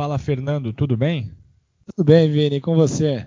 Fala, 0.00 0.16
Fernando, 0.16 0.72
tudo 0.72 0.96
bem? 0.96 1.30
Tudo 1.84 2.06
bem, 2.06 2.32
Vini, 2.32 2.58
com 2.58 2.74
você? 2.74 3.26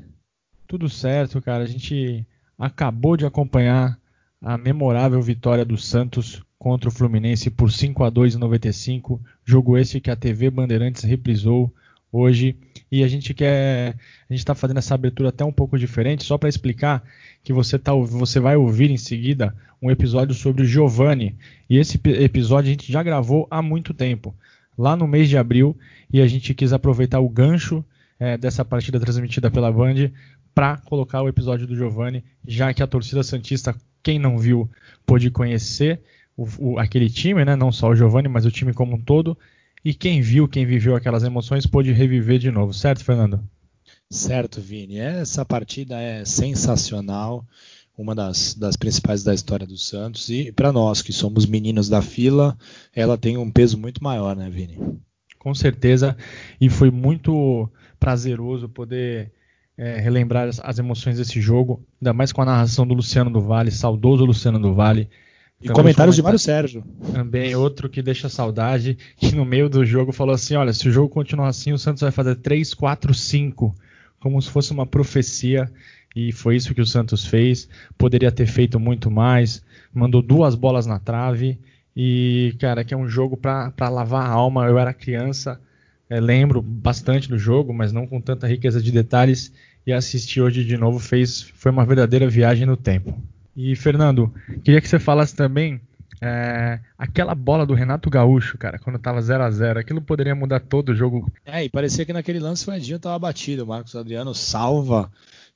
Tudo 0.66 0.90
certo, 0.90 1.40
cara. 1.40 1.64
A 1.64 1.68
gente 1.68 2.26
acabou 2.58 3.16
de 3.16 3.28
acompanhar 3.28 3.96
a 4.42 4.58
memorável 4.58 5.22
vitória 5.22 5.64
do 5.64 5.78
Santos 5.78 6.42
contra 6.58 6.90
o 6.90 6.92
Fluminense 6.92 7.52
por 7.52 7.72
5 7.72 8.04
a 8.04 8.10
2 8.10 8.34
em 8.34 8.40
95. 8.40 9.22
Jogo 9.46 9.78
esse 9.78 10.02
que 10.02 10.10
a 10.10 10.16
TV 10.16 10.50
Bandeirantes 10.50 11.04
reprisou 11.04 11.72
hoje 12.12 12.56
e 12.92 13.04
a 13.04 13.08
gente 13.08 13.36
quer 13.36 13.96
a 14.28 14.34
gente 14.34 14.40
está 14.40 14.56
fazendo 14.56 14.80
essa 14.80 14.96
abertura 14.96 15.30
até 15.30 15.46
um 15.46 15.54
pouco 15.54 15.78
diferente 15.78 16.24
só 16.24 16.40
para 16.40 16.50
explicar 16.50 17.04
que 17.44 17.54
você 17.54 17.78
tá 17.78 17.94
você 17.94 18.40
vai 18.40 18.56
ouvir 18.56 18.90
em 18.90 18.98
seguida 18.98 19.56
um 19.80 19.92
episódio 19.92 20.34
sobre 20.34 20.64
o 20.64 20.66
Giovanni 20.66 21.36
e 21.70 21.78
esse 21.78 22.00
episódio 22.20 22.70
a 22.70 22.72
gente 22.72 22.92
já 22.92 23.04
gravou 23.04 23.48
há 23.50 23.62
muito 23.62 23.94
tempo 23.94 24.36
lá 24.78 24.96
no 24.96 25.08
mês 25.08 25.30
de 25.30 25.38
abril 25.38 25.78
e 26.12 26.22
a 26.22 26.28
gente 26.28 26.54
quis 26.54 26.74
aproveitar 26.74 27.20
o 27.20 27.30
gancho 27.30 27.84
é, 28.20 28.38
dessa 28.38 28.64
partida 28.64 29.00
transmitida 29.00 29.50
pela 29.50 29.72
Band 29.72 30.12
para 30.54 30.78
colocar 30.78 31.22
o 31.22 31.28
episódio 31.28 31.66
do 31.66 31.76
Giovanni, 31.76 32.24
já 32.48 32.74
que 32.74 32.84
a 32.84 32.88
torcida 32.88 33.24
Santista, 33.24 33.76
quem 34.02 34.20
não 34.20 34.38
viu, 34.38 34.70
pôde 35.06 35.32
conhecer 35.32 36.02
o, 36.38 36.48
o, 36.60 36.80
aquele 36.80 37.10
time, 37.10 37.44
né? 37.44 37.56
não 37.56 37.72
só 37.72 37.90
o 37.90 37.96
Giovanni, 37.96 38.28
mas 38.28 38.46
o 38.46 38.52
time 38.52 38.74
como 38.74 38.96
um 38.96 39.02
todo. 39.02 39.38
E 39.84 39.94
quem 39.94 40.22
viu, 40.22 40.48
quem 40.48 40.66
viveu 40.66 40.96
aquelas 40.96 41.24
emoções, 41.24 41.66
pôde 41.66 41.92
reviver 41.92 42.40
de 42.40 42.52
novo, 42.52 42.74
certo, 42.74 43.04
Fernando? 43.04 43.44
Certo, 44.10 44.62
Vini. 44.62 44.98
Essa 44.98 45.44
partida 45.44 46.00
é 46.00 46.24
sensacional, 46.24 47.46
uma 47.98 48.16
das, 48.16 48.56
das 48.56 48.76
principais 48.76 49.24
da 49.24 49.34
história 49.34 49.68
do 49.68 49.78
Santos. 49.78 50.30
E 50.30 50.52
para 50.52 50.72
nós 50.72 51.02
que 51.02 51.14
somos 51.14 51.46
meninos 51.46 51.90
da 51.90 52.02
fila, 52.02 52.58
ela 52.94 53.18
tem 53.18 53.38
um 53.38 53.52
peso 53.52 53.78
muito 53.78 54.04
maior, 54.04 54.36
né, 54.36 54.50
Vini? 54.50 54.80
Com 55.38 55.54
certeza. 55.54 56.18
E 56.60 56.70
foi 56.70 56.90
muito 56.90 57.70
prazeroso 58.00 58.68
poder 58.68 59.32
é, 59.78 60.00
relembrar 60.00 60.48
as, 60.48 60.60
as, 60.60 60.80
emoções 60.80 61.18
desse 61.18 61.40
jogo, 61.42 61.86
ainda 62.02 62.14
mais 62.14 62.32
com 62.32 62.42
a 62.42 62.46
narração 62.46 62.86
do 62.86 62.94
Luciano 62.94 63.30
do 63.30 63.42
Vale, 63.42 63.72
saudoso 63.72 64.26
Luciano 64.26 64.60
do 64.60 64.74
Vale. 64.74 65.10
E 65.62 65.70
comentários 65.70 66.16
de 66.16 66.22
Mário 66.22 66.40
Sérgio. 66.40 66.84
Também 67.14 67.56
outro 67.56 67.90
que 67.90 68.02
deixa 68.02 68.28
saudade, 68.28 68.98
que 69.16 69.34
no 69.34 69.46
meio 69.46 69.70
do 69.70 69.86
jogo 69.86 70.12
falou 70.12 70.36
assim: 70.36 70.56
olha, 70.56 70.74
se 70.74 70.90
o 70.90 70.92
jogo 70.92 71.10
continuar 71.10 71.48
assim, 71.48 71.72
o 71.72 71.78
Santos 71.78 72.02
vai 72.02 72.12
fazer 72.12 72.36
3, 72.36 72.74
4, 72.74 73.14
5, 73.14 73.74
como 74.20 74.42
se 74.42 74.50
fosse 74.50 74.72
uma 74.72 74.86
profecia. 74.86 75.72
E 76.16 76.32
foi 76.32 76.56
isso 76.56 76.74
que 76.74 76.82
o 76.82 76.86
Santos 76.86 77.26
fez. 77.26 77.68
Poderia 77.98 78.32
ter 78.32 78.46
feito 78.46 78.80
muito 78.80 79.10
mais. 79.10 79.64
Mandou 79.94 80.22
duas 80.22 80.56
bolas 80.56 80.86
na 80.86 81.00
trave. 81.00 81.60
E, 81.96 82.56
cara, 82.60 82.84
que 82.84 82.94
é 82.94 82.98
um 82.98 83.08
jogo 83.08 83.38
para 83.38 83.90
lavar 83.90 84.26
a 84.26 84.30
alma. 84.30 84.66
Eu 84.68 84.78
era 84.78 84.94
criança, 84.94 85.60
é, 86.10 86.20
lembro 86.20 86.62
bastante 86.62 87.30
do 87.30 87.38
jogo, 87.38 87.74
mas 87.74 87.92
não 87.92 88.08
com 88.08 88.22
tanta 88.22 88.48
riqueza 88.48 88.82
de 88.82 88.92
detalhes. 88.92 89.52
E 89.86 89.92
assistir 89.92 90.40
hoje 90.42 90.64
de 90.64 90.78
novo 90.78 90.98
fez, 90.98 91.42
foi 91.56 91.72
uma 91.72 91.86
verdadeira 91.86 92.28
viagem 92.30 92.66
no 92.66 92.78
tempo. 92.78 93.22
E 93.56 93.76
Fernando, 93.76 94.34
queria 94.64 94.80
que 94.80 94.88
você 94.88 94.98
falasse 94.98 95.36
também 95.36 95.82
é, 96.22 96.80
aquela 96.98 97.36
bola 97.36 97.66
do 97.66 97.74
Renato 97.74 98.10
Gaúcho, 98.10 98.58
cara, 98.58 98.80
quando 98.80 98.98
tava 98.98 99.22
0 99.22 99.44
a 99.44 99.52
0 99.52 99.80
aquilo 99.80 100.02
poderia 100.02 100.34
mudar 100.34 100.62
todo 100.62 100.90
o 100.90 100.96
jogo. 100.96 101.30
É, 101.46 101.66
e 101.66 101.70
parecia 101.70 102.06
que 102.06 102.14
naquele 102.14 102.40
lance 102.40 102.68
o 102.70 102.74
Edinho 102.74 102.98
tava 102.98 103.20
batido. 103.20 103.64
O 103.64 103.68
Marcos 103.68 103.94
Adriano 103.94 104.34
salva. 104.34 105.12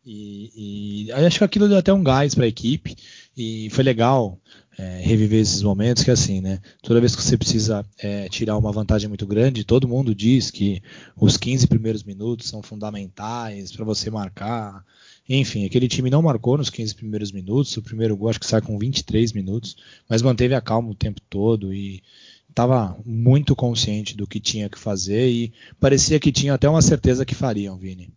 E, 0.09 1.07
e 1.07 1.11
acho 1.11 1.39
que 1.39 1.43
aquilo 1.43 1.67
deu 1.67 1.77
até 1.77 1.91
um 1.91 2.01
gás 2.01 2.33
para 2.33 2.45
a 2.45 2.47
equipe. 2.47 2.95
E 3.35 3.69
foi 3.71 3.83
legal 3.83 4.39
é, 4.77 5.01
reviver 5.01 5.41
esses 5.41 5.61
momentos 5.61 6.03
que 6.03 6.11
assim, 6.11 6.39
né? 6.39 6.61
Toda 6.81 7.01
vez 7.01 7.13
que 7.13 7.21
você 7.21 7.37
precisa 7.37 7.85
é, 7.99 8.29
tirar 8.29 8.57
uma 8.57 8.71
vantagem 8.71 9.09
muito 9.09 9.27
grande, 9.27 9.65
todo 9.65 9.87
mundo 9.87 10.15
diz 10.15 10.49
que 10.49 10.81
os 11.15 11.35
15 11.35 11.67
primeiros 11.67 12.03
minutos 12.03 12.47
são 12.47 12.63
fundamentais 12.63 13.71
para 13.73 13.83
você 13.83 14.09
marcar. 14.09 14.81
Enfim, 15.27 15.65
aquele 15.65 15.89
time 15.89 16.09
não 16.09 16.21
marcou 16.21 16.57
nos 16.57 16.69
15 16.69 16.95
primeiros 16.95 17.33
minutos. 17.33 17.75
O 17.75 17.81
primeiro 17.81 18.15
gol 18.15 18.29
acho 18.29 18.39
que 18.39 18.47
sai 18.47 18.61
com 18.61 18.79
23 18.79 19.33
minutos, 19.33 19.75
mas 20.07 20.21
manteve 20.21 20.55
a 20.55 20.61
calma 20.61 20.89
o 20.89 20.95
tempo 20.95 21.19
todo 21.29 21.73
e 21.73 22.01
estava 22.49 22.97
muito 23.05 23.55
consciente 23.55 24.15
do 24.15 24.25
que 24.25 24.39
tinha 24.39 24.69
que 24.69 24.79
fazer 24.79 25.29
e 25.29 25.53
parecia 25.81 26.19
que 26.19 26.31
tinha 26.31 26.53
até 26.53 26.69
uma 26.69 26.81
certeza 26.81 27.25
que 27.25 27.35
fariam, 27.35 27.77
Vini. 27.77 28.09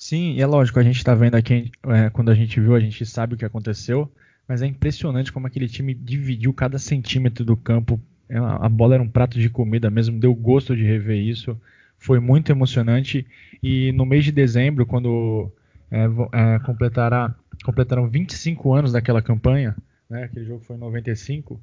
Sim, 0.00 0.32
e 0.32 0.40
é 0.40 0.46
lógico, 0.46 0.80
a 0.80 0.82
gente 0.82 0.96
está 0.96 1.14
vendo 1.14 1.34
aqui, 1.34 1.70
é, 1.86 2.08
quando 2.08 2.30
a 2.30 2.34
gente 2.34 2.58
viu, 2.58 2.74
a 2.74 2.80
gente 2.80 3.04
sabe 3.04 3.34
o 3.34 3.36
que 3.36 3.44
aconteceu, 3.44 4.10
mas 4.48 4.62
é 4.62 4.66
impressionante 4.66 5.30
como 5.30 5.46
aquele 5.46 5.68
time 5.68 5.92
dividiu 5.92 6.54
cada 6.54 6.78
centímetro 6.78 7.44
do 7.44 7.54
campo. 7.54 8.00
É 8.26 8.38
a 8.38 8.66
bola 8.66 8.94
era 8.94 9.02
um 9.02 9.08
prato 9.08 9.38
de 9.38 9.50
comida 9.50 9.90
mesmo, 9.90 10.18
deu 10.18 10.34
gosto 10.34 10.74
de 10.74 10.82
rever 10.82 11.18
isso. 11.18 11.54
Foi 11.98 12.18
muito 12.18 12.50
emocionante. 12.50 13.26
E 13.62 13.92
no 13.92 14.06
mês 14.06 14.24
de 14.24 14.32
dezembro, 14.32 14.86
quando 14.86 15.52
é, 15.90 16.04
é, 16.32 16.58
completará, 16.60 17.34
completaram 17.62 18.08
25 18.08 18.72
anos 18.72 18.92
daquela 18.92 19.20
campanha, 19.20 19.76
né, 20.08 20.24
aquele 20.24 20.46
jogo 20.46 20.64
foi 20.64 20.76
em 20.76 20.80
95, 20.80 21.60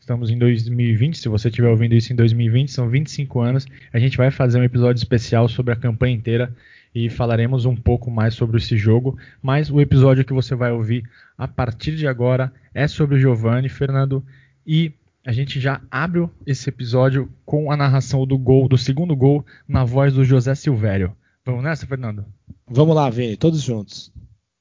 estamos 0.00 0.30
em 0.30 0.38
2020, 0.38 1.18
se 1.18 1.28
você 1.28 1.48
estiver 1.48 1.68
ouvindo 1.68 1.94
isso 1.94 2.14
em 2.14 2.16
2020, 2.16 2.72
são 2.72 2.88
25 2.88 3.40
anos. 3.40 3.66
A 3.92 3.98
gente 3.98 4.16
vai 4.16 4.30
fazer 4.30 4.58
um 4.58 4.64
episódio 4.64 4.98
especial 4.98 5.48
sobre 5.48 5.74
a 5.74 5.76
campanha 5.76 6.16
inteira 6.16 6.50
e 6.94 7.10
falaremos 7.10 7.64
um 7.64 7.74
pouco 7.74 8.10
mais 8.10 8.34
sobre 8.34 8.58
esse 8.58 8.76
jogo. 8.76 9.18
Mas 9.42 9.70
o 9.70 9.80
episódio 9.80 10.24
que 10.24 10.32
você 10.32 10.54
vai 10.54 10.72
ouvir 10.72 11.02
a 11.36 11.48
partir 11.48 11.96
de 11.96 12.06
agora 12.06 12.52
é 12.72 12.86
sobre 12.86 13.16
o 13.16 13.18
Giovanni, 13.18 13.68
Fernando, 13.68 14.24
e 14.66 14.92
a 15.26 15.32
gente 15.32 15.58
já 15.58 15.80
abre 15.90 16.28
esse 16.46 16.68
episódio 16.68 17.32
com 17.44 17.72
a 17.72 17.76
narração 17.76 18.26
do 18.26 18.38
gol, 18.38 18.68
do 18.68 18.76
segundo 18.76 19.16
gol, 19.16 19.44
na 19.66 19.82
voz 19.84 20.12
do 20.12 20.24
José 20.24 20.54
Silvério. 20.54 21.16
Vamos 21.44 21.64
nessa, 21.64 21.86
Fernando? 21.86 22.24
Vamos 22.66 22.94
lá, 22.94 23.10
Vini, 23.10 23.36
todos 23.36 23.62
juntos. 23.62 24.12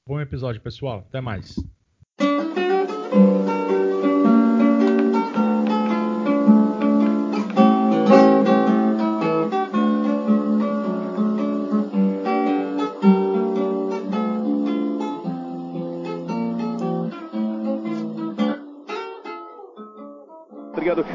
Bom 0.08 0.20
episódio, 0.20 0.62
pessoal. 0.62 1.06
Até 1.08 1.22
mais. 1.22 1.56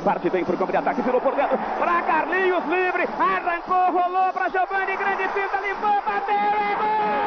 Parte 0.08 0.30
vem 0.30 0.42
por 0.42 0.56
campo 0.56 0.72
de 0.72 0.78
ataque, 0.78 1.02
virou 1.02 1.20
por 1.20 1.36
dentro 1.36 1.58
para 1.78 2.02
Carlinhos, 2.02 2.64
livre, 2.64 3.02
arrancou, 3.18 3.92
rolou 3.92 4.32
para 4.32 4.48
Giovanni, 4.48 4.96
grande 4.96 5.28
finta, 5.28 5.60
limpou, 5.60 6.00
bateu, 6.02 6.34
é 6.34 6.76
gol! 6.78 7.18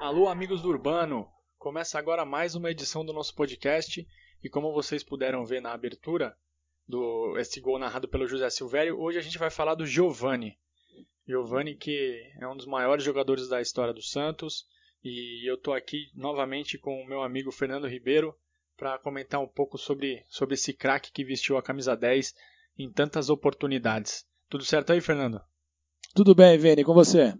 Alô, 0.00 0.28
amigos 0.30 0.62
do 0.62 0.70
Urbano! 0.70 1.28
Começa 1.58 1.98
agora 1.98 2.24
mais 2.24 2.54
uma 2.54 2.70
edição 2.70 3.04
do 3.04 3.12
nosso 3.12 3.34
podcast 3.34 4.08
e 4.42 4.48
como 4.48 4.72
vocês 4.72 5.04
puderam 5.04 5.44
ver 5.44 5.60
na 5.60 5.74
abertura, 5.74 6.34
do 6.92 7.38
esse 7.38 7.58
gol 7.58 7.78
narrado 7.78 8.06
pelo 8.06 8.28
José 8.28 8.50
Silvério. 8.50 9.00
Hoje 9.00 9.16
a 9.16 9.22
gente 9.22 9.38
vai 9.38 9.48
falar 9.48 9.74
do 9.74 9.86
Giovani. 9.86 10.58
Giovani 11.26 11.74
que 11.74 12.20
é 12.38 12.46
um 12.46 12.54
dos 12.54 12.66
maiores 12.66 13.02
jogadores 13.02 13.48
da 13.48 13.62
história 13.62 13.94
do 13.94 14.02
Santos 14.02 14.66
e 15.02 15.50
eu 15.50 15.54
estou 15.54 15.72
aqui 15.72 16.10
novamente 16.14 16.76
com 16.76 17.00
o 17.00 17.08
meu 17.08 17.22
amigo 17.22 17.50
Fernando 17.50 17.88
Ribeiro 17.88 18.36
para 18.76 18.98
comentar 18.98 19.40
um 19.40 19.48
pouco 19.48 19.78
sobre, 19.78 20.22
sobre 20.28 20.52
esse 20.52 20.74
craque 20.74 21.10
que 21.10 21.24
vestiu 21.24 21.56
a 21.56 21.62
camisa 21.62 21.96
10 21.96 22.34
em 22.78 22.92
tantas 22.92 23.30
oportunidades. 23.30 24.26
Tudo 24.50 24.62
certo 24.62 24.92
aí, 24.92 25.00
Fernando? 25.00 25.40
Tudo 26.14 26.34
bem, 26.34 26.58
Vini, 26.58 26.84
com 26.84 26.92
você? 26.92 27.34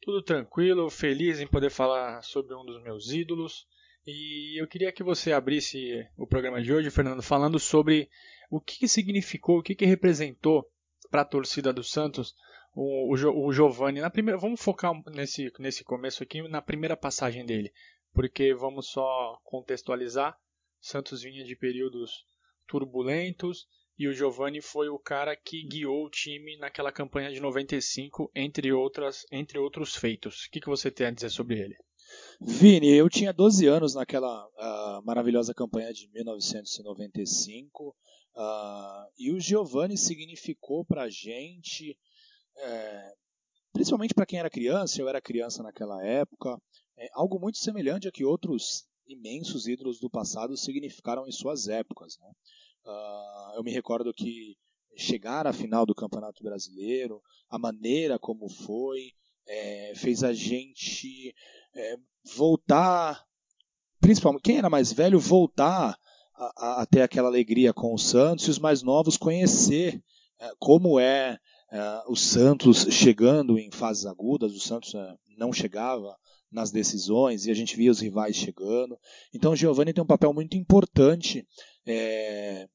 Tudo 0.00 0.22
tranquilo, 0.22 0.88
feliz 0.88 1.38
em 1.38 1.46
poder 1.46 1.68
falar 1.68 2.22
sobre 2.22 2.54
um 2.54 2.64
dos 2.64 2.82
meus 2.82 3.12
ídolos. 3.12 3.66
E 4.06 4.58
eu 4.58 4.66
queria 4.66 4.90
que 4.90 5.02
você 5.02 5.32
abrisse 5.32 6.02
o 6.16 6.26
programa 6.26 6.62
de 6.62 6.72
hoje, 6.72 6.90
Fernando, 6.90 7.22
falando 7.22 7.58
sobre 7.58 8.08
o 8.50 8.60
que, 8.60 8.78
que 8.78 8.88
significou, 8.88 9.58
o 9.58 9.62
que, 9.62 9.74
que 9.74 9.84
representou 9.84 10.68
para 11.10 11.22
a 11.22 11.26
torcida 11.26 11.72
do 11.72 11.82
Santos 11.82 12.34
o, 12.74 13.14
o, 13.14 13.50
o. 13.50 13.92
Na 13.92 14.10
primeira, 14.10 14.38
vamos 14.38 14.60
focar 14.60 14.92
nesse, 15.12 15.52
nesse 15.58 15.82
começo 15.82 16.22
aqui, 16.22 16.42
na 16.48 16.62
primeira 16.62 16.96
passagem 16.96 17.44
dele, 17.44 17.72
porque 18.12 18.54
vamos 18.54 18.90
só 18.90 19.38
contextualizar. 19.44 20.36
Santos 20.80 21.22
vinha 21.22 21.44
de 21.44 21.56
períodos 21.56 22.24
turbulentos 22.68 23.66
e 23.98 24.06
o 24.06 24.12
Giovani 24.12 24.60
foi 24.60 24.88
o 24.88 24.98
cara 24.98 25.34
que 25.34 25.66
guiou 25.66 26.06
o 26.06 26.10
time 26.10 26.56
naquela 26.58 26.92
campanha 26.92 27.32
de 27.32 27.40
95, 27.40 28.30
entre, 28.32 28.72
outras, 28.72 29.26
entre 29.32 29.58
outros 29.58 29.96
feitos. 29.96 30.44
O 30.44 30.50
que, 30.50 30.60
que 30.60 30.68
você 30.68 30.88
tem 30.88 31.08
a 31.08 31.10
dizer 31.10 31.30
sobre 31.30 31.58
ele? 31.58 31.74
Vini, 32.40 32.94
eu 32.94 33.10
tinha 33.10 33.32
12 33.32 33.66
anos 33.66 33.94
naquela 33.96 34.46
uh, 34.46 35.04
maravilhosa 35.04 35.52
campanha 35.52 35.92
de 35.92 36.08
1995 36.12 37.94
uh, 38.38 39.10
e 39.18 39.30
o 39.32 39.40
Giovanni 39.40 39.98
significou 39.98 40.84
para 40.84 41.02
a 41.02 41.10
gente 41.10 41.98
é, 42.56 43.14
principalmente 43.72 44.14
para 44.14 44.26
quem 44.26 44.38
era 44.38 44.50
criança, 44.50 45.00
eu 45.00 45.08
era 45.08 45.20
criança 45.20 45.62
naquela 45.62 46.04
época, 46.04 46.60
é 46.96 47.08
algo 47.12 47.38
muito 47.38 47.58
semelhante 47.58 48.08
a 48.08 48.12
que 48.12 48.24
outros 48.24 48.84
imensos 49.06 49.66
ídolos 49.66 50.00
do 50.00 50.10
passado 50.10 50.56
significaram 50.56 51.26
em 51.26 51.32
suas 51.32 51.68
épocas. 51.68 52.18
Né? 52.18 52.30
Uh, 52.84 53.56
eu 53.56 53.62
me 53.62 53.70
recordo 53.70 54.12
que 54.12 54.56
chegar 54.96 55.46
à 55.46 55.52
final 55.52 55.86
do 55.86 55.94
Campeonato 55.94 56.42
Brasileiro, 56.42 57.22
a 57.48 57.58
maneira 57.58 58.18
como 58.18 58.48
foi, 58.48 59.12
é, 59.46 59.92
fez 59.94 60.24
a 60.24 60.32
gente 60.32 61.34
é, 61.74 61.96
voltar, 62.36 63.24
principalmente 64.00 64.42
quem 64.42 64.58
era 64.58 64.68
mais 64.68 64.92
velho, 64.92 65.20
voltar 65.20 65.96
a, 66.38 66.82
a, 66.82 66.86
ter 66.86 67.02
aquela 67.02 67.28
alegria 67.28 67.72
com 67.72 67.92
o 67.92 67.98
Santos 67.98 68.46
e 68.46 68.50
os 68.50 68.58
mais 68.58 68.82
novos 68.82 69.16
conhecer 69.16 70.00
é, 70.38 70.50
como 70.58 71.00
é, 71.00 71.38
é 71.72 72.02
o 72.06 72.14
Santos 72.14 72.86
chegando 72.90 73.58
em 73.58 73.70
fases 73.70 74.06
agudas, 74.06 74.54
o 74.54 74.60
Santos 74.60 74.94
é, 74.94 75.14
não 75.36 75.52
chegava 75.52 76.16
nas 76.50 76.70
decisões 76.70 77.44
e 77.44 77.50
a 77.50 77.54
gente 77.54 77.76
via 77.76 77.90
os 77.90 78.00
rivais 78.00 78.36
chegando. 78.36 78.96
Então 79.34 79.52
o 79.52 79.56
Giovanni 79.56 79.92
tem 79.92 80.02
um 80.02 80.06
papel 80.06 80.32
muito 80.32 80.56
importante 80.56 81.46
é, 81.84 82.68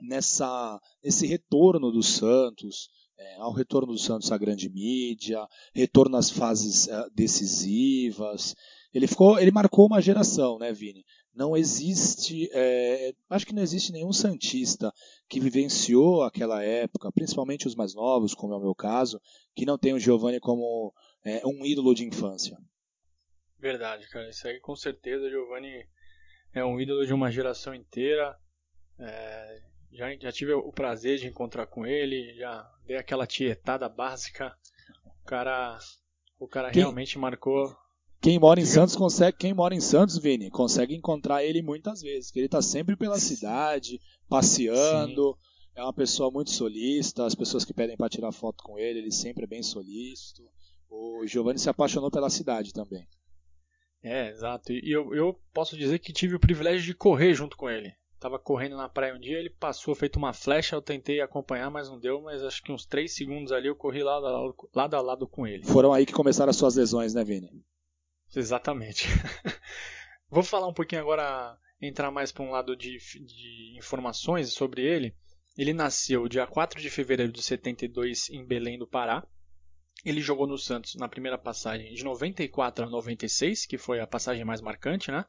nessa, 0.00 0.80
nesse 1.02 1.26
retorno 1.26 1.92
do 1.92 2.02
Santos, 2.02 2.90
é, 3.16 3.36
ao 3.36 3.52
retorno 3.52 3.92
do 3.92 3.98
Santos 3.98 4.30
à 4.32 4.36
grande 4.36 4.68
mídia, 4.68 5.46
retorno 5.72 6.16
às 6.16 6.30
fases 6.30 6.88
decisivas. 7.14 8.54
Ele 8.92 9.06
ficou, 9.06 9.38
ele 9.38 9.50
marcou 9.50 9.86
uma 9.86 10.00
geração, 10.00 10.58
né, 10.58 10.72
Vini? 10.72 11.04
Não 11.38 11.56
existe, 11.56 12.50
é, 12.52 13.14
acho 13.30 13.46
que 13.46 13.54
não 13.54 13.62
existe 13.62 13.92
nenhum 13.92 14.12
santista 14.12 14.92
que 15.28 15.38
vivenciou 15.38 16.24
aquela 16.24 16.64
época, 16.64 17.12
principalmente 17.12 17.68
os 17.68 17.76
mais 17.76 17.94
novos, 17.94 18.34
como 18.34 18.54
é 18.54 18.56
o 18.56 18.60
meu 18.60 18.74
caso, 18.74 19.20
que 19.54 19.64
não 19.64 19.78
tem 19.78 19.94
o 19.94 20.00
Giovanni 20.00 20.40
como 20.40 20.92
é, 21.24 21.40
um 21.46 21.64
ídolo 21.64 21.94
de 21.94 22.04
infância. 22.04 22.58
Verdade, 23.56 24.08
cara. 24.08 24.28
Isso 24.28 24.48
aí 24.48 24.58
com 24.58 24.74
certeza, 24.74 25.26
o 25.26 25.30
Giovanni 25.30 25.86
é 26.52 26.64
um 26.64 26.80
ídolo 26.80 27.06
de 27.06 27.14
uma 27.14 27.30
geração 27.30 27.72
inteira. 27.72 28.36
É, 28.98 29.62
já, 29.92 30.12
já 30.16 30.32
tive 30.32 30.54
o 30.54 30.72
prazer 30.72 31.18
de 31.18 31.28
encontrar 31.28 31.68
com 31.68 31.86
ele, 31.86 32.34
já 32.34 32.68
dei 32.84 32.96
aquela 32.96 33.28
tietada 33.28 33.88
básica. 33.88 34.58
O 35.22 35.24
cara, 35.24 35.78
o 36.36 36.48
cara 36.48 36.72
quem, 36.72 36.82
realmente 36.82 37.16
marcou. 37.16 37.76
Quem 38.28 38.38
mora 38.38 38.60
em 38.60 38.66
Santos 38.66 38.94
consegue, 38.94 39.38
quem 39.38 39.54
mora 39.54 39.74
em 39.74 39.80
Santos, 39.80 40.18
Vini, 40.18 40.50
consegue 40.50 40.94
encontrar 40.94 41.42
ele 41.42 41.62
muitas 41.62 42.02
vezes, 42.02 42.30
que 42.30 42.38
ele 42.38 42.44
está 42.44 42.60
sempre 42.60 42.94
pela 42.94 43.18
cidade, 43.18 43.98
passeando. 44.28 45.32
Sim. 45.32 45.38
É 45.76 45.82
uma 45.82 45.94
pessoa 45.94 46.30
muito 46.30 46.50
solista, 46.50 47.24
as 47.24 47.34
pessoas 47.34 47.64
que 47.64 47.72
pedem 47.72 47.96
para 47.96 48.10
tirar 48.10 48.30
foto 48.30 48.62
com 48.62 48.78
ele, 48.78 48.98
ele 48.98 49.10
sempre 49.10 49.44
é 49.44 49.46
bem 49.46 49.62
solícito. 49.62 50.42
O 50.90 51.26
Giovanni 51.26 51.58
se 51.58 51.70
apaixonou 51.70 52.10
pela 52.10 52.28
cidade 52.28 52.74
também. 52.74 53.08
É, 54.02 54.28
exato. 54.28 54.74
E 54.74 54.92
eu, 54.92 55.14
eu 55.14 55.40
posso 55.54 55.74
dizer 55.74 55.98
que 55.98 56.12
tive 56.12 56.34
o 56.34 56.40
privilégio 56.40 56.84
de 56.84 56.92
correr 56.92 57.32
junto 57.32 57.56
com 57.56 57.70
ele. 57.70 57.94
Tava 58.20 58.38
correndo 58.38 58.76
na 58.76 58.90
praia 58.90 59.14
um 59.14 59.18
dia, 59.18 59.38
ele 59.38 59.48
passou 59.48 59.94
feito 59.94 60.16
uma 60.16 60.34
flecha, 60.34 60.76
eu 60.76 60.82
tentei 60.82 61.22
acompanhar, 61.22 61.70
mas 61.70 61.88
não 61.88 61.98
deu, 61.98 62.20
mas 62.20 62.44
acho 62.44 62.62
que 62.62 62.72
uns 62.72 62.84
3 62.84 63.10
segundos 63.10 63.52
ali 63.52 63.68
eu 63.68 63.74
corri 63.74 64.02
lado 64.02 64.26
a 64.26 64.30
lado, 64.30 64.54
lado, 64.74 64.96
a 64.96 65.00
lado 65.00 65.26
com 65.26 65.46
ele. 65.46 65.64
Foram 65.64 65.94
aí 65.94 66.04
que 66.04 66.12
começaram 66.12 66.50
as 66.50 66.56
suas 66.56 66.76
lesões, 66.76 67.14
né, 67.14 67.24
Vini? 67.24 67.48
Exatamente. 68.34 69.06
Vou 70.30 70.42
falar 70.42 70.68
um 70.68 70.74
pouquinho 70.74 71.00
agora, 71.00 71.56
entrar 71.80 72.10
mais 72.10 72.30
para 72.30 72.44
um 72.44 72.50
lado 72.50 72.76
de, 72.76 72.98
de 72.98 73.76
informações 73.76 74.52
sobre 74.52 74.82
ele. 74.82 75.14
Ele 75.56 75.72
nasceu 75.72 76.28
dia 76.28 76.46
4 76.46 76.80
de 76.80 76.90
fevereiro 76.90 77.32
de 77.32 77.42
72 77.42 78.30
em 78.30 78.44
Belém 78.44 78.78
do 78.78 78.86
Pará. 78.86 79.26
Ele 80.04 80.20
jogou 80.20 80.46
no 80.46 80.56
Santos 80.56 80.94
na 80.94 81.08
primeira 81.08 81.36
passagem 81.36 81.92
de 81.92 82.04
94 82.04 82.84
a 82.84 82.88
96, 82.88 83.66
que 83.66 83.76
foi 83.76 84.00
a 84.00 84.06
passagem 84.06 84.44
mais 84.44 84.60
marcante, 84.60 85.10
né? 85.10 85.24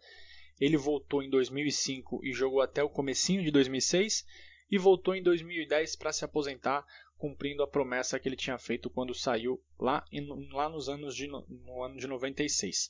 Ele 0.59 0.77
voltou 0.77 1.23
em 1.23 1.29
2005 1.29 2.19
e 2.23 2.33
jogou 2.33 2.61
até 2.61 2.83
o 2.83 2.89
comecinho 2.89 3.41
de 3.41 3.49
2006 3.49 4.25
e 4.69 4.77
voltou 4.77 5.15
em 5.15 5.23
2010 5.23 5.95
para 5.95 6.13
se 6.13 6.23
aposentar, 6.23 6.85
cumprindo 7.19 7.61
a 7.61 7.67
promessa 7.67 8.17
que 8.17 8.27
ele 8.27 8.37
tinha 8.37 8.57
feito 8.57 8.89
quando 8.89 9.13
saiu 9.13 9.61
lá, 9.77 10.03
lá 10.53 10.69
nos 10.69 10.87
anos 10.87 11.13
de, 11.13 11.27
no 11.27 11.83
ano 11.83 11.97
de 11.97 12.07
96. 12.07 12.85
Uh, 12.85 12.89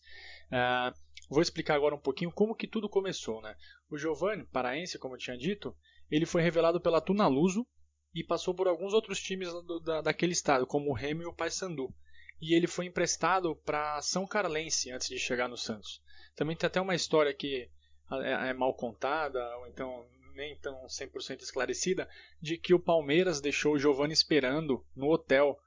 ah, 0.52 0.94
vou 1.28 1.42
explicar 1.42 1.76
agora 1.76 1.96
um 1.96 2.00
pouquinho 2.00 2.32
como 2.32 2.56
que 2.56 2.68
tudo 2.68 2.88
começou. 2.88 3.42
Né? 3.42 3.56
O 3.90 3.98
Giovanni, 3.98 4.46
paraense, 4.46 5.00
como 5.00 5.16
eu 5.16 5.20
tinha 5.20 5.36
dito, 5.36 5.76
ele 6.12 6.28
foi 6.28 6.44
revelado 6.44 6.80
pela 6.80 7.02
Tunaluso 7.02 7.66
e 8.14 8.24
passou 8.24 8.54
por 8.54 8.68
alguns 8.68 8.94
outros 8.94 9.20
times 9.20 9.50
do, 9.50 9.80
da, 9.80 10.02
daquele 10.02 10.34
estado, 10.34 10.68
como 10.68 10.92
o 10.92 10.96
Remy 10.96 11.24
e 11.24 11.28
o 11.28 11.34
Paysandu. 11.34 11.92
E 12.40 12.54
ele 12.54 12.68
foi 12.68 12.86
emprestado 12.86 13.56
para 13.66 14.00
São 14.04 14.28
Carlense 14.28 14.92
antes 14.92 15.10
de 15.10 15.18
chegar 15.18 15.50
no 15.50 15.58
Santos. 15.58 16.02
Também 16.36 16.56
tem 16.56 16.68
até 16.68 16.80
uma 16.80 16.96
história 16.96 17.34
que 17.34 17.68
é, 18.12 18.50
é 18.50 18.54
mal 18.54 18.76
contada, 18.76 19.40
ou 19.58 19.68
então 19.68 20.08
nem 20.40 20.58
tão 20.58 20.86
100% 20.88 21.42
esclarecida, 21.42 22.10
de 22.42 22.58
que 22.58 22.74
o 22.74 22.80
Palmeiras 22.80 23.42
deixou 23.42 23.74
o 23.74 23.80
Giovanni 23.80 24.14
esperando 24.14 24.84
no 24.96 25.12
hotel 25.12 25.60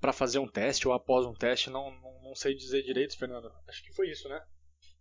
para 0.00 0.12
fazer 0.12 0.38
um 0.38 0.46
teste 0.46 0.86
ou 0.86 0.94
após 0.94 1.26
um 1.26 1.34
teste. 1.34 1.70
Não, 1.70 1.90
não, 1.90 2.22
não, 2.22 2.34
sei 2.34 2.54
dizer 2.54 2.82
direito, 2.82 3.18
Fernando. 3.18 3.50
Acho 3.66 3.82
que 3.82 3.94
foi 3.94 4.10
isso, 4.10 4.28
né? 4.28 4.40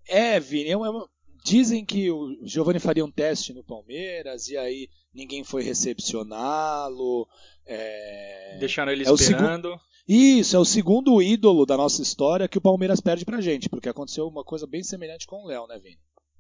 É, 0.07 0.39
Vini. 0.39 0.69
É 0.69 0.77
uma... 0.77 1.07
Dizem 1.43 1.85
que 1.85 2.11
o 2.11 2.37
Giovanni 2.43 2.79
faria 2.79 3.05
um 3.05 3.11
teste 3.11 3.53
no 3.53 3.63
Palmeiras 3.63 4.49
e 4.49 4.57
aí 4.57 4.89
ninguém 5.13 5.43
foi 5.43 5.63
recepcioná-lo. 5.63 7.27
É... 7.65 8.57
Deixaram 8.59 8.91
ele 8.91 9.07
é 9.07 9.11
esperando. 9.11 9.79
Isso, 10.07 10.55
é 10.55 10.59
o 10.59 10.65
segundo 10.65 11.21
ídolo 11.21 11.65
da 11.65 11.77
nossa 11.77 12.01
história 12.01 12.47
que 12.47 12.57
o 12.57 12.61
Palmeiras 12.61 12.99
perde 12.99 13.23
pra 13.23 13.39
gente, 13.39 13.69
porque 13.69 13.87
aconteceu 13.87 14.27
uma 14.27 14.43
coisa 14.43 14.65
bem 14.65 14.83
semelhante 14.83 15.27
com 15.27 15.43
o 15.43 15.47
Léo, 15.47 15.67
né, 15.67 15.79
Vini? 15.79 15.99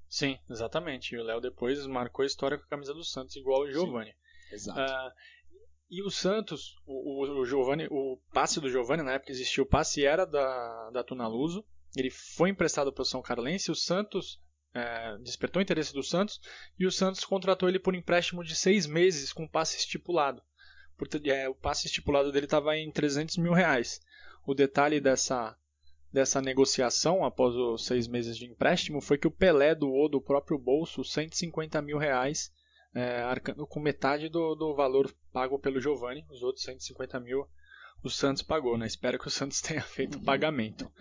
Sim, 0.09 0.37
exatamente. 0.49 1.13
E 1.13 1.19
o 1.19 1.23
Léo 1.23 1.39
depois 1.39 1.85
marcou 1.85 2.23
a 2.23 2.25
história 2.25 2.57
com 2.57 2.63
a 2.63 2.69
camisa 2.69 2.93
do 2.93 3.03
Santos, 3.03 3.35
igual 3.35 3.61
o 3.61 3.71
Giovani. 3.71 4.11
Sim, 4.11 4.55
exato. 4.55 4.79
Uh, 4.79 5.11
e 5.89 6.03
o 6.03 6.09
Santos, 6.09 6.75
o, 6.85 7.25
o, 7.25 7.41
o 7.41 7.45
Giovani, 7.45 7.87
o 7.89 8.19
passe 8.33 8.59
do 8.59 8.69
Giovani, 8.69 9.03
na 9.03 9.13
época 9.13 9.31
existia 9.31 9.63
o 9.63 9.67
passe 9.67 10.03
era 10.03 10.25
da, 10.25 10.89
da 10.91 11.03
Tunaluso, 11.03 11.63
ele 11.95 12.09
foi 12.09 12.49
emprestado 12.49 12.91
para 12.91 13.01
o 13.01 13.05
São 13.05 13.21
Carlense, 13.21 13.71
o 13.71 13.75
Santos 13.75 14.39
é, 14.73 15.17
despertou 15.19 15.59
o 15.59 15.63
interesse 15.63 15.93
do 15.93 16.03
Santos 16.03 16.39
e 16.77 16.85
o 16.85 16.91
Santos 16.91 17.23
contratou 17.23 17.67
ele 17.67 17.79
por 17.79 17.95
empréstimo 17.95 18.43
de 18.43 18.55
seis 18.55 18.85
meses 18.85 19.33
com 19.33 19.47
passe 19.47 19.77
estipulado 19.77 20.41
é, 21.25 21.47
o 21.47 21.55
passe 21.55 21.87
estipulado 21.87 22.31
dele 22.31 22.45
estava 22.45 22.75
em 22.75 22.91
300 22.91 23.37
mil 23.37 23.53
reais. 23.53 24.01
O 24.45 24.53
detalhe 24.53 24.99
dessa, 24.99 25.55
dessa 26.11 26.41
negociação, 26.41 27.23
após 27.23 27.55
os 27.55 27.85
seis 27.85 28.07
meses 28.07 28.37
de 28.37 28.45
empréstimo, 28.45 29.01
foi 29.01 29.17
que 29.17 29.27
o 29.27 29.31
Pelé 29.31 29.75
doou 29.75 30.09
do 30.09 30.21
próprio 30.21 30.57
bolso 30.57 31.03
150 31.03 31.81
mil 31.81 31.97
reais, 31.97 32.51
é, 32.93 33.21
arcando 33.21 33.65
com 33.67 33.79
metade 33.79 34.29
do, 34.29 34.55
do 34.55 34.75
valor 34.75 35.13
pago 35.31 35.59
pelo 35.59 35.79
Giovani. 35.79 36.25
Os 36.29 36.41
outros 36.41 36.63
150 36.65 37.19
mil 37.19 37.47
o 38.03 38.09
Santos 38.09 38.41
pagou, 38.41 38.77
né? 38.77 38.87
Espero 38.87 39.19
que 39.19 39.27
o 39.27 39.31
Santos 39.31 39.61
tenha 39.61 39.81
feito 39.81 40.17
o 40.17 40.23
pagamento. 40.23 40.91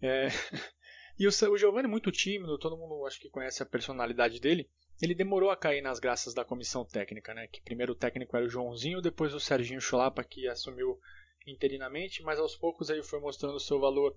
É, 0.00 0.28
e 1.18 1.26
o, 1.26 1.30
o 1.30 1.58
Giovani 1.58 1.86
é 1.86 1.90
muito 1.90 2.12
tímido, 2.12 2.58
todo 2.58 2.76
mundo 2.76 3.06
acho 3.06 3.20
que 3.20 3.28
conhece 3.28 3.62
a 3.62 3.66
personalidade 3.66 4.40
dele 4.40 4.68
ele 5.00 5.14
demorou 5.14 5.50
a 5.50 5.56
cair 5.56 5.80
nas 5.80 6.00
graças 6.00 6.34
da 6.34 6.44
comissão 6.44 6.84
técnica, 6.84 7.32
né? 7.32 7.46
Que 7.46 7.62
primeiro 7.62 7.92
o 7.92 7.96
técnico 7.96 8.36
era 8.36 8.46
o 8.46 8.48
Joãozinho, 8.48 9.00
depois 9.00 9.32
o 9.32 9.40
Serginho 9.40 9.80
Chulapa 9.80 10.24
que 10.24 10.48
assumiu 10.48 10.98
interinamente, 11.50 12.22
mas 12.22 12.38
aos 12.38 12.56
poucos 12.56 12.88
ele 12.90 13.02
foi 13.02 13.20
mostrando 13.20 13.60
seu 13.60 13.80
valor 13.80 14.14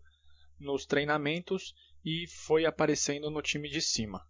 nos 0.60 0.86
treinamentos 0.86 1.74
e 2.06 2.26
foi 2.28 2.66
aparecendo 2.66 3.30
no 3.30 3.42
time 3.42 3.70
de 3.70 3.82
cima. 3.82 4.22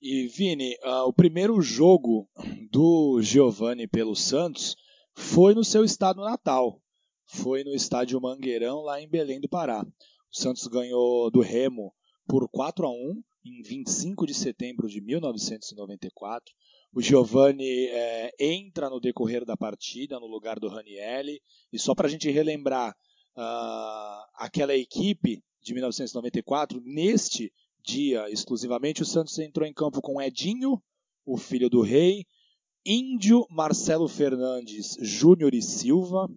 E 0.00 0.26
Vini, 0.28 0.76
uh, 0.84 1.06
o 1.06 1.12
primeiro 1.12 1.60
jogo 1.60 2.28
do 2.70 3.20
Giovani 3.20 3.86
pelo 3.86 4.14
Santos 4.14 4.76
foi 5.14 5.54
no 5.54 5.64
seu 5.64 5.84
estado 5.84 6.20
natal. 6.22 6.80
Foi 7.26 7.62
no 7.62 7.74
estádio 7.74 8.20
Mangueirão, 8.20 8.80
lá 8.80 9.00
em 9.00 9.08
Belém 9.08 9.40
do 9.40 9.48
Pará. 9.48 9.84
O 9.84 10.36
Santos 10.36 10.66
ganhou 10.66 11.30
do 11.30 11.40
Remo 11.40 11.92
por 12.26 12.48
4 12.48 12.86
a 12.86 12.90
1 12.90 13.22
em 13.44 13.62
25 13.62 14.26
de 14.26 14.34
setembro 14.34 14.88
de 14.88 15.00
1994. 15.00 16.54
O 16.92 17.02
Giovanni 17.02 17.86
é, 17.86 18.32
entra 18.38 18.88
no 18.88 19.00
decorrer 19.00 19.44
da 19.44 19.56
partida 19.56 20.18
no 20.18 20.26
lugar 20.26 20.58
do 20.58 20.68
Ranielli. 20.68 21.40
E 21.72 21.78
só 21.78 21.94
para 21.94 22.06
a 22.06 22.10
gente 22.10 22.30
relembrar 22.30 22.94
uh, 23.36 24.24
aquela 24.34 24.74
equipe 24.74 25.42
de 25.62 25.74
1994, 25.74 26.80
neste 26.84 27.52
dia 27.84 28.28
exclusivamente, 28.30 29.02
o 29.02 29.06
Santos 29.06 29.38
entrou 29.38 29.66
em 29.66 29.72
campo 29.72 30.00
com 30.00 30.20
Edinho, 30.20 30.82
o 31.24 31.36
filho 31.36 31.68
do 31.68 31.82
rei, 31.82 32.24
Índio, 32.84 33.46
Marcelo 33.50 34.08
Fernandes, 34.08 34.96
Júnior 35.00 35.54
e 35.54 35.60
Silva. 35.60 36.28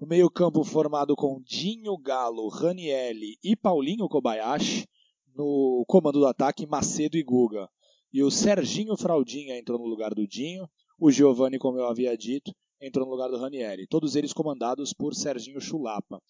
O 0.00 0.06
meio-campo 0.06 0.64
formado 0.64 1.14
com 1.14 1.40
Dinho 1.42 1.96
Galo, 1.98 2.48
Ranielli 2.48 3.38
e 3.44 3.54
Paulinho 3.54 4.08
Kobayashi 4.08 4.88
no 5.34 5.84
comando 5.86 6.20
do 6.20 6.26
ataque 6.26 6.66
Macedo 6.66 7.16
e 7.16 7.22
Guga. 7.22 7.68
E 8.14 8.22
o 8.22 8.30
Serginho 8.30 8.96
Fraldinha 8.96 9.58
entrou 9.58 9.76
no 9.76 9.86
lugar 9.86 10.14
do 10.14 10.24
Dinho. 10.24 10.70
O 11.00 11.10
Giovani, 11.10 11.58
como 11.58 11.80
eu 11.80 11.88
havia 11.88 12.16
dito, 12.16 12.54
entrou 12.80 13.04
no 13.04 13.10
lugar 13.10 13.28
do 13.28 13.36
Ranieri. 13.36 13.88
Todos 13.88 14.14
eles 14.14 14.32
comandados 14.32 14.92
por 14.92 15.16
Serginho 15.16 15.60
Chulapa. 15.60 16.22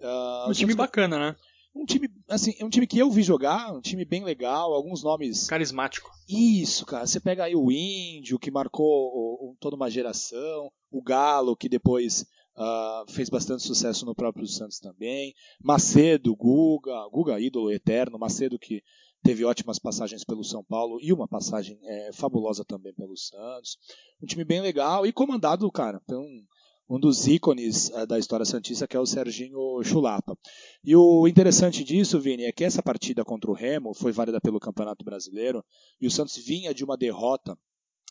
Uh, 0.00 0.48
um 0.48 0.52
time 0.52 0.72
bacana, 0.72 1.18
né? 1.18 1.36
Um 1.74 1.84
time, 1.84 2.08
assim, 2.28 2.54
é 2.60 2.64
um 2.64 2.70
time 2.70 2.86
que 2.86 2.98
eu 2.98 3.10
vi 3.10 3.24
jogar, 3.24 3.72
um 3.72 3.80
time 3.80 4.04
bem 4.04 4.22
legal, 4.22 4.72
alguns 4.72 5.02
nomes. 5.02 5.48
Carismático. 5.48 6.12
Isso, 6.28 6.86
cara. 6.86 7.08
Você 7.08 7.18
pega 7.18 7.42
aí 7.42 7.56
o 7.56 7.72
Índio, 7.72 8.38
que 8.38 8.50
marcou 8.52 8.86
o, 8.86 9.50
o, 9.50 9.56
toda 9.58 9.74
uma 9.74 9.90
geração, 9.90 10.70
o 10.92 11.02
Galo, 11.02 11.56
que 11.56 11.68
depois 11.68 12.24
uh, 12.56 13.10
fez 13.10 13.28
bastante 13.28 13.64
sucesso 13.64 14.06
no 14.06 14.14
próprio 14.14 14.46
Santos 14.46 14.78
também, 14.78 15.34
Macedo, 15.60 16.36
Guga, 16.36 17.08
Guga, 17.10 17.40
ídolo 17.40 17.72
eterno, 17.72 18.16
Macedo 18.16 18.60
que 18.60 18.80
teve 19.22 19.44
ótimas 19.44 19.78
passagens 19.78 20.24
pelo 20.24 20.42
São 20.42 20.64
Paulo 20.64 20.98
e 21.00 21.12
uma 21.12 21.28
passagem 21.28 21.78
é, 21.82 22.12
fabulosa 22.12 22.64
também 22.64 22.92
pelo 22.92 23.16
Santos. 23.16 23.78
Um 24.22 24.26
time 24.26 24.44
bem 24.44 24.60
legal 24.60 25.06
e 25.06 25.12
comandado, 25.12 25.70
cara, 25.70 26.00
por 26.06 26.18
um, 26.18 26.44
um 26.88 26.98
dos 26.98 27.26
ícones 27.26 27.88
uh, 27.90 28.06
da 28.06 28.18
história 28.18 28.44
santista, 28.44 28.86
que 28.86 28.96
é 28.96 29.00
o 29.00 29.06
Serginho 29.06 29.82
Chulapa. 29.84 30.36
E 30.84 30.94
o 30.96 31.26
interessante 31.28 31.84
disso, 31.84 32.20
Vini, 32.20 32.44
é 32.44 32.52
que 32.52 32.64
essa 32.64 32.82
partida 32.82 33.24
contra 33.24 33.50
o 33.50 33.54
Remo 33.54 33.94
foi 33.94 34.12
válida 34.12 34.40
pelo 34.40 34.60
Campeonato 34.60 35.04
Brasileiro 35.04 35.64
e 36.00 36.06
o 36.06 36.10
Santos 36.10 36.36
vinha 36.36 36.74
de 36.74 36.84
uma 36.84 36.96
derrota 36.96 37.56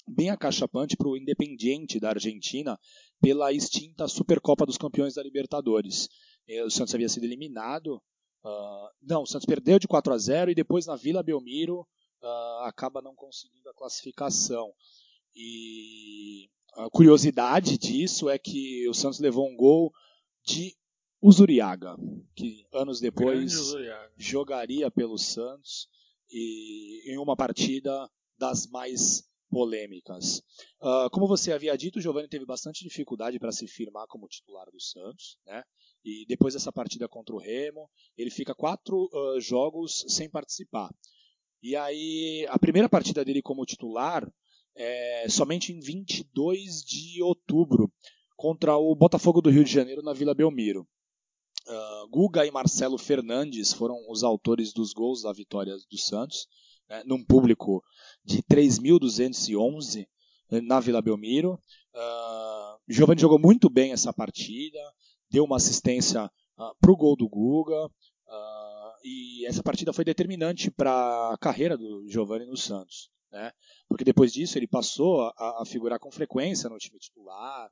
bem 0.07 0.29
acachapante 0.29 0.97
para 0.97 1.09
o 1.09 1.17
Independiente 1.17 1.99
da 1.99 2.09
Argentina 2.09 2.79
pela 3.21 3.53
extinta 3.53 4.07
Supercopa 4.07 4.65
dos 4.65 4.77
Campeões 4.77 5.13
da 5.13 5.23
Libertadores. 5.23 6.09
O 6.65 6.71
Santos 6.71 6.95
havia 6.95 7.07
sido 7.07 7.23
eliminado 7.25 8.01
Uh, 8.43 8.89
não, 9.01 9.23
o 9.23 9.27
Santos 9.27 9.45
perdeu 9.45 9.77
de 9.77 9.87
4 9.87 10.13
a 10.13 10.17
0 10.17 10.51
e 10.51 10.55
depois 10.55 10.85
na 10.85 10.95
Vila 10.95 11.21
Belmiro 11.21 11.81
uh, 12.21 12.63
acaba 12.63 13.01
não 13.01 13.15
conseguindo 13.15 13.69
a 13.69 13.73
classificação. 13.73 14.73
E 15.35 16.49
a 16.73 16.89
curiosidade 16.89 17.77
disso 17.77 18.29
é 18.29 18.37
que 18.37 18.87
o 18.89 18.93
Santos 18.93 19.19
levou 19.19 19.47
um 19.47 19.55
gol 19.55 19.93
de 20.43 20.75
Uzuriaga, 21.21 21.95
que 22.35 22.65
anos 22.73 22.99
depois 22.99 23.53
jogaria 24.17 24.89
pelo 24.89 25.17
Santos 25.17 25.87
e 26.31 27.13
em 27.13 27.17
uma 27.19 27.35
partida 27.35 28.09
das 28.37 28.65
mais 28.65 29.23
polêmicas. 29.51 30.41
Uh, 30.81 31.09
como 31.11 31.27
você 31.27 31.51
havia 31.51 31.77
dito, 31.77 31.99
o 31.99 32.01
Giovanni 32.01 32.29
teve 32.29 32.45
bastante 32.45 32.83
dificuldade 32.83 33.37
para 33.37 33.51
se 33.51 33.67
firmar 33.67 34.07
como 34.07 34.27
titular 34.27 34.65
do 34.71 34.79
Santos, 34.79 35.37
né? 35.45 35.61
E 36.03 36.25
depois 36.25 36.53
dessa 36.53 36.71
partida 36.71 37.07
contra 37.07 37.35
o 37.35 37.37
Remo, 37.37 37.89
ele 38.17 38.31
fica 38.31 38.55
quatro 38.55 39.09
uh, 39.13 39.39
jogos 39.39 40.05
sem 40.07 40.29
participar. 40.29 40.89
E 41.61 41.75
aí, 41.75 42.47
a 42.49 42.57
primeira 42.57 42.89
partida 42.89 43.23
dele 43.23 43.41
como 43.41 43.65
titular 43.65 44.27
é 44.75 45.27
somente 45.29 45.71
em 45.71 45.79
22 45.79 46.81
de 46.81 47.21
outubro, 47.21 47.91
contra 48.35 48.75
o 48.75 48.95
Botafogo 48.95 49.41
do 49.41 49.51
Rio 49.51 49.63
de 49.63 49.71
Janeiro 49.71 50.01
na 50.01 50.13
Vila 50.13 50.33
Belmiro. 50.33 50.87
Uh, 51.67 52.07
Guga 52.09 52.43
e 52.45 52.49
Marcelo 52.49 52.97
Fernandes 52.97 53.71
foram 53.71 53.95
os 54.09 54.23
autores 54.23 54.73
dos 54.73 54.93
gols 54.93 55.21
da 55.21 55.31
vitória 55.31 55.75
do 55.75 55.97
Santos, 55.97 56.47
né, 56.91 57.03
num 57.05 57.23
público 57.23 57.81
de 58.23 58.43
3.211 58.43 60.05
né, 60.51 60.59
na 60.59 60.81
Vila 60.81 61.01
Belmiro. 61.01 61.53
Uh, 61.95 62.77
Giovanni 62.87 63.21
jogou 63.21 63.39
muito 63.39 63.69
bem 63.69 63.93
essa 63.93 64.11
partida, 64.11 64.77
deu 65.29 65.45
uma 65.45 65.55
assistência 65.55 66.25
uh, 66.25 66.75
para 66.81 66.91
o 66.91 66.97
gol 66.97 67.15
do 67.15 67.29
Guga. 67.29 67.85
Uh, 67.85 68.91
e 69.05 69.45
essa 69.45 69.63
partida 69.63 69.93
foi 69.93 70.03
determinante 70.03 70.69
para 70.69 71.31
a 71.33 71.37
carreira 71.37 71.77
do 71.77 72.05
Giovanni 72.09 72.45
no 72.45 72.57
Santos. 72.57 73.09
Né? 73.31 73.53
Porque 73.87 74.03
depois 74.03 74.33
disso 74.33 74.57
ele 74.57 74.67
passou 74.67 75.21
a, 75.21 75.61
a 75.61 75.65
figurar 75.65 75.97
com 75.97 76.11
frequência 76.11 76.69
no 76.69 76.77
time 76.77 76.99
titular, 76.99 77.71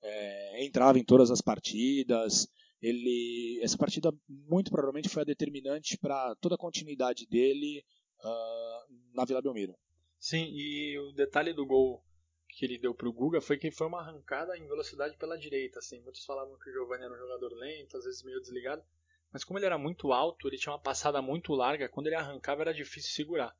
é, 0.00 0.64
entrava 0.64 0.98
em 0.98 1.04
todas 1.04 1.32
as 1.32 1.40
partidas. 1.40 2.46
Ele, 2.80 3.58
essa 3.62 3.76
partida 3.76 4.14
muito 4.28 4.70
provavelmente 4.70 5.08
foi 5.08 5.22
a 5.22 5.26
determinante 5.26 5.98
para 5.98 6.36
toda 6.36 6.54
a 6.54 6.58
continuidade 6.58 7.26
dele 7.26 7.84
uh, 8.24 8.94
na 9.14 9.24
Vila 9.24 9.42
Belmiro. 9.42 9.74
Sim, 10.18 10.50
e 10.52 10.98
o 10.98 11.12
detalhe 11.12 11.52
do 11.52 11.66
gol 11.66 12.04
que 12.48 12.64
ele 12.64 12.78
deu 12.78 12.94
pro 12.94 13.12
Guga 13.12 13.40
foi 13.40 13.56
que 13.56 13.70
foi 13.70 13.86
uma 13.86 14.00
arrancada 14.00 14.56
em 14.56 14.66
velocidade 14.66 15.16
pela 15.16 15.38
direita, 15.38 15.78
assim. 15.78 16.00
Muitos 16.02 16.24
falavam 16.24 16.58
que 16.58 16.68
o 16.68 16.72
Giovanni 16.72 17.04
era 17.04 17.14
um 17.14 17.18
jogador 17.18 17.52
lento, 17.54 17.96
às 17.96 18.04
vezes 18.04 18.22
meio 18.22 18.40
desligado, 18.40 18.82
mas 19.32 19.44
como 19.44 19.58
ele 19.58 19.66
era 19.66 19.78
muito 19.78 20.12
alto, 20.12 20.48
ele 20.48 20.58
tinha 20.58 20.72
uma 20.72 20.80
passada 20.80 21.22
muito 21.22 21.54
larga, 21.54 21.88
quando 21.88 22.08
ele 22.08 22.16
arrancava 22.16 22.62
era 22.62 22.74
difícil 22.74 23.12
segurar. 23.12 23.56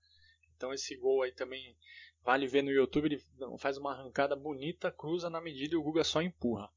Então 0.56 0.72
esse 0.74 0.96
gol 0.96 1.22
aí 1.22 1.32
também 1.32 1.76
vale 2.22 2.46
ver 2.46 2.62
no 2.62 2.70
YouTube, 2.70 3.06
ele 3.06 3.24
faz 3.58 3.78
uma 3.78 3.92
arrancada 3.92 4.36
bonita, 4.36 4.90
cruza 4.90 5.30
na 5.30 5.40
medida 5.40 5.74
e 5.74 5.78
o 5.78 5.82
Guga 5.82 6.04
só 6.04 6.20
empurra. 6.20 6.70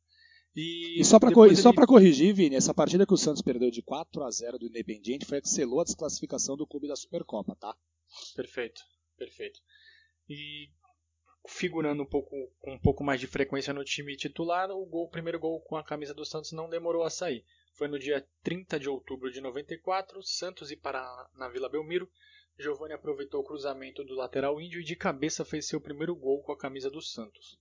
E, 0.56 1.04
só 1.04 1.20
para 1.20 1.32
ele... 1.46 1.56
só 1.56 1.74
corrigir, 1.74 2.34
Vini, 2.34 2.56
essa 2.56 2.74
partida 2.74 3.08
que 3.08 3.14
o 3.14 3.18
Santos 3.18 3.42
perdeu 3.42 3.72
de 3.72 3.82
4 3.82 4.24
a 4.24 4.30
0 4.30 4.60
do 4.60 4.68
Independiente 4.68 5.26
foi 5.26 5.40
a 5.40 5.42
que 5.42 5.50
selou 5.50 5.82
a 5.82 5.84
desclassificação 5.84 6.56
do 6.56 6.68
clube 6.68 6.88
da 6.88 6.96
Supercopa, 6.96 7.56
tá? 7.56 7.76
Perfeito, 8.36 8.82
perfeito. 9.18 9.60
E 10.30 10.70
figurando 11.48 12.04
um 12.04 12.06
pouco, 12.06 12.30
com 12.60 12.74
um 12.74 12.80
pouco 12.80 13.04
mais 13.04 13.20
de 13.20 13.26
frequência 13.26 13.74
no 13.74 13.84
time 13.84 14.16
titular, 14.16 14.70
o, 14.70 14.86
gol, 14.86 15.06
o 15.06 15.10
primeiro 15.10 15.40
gol 15.40 15.60
com 15.62 15.76
a 15.76 15.84
camisa 15.84 16.14
do 16.14 16.24
Santos 16.24 16.52
não 16.52 16.70
demorou 16.70 17.04
a 17.04 17.10
sair. 17.10 17.44
Foi 17.74 17.88
no 17.88 17.98
dia 17.98 18.26
30 18.44 18.80
de 18.80 18.88
outubro 18.88 19.32
de 19.32 19.42
94, 19.42 20.22
Santos 20.22 20.70
e 20.70 20.76
Pará 20.76 21.30
na 21.36 21.50
Vila 21.50 21.68
Belmiro. 21.68 22.08
Giovani 22.58 22.94
aproveitou 22.94 23.42
o 23.42 23.44
cruzamento 23.44 24.04
do 24.04 24.14
lateral 24.14 24.62
índio 24.62 24.80
e 24.80 24.84
de 24.84 24.96
cabeça 24.96 25.44
fez 25.44 25.68
seu 25.68 25.82
primeiro 25.82 26.16
gol 26.16 26.44
com 26.44 26.52
a 26.52 26.58
camisa 26.58 26.90
do 26.92 27.02
Santos. 27.02 27.58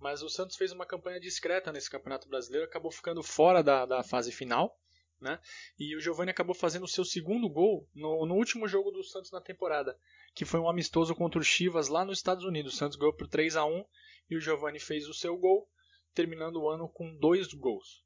Mas 0.00 0.22
o 0.22 0.28
Santos 0.28 0.56
fez 0.56 0.72
uma 0.72 0.86
campanha 0.86 1.20
discreta 1.20 1.72
nesse 1.72 1.90
Campeonato 1.90 2.28
Brasileiro, 2.28 2.66
acabou 2.66 2.90
ficando 2.90 3.22
fora 3.22 3.62
da, 3.62 3.86
da 3.86 4.02
fase 4.02 4.30
final. 4.30 4.78
Né? 5.20 5.40
E 5.78 5.96
o 5.96 6.00
Giovani 6.00 6.30
acabou 6.30 6.54
fazendo 6.54 6.84
o 6.84 6.88
seu 6.88 7.04
segundo 7.04 7.48
gol 7.48 7.88
no, 7.94 8.26
no, 8.26 8.34
último 8.34 8.68
jogo 8.68 8.90
do 8.90 9.02
Santos 9.02 9.30
na 9.30 9.40
temporada, 9.40 9.98
que 10.34 10.44
foi 10.44 10.60
um 10.60 10.68
amistoso 10.68 11.14
contra 11.14 11.40
o 11.40 11.44
Chivas 11.44 11.88
lá 11.88 12.04
nos 12.04 12.18
Estados 12.18 12.44
Unidos. 12.44 12.74
O 12.74 12.76
Santos 12.76 12.98
ganhou 12.98 13.14
por 13.14 13.26
3 13.26 13.56
a 13.56 13.64
1 13.64 13.84
e 14.28 14.36
o 14.36 14.40
Giovani 14.40 14.78
fez 14.78 15.08
o 15.08 15.14
seu 15.14 15.36
gol, 15.38 15.66
terminando 16.14 16.56
o 16.56 16.68
ano 16.68 16.88
com 16.88 17.16
dois 17.16 17.52
gols. 17.54 18.04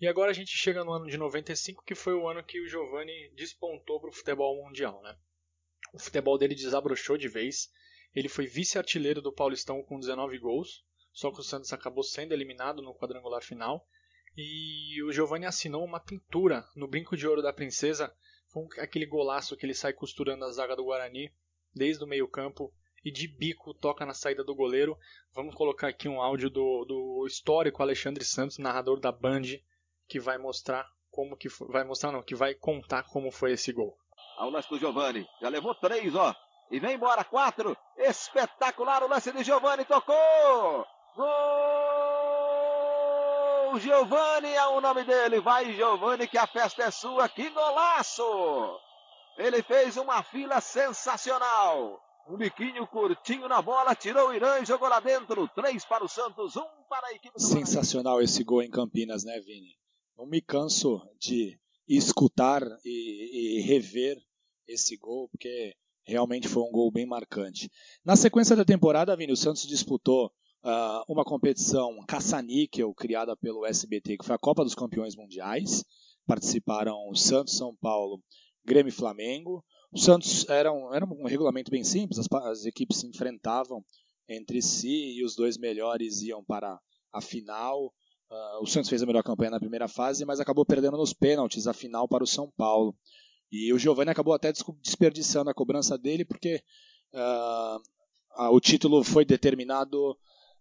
E 0.00 0.06
agora 0.06 0.30
a 0.30 0.34
gente 0.34 0.56
chega 0.56 0.84
no 0.84 0.92
ano 0.92 1.06
de 1.06 1.18
95, 1.18 1.84
que 1.84 1.94
foi 1.94 2.14
o 2.14 2.28
ano 2.28 2.42
que 2.44 2.60
o 2.60 2.68
Giovani 2.68 3.30
despontou 3.34 4.00
para 4.00 4.10
o 4.10 4.12
futebol 4.12 4.64
mundial. 4.64 5.02
Né? 5.02 5.16
O 5.92 5.98
futebol 5.98 6.38
dele 6.38 6.54
desabrochou 6.54 7.18
de 7.18 7.28
vez. 7.28 7.68
Ele 8.14 8.28
foi 8.28 8.46
vice-artilheiro 8.46 9.20
do 9.20 9.32
Paulistão 9.34 9.82
com 9.82 9.98
19 9.98 10.38
gols, 10.38 10.84
só 11.18 11.32
que 11.32 11.40
o 11.40 11.42
Santos 11.42 11.72
acabou 11.72 12.04
sendo 12.04 12.32
eliminado 12.32 12.80
no 12.80 12.94
quadrangular 12.94 13.42
final. 13.42 13.84
E 14.36 15.02
o 15.02 15.10
Giovanni 15.10 15.46
assinou 15.46 15.84
uma 15.84 15.98
pintura 15.98 16.64
no 16.76 16.86
brinco 16.86 17.16
de 17.16 17.26
ouro 17.26 17.42
da 17.42 17.52
princesa, 17.52 18.14
com 18.52 18.68
aquele 18.78 19.04
golaço 19.04 19.56
que 19.56 19.66
ele 19.66 19.74
sai 19.74 19.92
costurando 19.92 20.44
a 20.44 20.52
zaga 20.52 20.76
do 20.76 20.84
Guarani 20.84 21.28
desde 21.74 22.04
o 22.04 22.06
meio-campo 22.06 22.72
e 23.04 23.10
de 23.10 23.26
bico 23.26 23.74
toca 23.74 24.06
na 24.06 24.14
saída 24.14 24.44
do 24.44 24.54
goleiro. 24.54 24.96
Vamos 25.34 25.56
colocar 25.56 25.88
aqui 25.88 26.08
um 26.08 26.22
áudio 26.22 26.48
do, 26.48 26.84
do 26.84 27.26
histórico 27.26 27.82
Alexandre 27.82 28.24
Santos, 28.24 28.58
narrador 28.58 29.00
da 29.00 29.10
Band, 29.10 29.42
que 30.06 30.20
vai 30.20 30.38
mostrar 30.38 30.86
como 31.10 31.36
que 31.36 31.48
foi, 31.48 31.66
vai 31.66 31.82
mostrar 31.82 32.12
não, 32.12 32.22
que 32.22 32.36
vai 32.36 32.54
contar 32.54 33.02
como 33.02 33.32
foi 33.32 33.54
esse 33.54 33.72
gol. 33.72 33.98
Ao 34.36 34.50
lance 34.50 34.68
do 34.70 34.78
Giovanni, 34.78 35.26
já 35.42 35.48
levou 35.48 35.74
três, 35.74 36.14
ó, 36.14 36.32
e 36.70 36.78
vem 36.78 36.94
embora 36.94 37.24
quatro, 37.24 37.76
espetacular 37.96 39.02
o 39.02 39.08
lance 39.08 39.32
de 39.32 39.42
Giovanni, 39.42 39.84
tocou, 39.84 40.86
gol! 41.16 41.88
Giovanni 43.78 44.52
é 44.52 44.66
o 44.66 44.80
nome 44.80 45.04
dele. 45.04 45.40
Vai, 45.40 45.74
Giovanni, 45.74 46.26
que 46.26 46.38
a 46.38 46.46
festa 46.46 46.82
é 46.82 46.90
sua. 46.90 47.28
Que 47.28 47.48
golaço! 47.50 48.22
Ele 49.38 49.62
fez 49.62 49.96
uma 49.96 50.22
fila 50.22 50.60
sensacional. 50.60 52.00
Um 52.28 52.36
biquinho 52.36 52.86
curtinho 52.86 53.48
na 53.48 53.62
bola, 53.62 53.94
tirou 53.94 54.28
o 54.28 54.34
Irã 54.34 54.58
e 54.60 54.66
jogou 54.66 54.88
lá 54.88 55.00
dentro. 55.00 55.48
Três 55.54 55.84
para 55.84 56.04
o 56.04 56.08
Santos, 56.08 56.56
um 56.56 56.66
para 56.88 57.06
a 57.06 57.12
equipe 57.12 57.34
do 57.34 57.40
Sensacional 57.40 58.20
esse 58.20 58.44
gol 58.44 58.62
em 58.62 58.70
Campinas, 58.70 59.24
né, 59.24 59.40
Vini? 59.40 59.76
Não 60.16 60.26
me 60.26 60.42
canso 60.42 61.00
de 61.18 61.58
escutar 61.88 62.62
e, 62.84 63.58
e 63.58 63.60
rever 63.62 64.18
esse 64.66 64.96
gol, 64.98 65.28
porque 65.30 65.74
realmente 66.04 66.48
foi 66.48 66.62
um 66.64 66.70
gol 66.70 66.90
bem 66.90 67.06
marcante. 67.06 67.70
Na 68.04 68.14
sequência 68.16 68.54
da 68.54 68.64
temporada, 68.64 69.16
Vini, 69.16 69.32
o 69.32 69.36
Santos 69.36 69.66
disputou 69.66 70.30
uh, 70.68 71.02
uma 71.08 71.24
competição 71.24 71.98
caça-níquel 72.06 72.92
criada 72.94 73.34
pelo 73.36 73.64
SBT, 73.64 74.18
que 74.18 74.24
foi 74.24 74.34
a 74.34 74.38
Copa 74.38 74.62
dos 74.62 74.74
Campeões 74.74 75.16
Mundiais. 75.16 75.84
Participaram 76.26 77.14
Santos, 77.14 77.56
São 77.56 77.74
Paulo, 77.76 78.22
Grêmio 78.64 78.90
e 78.90 78.92
Flamengo. 78.92 79.64
O 79.90 79.98
Santos 79.98 80.46
era 80.48 80.70
um, 80.70 80.94
era 80.94 81.06
um 81.06 81.24
regulamento 81.26 81.70
bem 81.70 81.82
simples, 81.82 82.18
as, 82.18 82.26
as 82.44 82.66
equipes 82.66 82.98
se 82.98 83.06
enfrentavam 83.06 83.82
entre 84.28 84.60
si 84.60 85.16
e 85.16 85.24
os 85.24 85.34
dois 85.34 85.56
melhores 85.56 86.20
iam 86.20 86.44
para 86.44 86.78
a 87.10 87.20
final. 87.22 87.86
Uh, 88.30 88.62
o 88.62 88.66
Santos 88.66 88.90
fez 88.90 89.02
a 89.02 89.06
melhor 89.06 89.22
campanha 89.22 89.52
na 89.52 89.60
primeira 89.60 89.88
fase, 89.88 90.26
mas 90.26 90.38
acabou 90.38 90.66
perdendo 90.66 90.98
nos 90.98 91.14
pênaltis 91.14 91.66
a 91.66 91.72
final 91.72 92.06
para 92.06 92.22
o 92.22 92.26
São 92.26 92.52
Paulo. 92.54 92.94
E 93.50 93.72
o 93.72 93.78
Giovanni 93.78 94.10
acabou 94.10 94.34
até 94.34 94.52
desperdiçando 94.82 95.48
a 95.48 95.54
cobrança 95.54 95.96
dele, 95.96 96.26
porque 96.26 96.62
uh, 97.14 98.52
o 98.52 98.60
título 98.60 99.02
foi 99.02 99.24
determinado 99.24 100.14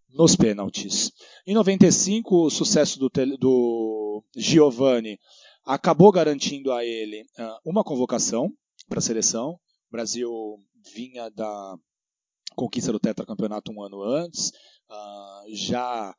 nos 0.09 0.35
pênaltis. 0.35 1.11
Em 1.45 1.53
95, 1.53 2.45
o 2.45 2.49
sucesso 2.49 2.99
do, 2.99 3.09
do 3.37 4.23
Giovanni 4.35 5.19
acabou 5.65 6.11
garantindo 6.11 6.71
a 6.71 6.85
ele 6.85 7.23
uh, 7.37 7.59
uma 7.65 7.83
convocação 7.83 8.51
para 8.87 8.99
a 8.99 9.01
seleção. 9.01 9.59
O 9.89 9.91
Brasil 9.91 10.31
vinha 10.93 11.29
da 11.29 11.77
conquista 12.55 12.91
do 12.91 12.99
tetracampeonato 12.99 13.71
um 13.71 13.83
ano 13.83 14.01
antes, 14.01 14.49
uh, 14.89 15.53
já 15.53 16.15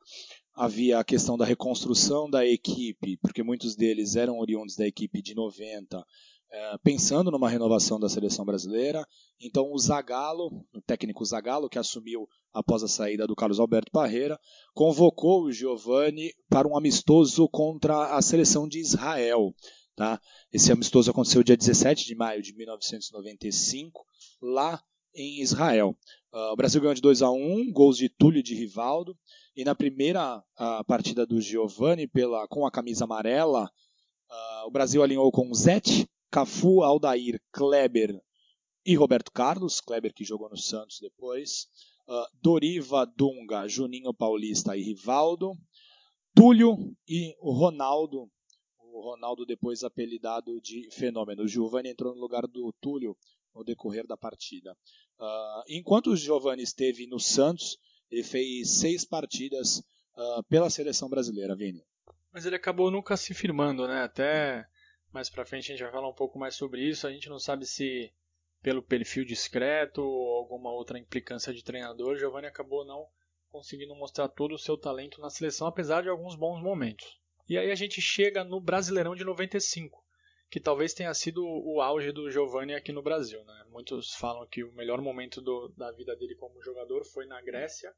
havia 0.55 0.99
a 0.99 1.03
questão 1.03 1.37
da 1.37 1.45
reconstrução 1.45 2.29
da 2.29 2.45
equipe, 2.45 3.17
porque 3.17 3.43
muitos 3.43 3.75
deles 3.75 4.15
eram 4.15 4.39
oriundos 4.39 4.75
da 4.75 4.87
equipe 4.87 5.21
de 5.21 5.35
90, 5.35 6.05
é, 6.51 6.77
pensando 6.83 7.29
numa 7.31 7.49
renovação 7.49 7.99
da 7.99 8.09
seleção 8.09 8.43
brasileira. 8.45 9.05
Então 9.39 9.71
o 9.71 9.77
Zagallo, 9.77 10.65
o 10.73 10.81
técnico 10.81 11.23
Zagallo, 11.23 11.69
que 11.69 11.77
assumiu 11.79 12.27
após 12.53 12.83
a 12.83 12.87
saída 12.87 13.27
do 13.27 13.35
Carlos 13.35 13.59
Alberto 13.59 13.91
Parreira, 13.91 14.39
convocou 14.73 15.43
o 15.43 15.51
Giovani 15.51 16.33
para 16.49 16.67
um 16.67 16.75
amistoso 16.75 17.47
contra 17.49 18.15
a 18.15 18.21
seleção 18.21 18.67
de 18.67 18.79
Israel. 18.79 19.53
Tá? 19.95 20.19
Esse 20.51 20.71
amistoso 20.71 21.11
aconteceu 21.11 21.43
dia 21.43 21.57
17 21.57 22.05
de 22.05 22.15
maio 22.15 22.41
de 22.41 22.55
1995, 22.55 24.05
lá 24.41 24.81
em 25.13 25.41
Israel. 25.41 25.95
Uh, 26.31 26.53
o 26.53 26.55
Brasil 26.55 26.79
ganhou 26.79 26.93
de 26.93 27.01
2 27.01 27.21
a 27.21 27.29
1 27.29 27.71
gols 27.71 27.97
de 27.97 28.07
Túlio 28.07 28.39
e 28.39 28.43
de 28.43 28.55
Rivaldo. 28.55 29.17
E 29.55 29.65
na 29.65 29.75
primeira 29.75 30.37
uh, 30.37 30.85
partida 30.85 31.25
do 31.25 31.41
Giovani 31.41 32.07
pela, 32.07 32.47
com 32.47 32.65
a 32.65 32.71
camisa 32.71 33.03
amarela, 33.03 33.65
uh, 33.65 34.67
o 34.67 34.71
Brasil 34.71 35.03
alinhou 35.03 35.29
com 35.31 35.53
Zete, 35.53 36.07
Cafu, 36.31 36.81
Aldair, 36.83 37.41
Kleber 37.51 38.21
e 38.85 38.95
Roberto 38.95 39.31
Carlos. 39.31 39.81
Kleber 39.81 40.13
que 40.13 40.23
jogou 40.23 40.49
no 40.49 40.57
Santos 40.57 40.99
depois. 40.99 41.67
Doriva, 42.41 43.05
Dunga, 43.05 43.67
Juninho 43.67 44.13
Paulista 44.13 44.75
e 44.75 44.81
Rivaldo. 44.81 45.57
Túlio 46.33 46.95
e 47.07 47.35
o 47.39 47.51
Ronaldo. 47.51 48.29
O 48.79 49.01
Ronaldo 49.01 49.45
depois 49.45 49.83
apelidado 49.83 50.59
de 50.61 50.89
Fenômeno. 50.91 51.43
O 51.43 51.47
Giovani 51.47 51.89
entrou 51.89 52.13
no 52.13 52.19
lugar 52.19 52.47
do 52.47 52.73
Túlio 52.81 53.15
no 53.53 53.63
decorrer 53.63 54.07
da 54.07 54.17
partida. 54.17 54.75
Uh, 55.19 55.63
enquanto 55.67 56.11
o 56.11 56.15
Giovani 56.15 56.63
esteve 56.63 57.05
no 57.05 57.19
Santos, 57.19 57.77
ele 58.09 58.23
fez 58.23 58.79
seis 58.79 59.05
partidas 59.05 59.79
uh, 60.15 60.43
pela 60.47 60.69
seleção 60.69 61.09
brasileira, 61.09 61.55
Vini. 61.55 61.83
Mas 62.31 62.45
ele 62.45 62.55
acabou 62.55 62.89
nunca 62.89 63.17
se 63.17 63.33
firmando, 63.33 63.87
né? 63.87 64.03
Até 64.03 64.65
mais 65.11 65.29
pra 65.29 65.45
frente 65.45 65.71
a 65.71 65.75
gente 65.75 65.83
vai 65.83 65.91
falar 65.91 66.09
um 66.09 66.13
pouco 66.13 66.37
mais 66.37 66.55
sobre 66.55 66.81
isso. 66.81 67.07
A 67.07 67.11
gente 67.11 67.29
não 67.29 67.39
sabe 67.39 67.65
se 67.65 68.11
pelo 68.61 68.83
perfil 68.83 69.25
discreto 69.25 70.01
ou 70.01 70.35
alguma 70.35 70.71
outra 70.71 70.99
implicância 70.99 71.53
de 71.53 71.63
treinador, 71.63 72.17
Giovani 72.17 72.47
acabou 72.47 72.85
não 72.85 73.07
conseguindo 73.49 73.95
mostrar 73.95 74.27
todo 74.27 74.53
o 74.53 74.59
seu 74.59 74.77
talento 74.77 75.19
na 75.21 75.29
seleção, 75.29 75.67
apesar 75.67 76.03
de 76.03 76.09
alguns 76.09 76.35
bons 76.35 76.61
momentos. 76.61 77.19
E 77.47 77.57
aí 77.57 77.71
a 77.71 77.75
gente 77.75 77.99
chega 78.01 78.43
no 78.43 78.61
Brasileirão 78.61 79.15
de 79.15 79.23
95, 79.23 80.03
que 80.51 80.59
talvez 80.59 80.93
tenha 80.93 81.13
sido 81.13 81.43
o 81.43 81.81
auge 81.81 82.11
do 82.11 82.29
Giovanni 82.29 82.75
aqui 82.75 82.91
no 82.91 83.01
Brasil. 83.01 83.43
Né? 83.43 83.65
Muitos 83.71 84.13
falam 84.13 84.45
que 84.45 84.63
o 84.63 84.71
melhor 84.73 85.01
momento 85.01 85.41
do, 85.41 85.69
da 85.69 85.91
vida 85.91 86.15
dele 86.15 86.35
como 86.35 86.61
jogador 86.61 87.03
foi 87.05 87.25
na 87.25 87.41
Grécia, 87.41 87.91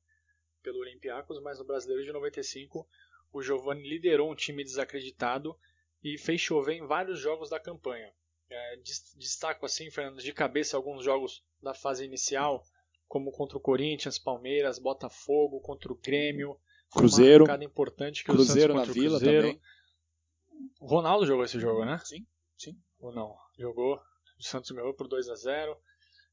pelo 0.64 0.80
Olympiacos, 0.80 1.42
mas 1.42 1.60
no 1.60 1.66
Brasileiro 1.66 2.04
de 2.04 2.14
95 2.14 2.88
o 3.34 3.42
Giovanni 3.42 3.88
liderou 3.88 4.32
um 4.32 4.36
time 4.36 4.64
desacreditado 4.64 5.58
e 6.04 6.18
fez 6.18 6.42
chover 6.42 6.76
em 6.76 6.86
vários 6.86 7.20
jogos 7.20 7.50
da 7.50 7.60
campanha. 7.60 8.12
É, 8.50 8.76
destaco 9.18 9.66
assim, 9.66 9.90
Fernando, 9.90 10.22
de 10.22 10.34
cabeça 10.34 10.76
alguns 10.76 11.06
jogos 11.06 11.44
da 11.62 11.74
fase 11.74 12.04
inicial, 12.04 12.64
como 13.08 13.32
contra 13.32 13.58
o 13.58 13.62
Corinthians, 13.62 14.20
Palmeiras, 14.20 14.80
Botafogo, 14.80 15.62
contra 15.62 15.92
o 15.92 15.96
Grêmio. 15.96 16.60
Cruzeiro. 16.92 17.46
Uma 17.46 17.64
importante 17.64 18.24
que 18.24 18.32
Cruzeiro 18.32 18.74
o 18.74 18.78
Santos 18.78 18.88
na 18.90 18.94
Vila 18.94 19.20
Cruzeiro. 19.20 19.48
também. 19.48 19.62
O 20.80 20.88
Ronaldo 20.88 21.26
jogou 21.26 21.46
esse 21.46 21.60
jogo, 21.60 21.86
né? 21.86 22.00
Sim. 22.04 22.26
Sim. 22.58 22.78
Ou 23.00 23.14
não? 23.14 23.36
Jogou. 23.58 24.00
O 24.38 24.44
Santos 24.44 24.72
ganhou 24.72 24.94
por 24.94 25.08
2 25.08 25.30
a 25.30 25.36
0 25.36 25.78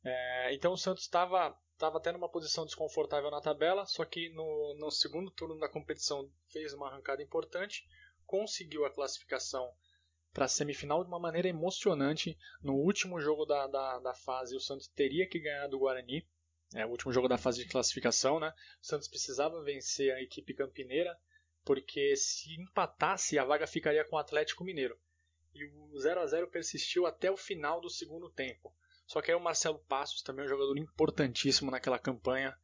é, 0.05 0.55
Então 0.55 0.73
o 0.73 0.77
Santos 0.77 1.05
estava 1.05 1.57
estava 1.79 1.99
até 1.99 2.11
numa 2.11 2.29
posição 2.29 2.65
desconfortável 2.65 3.31
na 3.31 3.41
tabela, 3.41 3.87
só 3.87 4.05
que 4.05 4.29
no, 4.31 4.77
no 4.81 4.91
segundo 4.91 5.31
turno 5.31 5.57
da 5.61 5.69
competição 5.69 6.29
fez 6.49 6.75
uma 6.75 6.89
arrancada 6.89 7.23
importante, 7.23 7.87
conseguiu 8.29 8.85
a 8.85 8.95
classificação 8.95 9.69
para 10.33 10.45
a 10.45 10.49
semifinal 10.49 11.03
de 11.03 11.09
uma 11.09 11.19
maneira 11.19 11.49
emocionante. 11.49 12.39
No 12.63 12.75
último 12.75 13.21
jogo 13.21 13.45
da, 13.45 13.67
da, 13.67 13.99
da, 13.99 14.15
fase, 14.15 14.55
o 14.55 14.61
Santos 14.61 14.87
teria 14.87 15.27
que 15.27 15.41
ganhar 15.41 15.67
do 15.67 15.79
Guarani, 15.79 16.25
é 16.75 16.85
o 16.85 16.91
último 16.91 17.13
jogo 17.13 17.27
da 17.27 17.39
fase 17.39 17.65
de 17.65 17.69
classificação, 17.69 18.39
né? 18.39 18.53
O 18.81 18.87
Santos 18.87 19.09
precisava 19.09 19.65
vencer 19.65 20.13
a 20.13 20.23
equipe 20.23 20.53
campineira, 20.53 21.19
porque 21.65 22.15
se 22.15 22.55
empatasse, 22.61 23.39
a 23.39 23.45
vaga 23.45 23.67
ficaria 23.67 24.05
com 24.05 24.17
o 24.17 24.19
Atlético 24.19 24.63
Mineiro 24.63 24.97
e 25.55 25.65
o 25.65 25.99
0 25.99 26.21
a 26.21 26.27
0 26.27 26.51
persistiu 26.51 27.07
até 27.07 27.31
o 27.31 27.37
final 27.37 27.81
do 27.81 27.89
segundo 27.89 28.31
tempo. 28.31 28.73
Só 29.07 29.23
que 29.23 29.31
aí 29.31 29.37
o 29.37 29.41
Marcelo 29.41 29.79
Passos, 29.89 30.23
também 30.23 30.45
um 30.45 30.49
jogador 30.49 30.77
importantíssimo 30.77 31.71
naquela 31.71 31.99
campanha, 31.99 32.55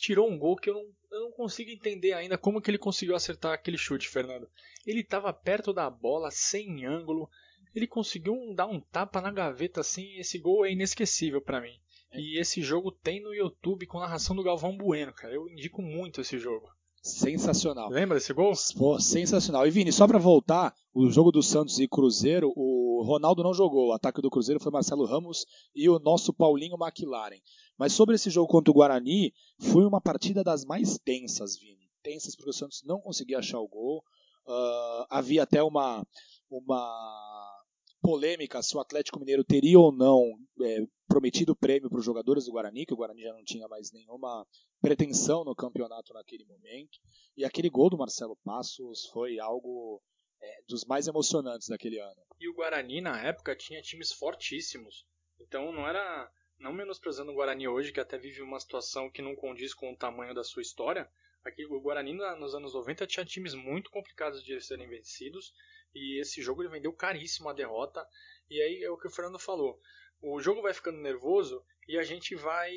tirou 0.00 0.28
um 0.28 0.38
gol 0.38 0.56
que 0.56 0.70
eu 0.70 0.74
não, 0.74 0.86
eu 1.12 1.20
não 1.24 1.32
consigo 1.32 1.70
entender 1.70 2.14
ainda 2.14 2.38
como 2.38 2.60
que 2.60 2.70
ele 2.70 2.78
conseguiu 2.78 3.14
acertar 3.14 3.52
aquele 3.52 3.76
chute, 3.76 4.08
Fernando. 4.08 4.48
Ele 4.86 5.00
estava 5.00 5.32
perto 5.32 5.72
da 5.72 5.90
bola, 5.90 6.30
sem 6.30 6.86
ângulo, 6.86 7.28
ele 7.74 7.86
conseguiu 7.86 8.34
dar 8.54 8.66
um 8.66 8.80
tapa 8.80 9.20
na 9.20 9.30
gaveta 9.30 9.80
assim, 9.80 10.16
esse 10.16 10.38
gol 10.38 10.64
é 10.64 10.72
inesquecível 10.72 11.40
para 11.40 11.60
mim. 11.60 11.78
E 12.12 12.40
esse 12.40 12.60
jogo 12.60 12.90
tem 12.90 13.22
no 13.22 13.32
YouTube 13.32 13.86
com 13.86 14.00
narração 14.00 14.34
do 14.34 14.42
Galvão 14.42 14.76
Bueno, 14.76 15.12
cara. 15.12 15.32
Eu 15.32 15.48
indico 15.48 15.80
muito 15.80 16.20
esse 16.20 16.38
jogo. 16.38 16.68
Sensacional. 17.02 17.88
Lembra 17.88 18.18
desse 18.18 18.32
gol? 18.32 18.52
Pô, 18.76 18.98
sensacional. 18.98 19.66
E 19.66 19.70
Vini, 19.70 19.92
só 19.92 20.06
para 20.06 20.18
voltar, 20.18 20.74
o 20.92 21.08
jogo 21.08 21.30
do 21.30 21.42
Santos 21.42 21.78
e 21.78 21.88
Cruzeiro, 21.88 22.52
o 22.54 23.02
Ronaldo 23.06 23.42
não 23.42 23.54
jogou. 23.54 23.88
O 23.88 23.92
ataque 23.92 24.20
do 24.20 24.28
Cruzeiro 24.28 24.60
foi 24.60 24.72
Marcelo 24.72 25.06
Ramos 25.06 25.46
e 25.74 25.88
o 25.88 25.98
nosso 25.98 26.32
Paulinho 26.32 26.76
McLaren. 26.78 27.40
Mas 27.80 27.94
sobre 27.94 28.14
esse 28.14 28.28
jogo 28.28 28.46
contra 28.46 28.70
o 28.70 28.74
Guarani, 28.74 29.32
foi 29.58 29.86
uma 29.86 30.02
partida 30.02 30.44
das 30.44 30.66
mais 30.66 30.98
tensas, 30.98 31.58
Vini. 31.58 31.88
Tensas 32.02 32.36
porque 32.36 32.50
o 32.50 32.52
Santos 32.52 32.82
não 32.84 33.00
conseguia 33.00 33.38
achar 33.38 33.58
o 33.58 33.66
gol. 33.66 34.04
Uh, 34.46 35.06
havia 35.08 35.44
até 35.44 35.62
uma, 35.62 36.06
uma 36.50 37.64
polêmica 38.02 38.62
se 38.62 38.76
o 38.76 38.80
Atlético 38.80 39.18
Mineiro 39.18 39.42
teria 39.42 39.78
ou 39.78 39.90
não 39.90 40.30
é, 40.60 40.84
prometido 41.08 41.56
prêmio 41.56 41.88
para 41.88 41.98
os 41.98 42.04
jogadores 42.04 42.44
do 42.44 42.52
Guarani, 42.52 42.84
que 42.84 42.92
o 42.92 42.96
Guarani 42.98 43.22
já 43.22 43.32
não 43.32 43.44
tinha 43.44 43.66
mais 43.66 43.90
nenhuma 43.92 44.46
pretensão 44.82 45.42
no 45.42 45.54
campeonato 45.54 46.12
naquele 46.12 46.44
momento. 46.44 46.98
E 47.34 47.46
aquele 47.46 47.70
gol 47.70 47.88
do 47.88 47.96
Marcelo 47.96 48.36
Passos 48.44 49.06
foi 49.06 49.40
algo 49.40 50.02
é, 50.42 50.62
dos 50.68 50.84
mais 50.84 51.06
emocionantes 51.06 51.68
daquele 51.68 51.98
ano. 51.98 52.20
E 52.38 52.46
o 52.46 52.54
Guarani 52.54 53.00
na 53.00 53.22
época 53.22 53.56
tinha 53.56 53.80
times 53.80 54.12
fortíssimos. 54.12 55.06
Então 55.40 55.72
não 55.72 55.88
era. 55.88 56.30
Não 56.60 56.74
menosprezando 56.74 57.32
o 57.32 57.34
Guarani 57.34 57.66
hoje, 57.66 57.90
que 57.90 58.00
até 58.00 58.18
vive 58.18 58.42
uma 58.42 58.60
situação 58.60 59.10
que 59.10 59.22
não 59.22 59.34
condiz 59.34 59.72
com 59.72 59.90
o 59.90 59.96
tamanho 59.96 60.34
da 60.34 60.44
sua 60.44 60.60
história. 60.60 61.10
Aqui, 61.42 61.64
o 61.64 61.80
Guarani 61.80 62.12
nos 62.12 62.54
anos 62.54 62.74
90 62.74 63.06
tinha 63.06 63.24
times 63.24 63.54
muito 63.54 63.90
complicados 63.90 64.44
de 64.44 64.60
serem 64.60 64.86
vencidos. 64.86 65.54
E 65.94 66.20
esse 66.20 66.42
jogo 66.42 66.60
ele 66.62 66.68
vendeu 66.68 66.92
caríssimo 66.92 67.48
a 67.48 67.54
derrota. 67.54 68.06
E 68.50 68.60
aí 68.60 68.84
é 68.84 68.90
o 68.90 68.98
que 68.98 69.08
o 69.08 69.10
Fernando 69.10 69.38
falou. 69.38 69.80
O 70.20 70.38
jogo 70.38 70.60
vai 70.60 70.74
ficando 70.74 71.00
nervoso 71.00 71.64
e 71.88 71.98
a 71.98 72.02
gente 72.02 72.34
vai 72.34 72.70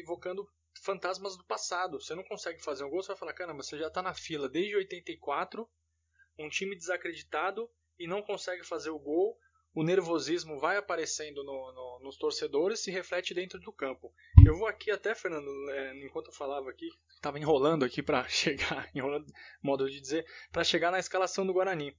evocando 0.00 0.48
fantasmas 0.84 1.36
do 1.36 1.44
passado. 1.44 2.00
Você 2.00 2.14
não 2.14 2.22
consegue 2.22 2.62
fazer 2.62 2.84
um 2.84 2.88
gol, 2.88 3.02
você 3.02 3.08
vai 3.08 3.16
falar: 3.16 3.32
caramba, 3.32 3.64
você 3.64 3.76
já 3.76 3.88
está 3.88 4.00
na 4.00 4.14
fila 4.14 4.48
desde 4.48 4.76
84, 4.76 5.68
um 6.38 6.48
time 6.48 6.76
desacreditado 6.76 7.68
e 7.98 8.06
não 8.06 8.22
consegue 8.22 8.62
fazer 8.62 8.90
o 8.90 8.98
gol. 8.98 9.36
O 9.78 9.84
nervosismo 9.84 10.58
vai 10.58 10.76
aparecendo 10.76 11.44
no, 11.44 11.72
no, 11.72 12.00
nos 12.02 12.16
torcedores 12.16 12.80
e 12.80 12.82
se 12.82 12.90
reflete 12.90 13.32
dentro 13.32 13.60
do 13.60 13.72
campo. 13.72 14.12
Eu 14.44 14.58
vou 14.58 14.66
aqui 14.66 14.90
até, 14.90 15.14
Fernando, 15.14 15.48
é, 15.70 16.04
enquanto 16.04 16.26
eu 16.26 16.32
falava 16.32 16.68
aqui, 16.68 16.88
estava 17.14 17.38
enrolando 17.38 17.84
aqui 17.84 18.02
para 18.02 18.26
chegar, 18.26 18.90
enrolando, 18.92 19.32
modo 19.62 19.88
de 19.88 20.00
dizer, 20.00 20.26
para 20.50 20.64
chegar 20.64 20.90
na 20.90 20.98
escalação 20.98 21.46
do 21.46 21.52
Guarani. 21.52 21.96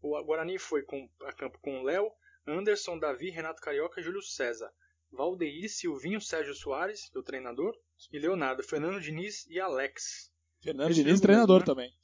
O 0.00 0.20
Guarani 0.24 0.58
foi 0.58 0.82
com, 0.82 1.08
a 1.22 1.32
campo 1.32 1.60
com 1.60 1.84
Léo, 1.84 2.10
Anderson, 2.44 2.98
Davi, 2.98 3.30
Renato 3.30 3.62
Carioca 3.62 4.00
e 4.00 4.02
Júlio 4.02 4.20
César. 4.20 4.72
Valdeir, 5.12 5.68
Silvinho, 5.68 6.20
Sérgio 6.20 6.56
Soares, 6.56 7.08
do 7.10 7.22
treinador, 7.22 7.72
e 8.12 8.18
Leonardo, 8.18 8.64
Fernando 8.64 9.00
Diniz 9.00 9.46
e 9.46 9.60
Alex. 9.60 10.28
Fernando 10.60 10.90
Esse 10.90 11.04
Diniz, 11.04 11.20
treinador 11.20 11.60
né? 11.60 11.66
também. 11.66 11.94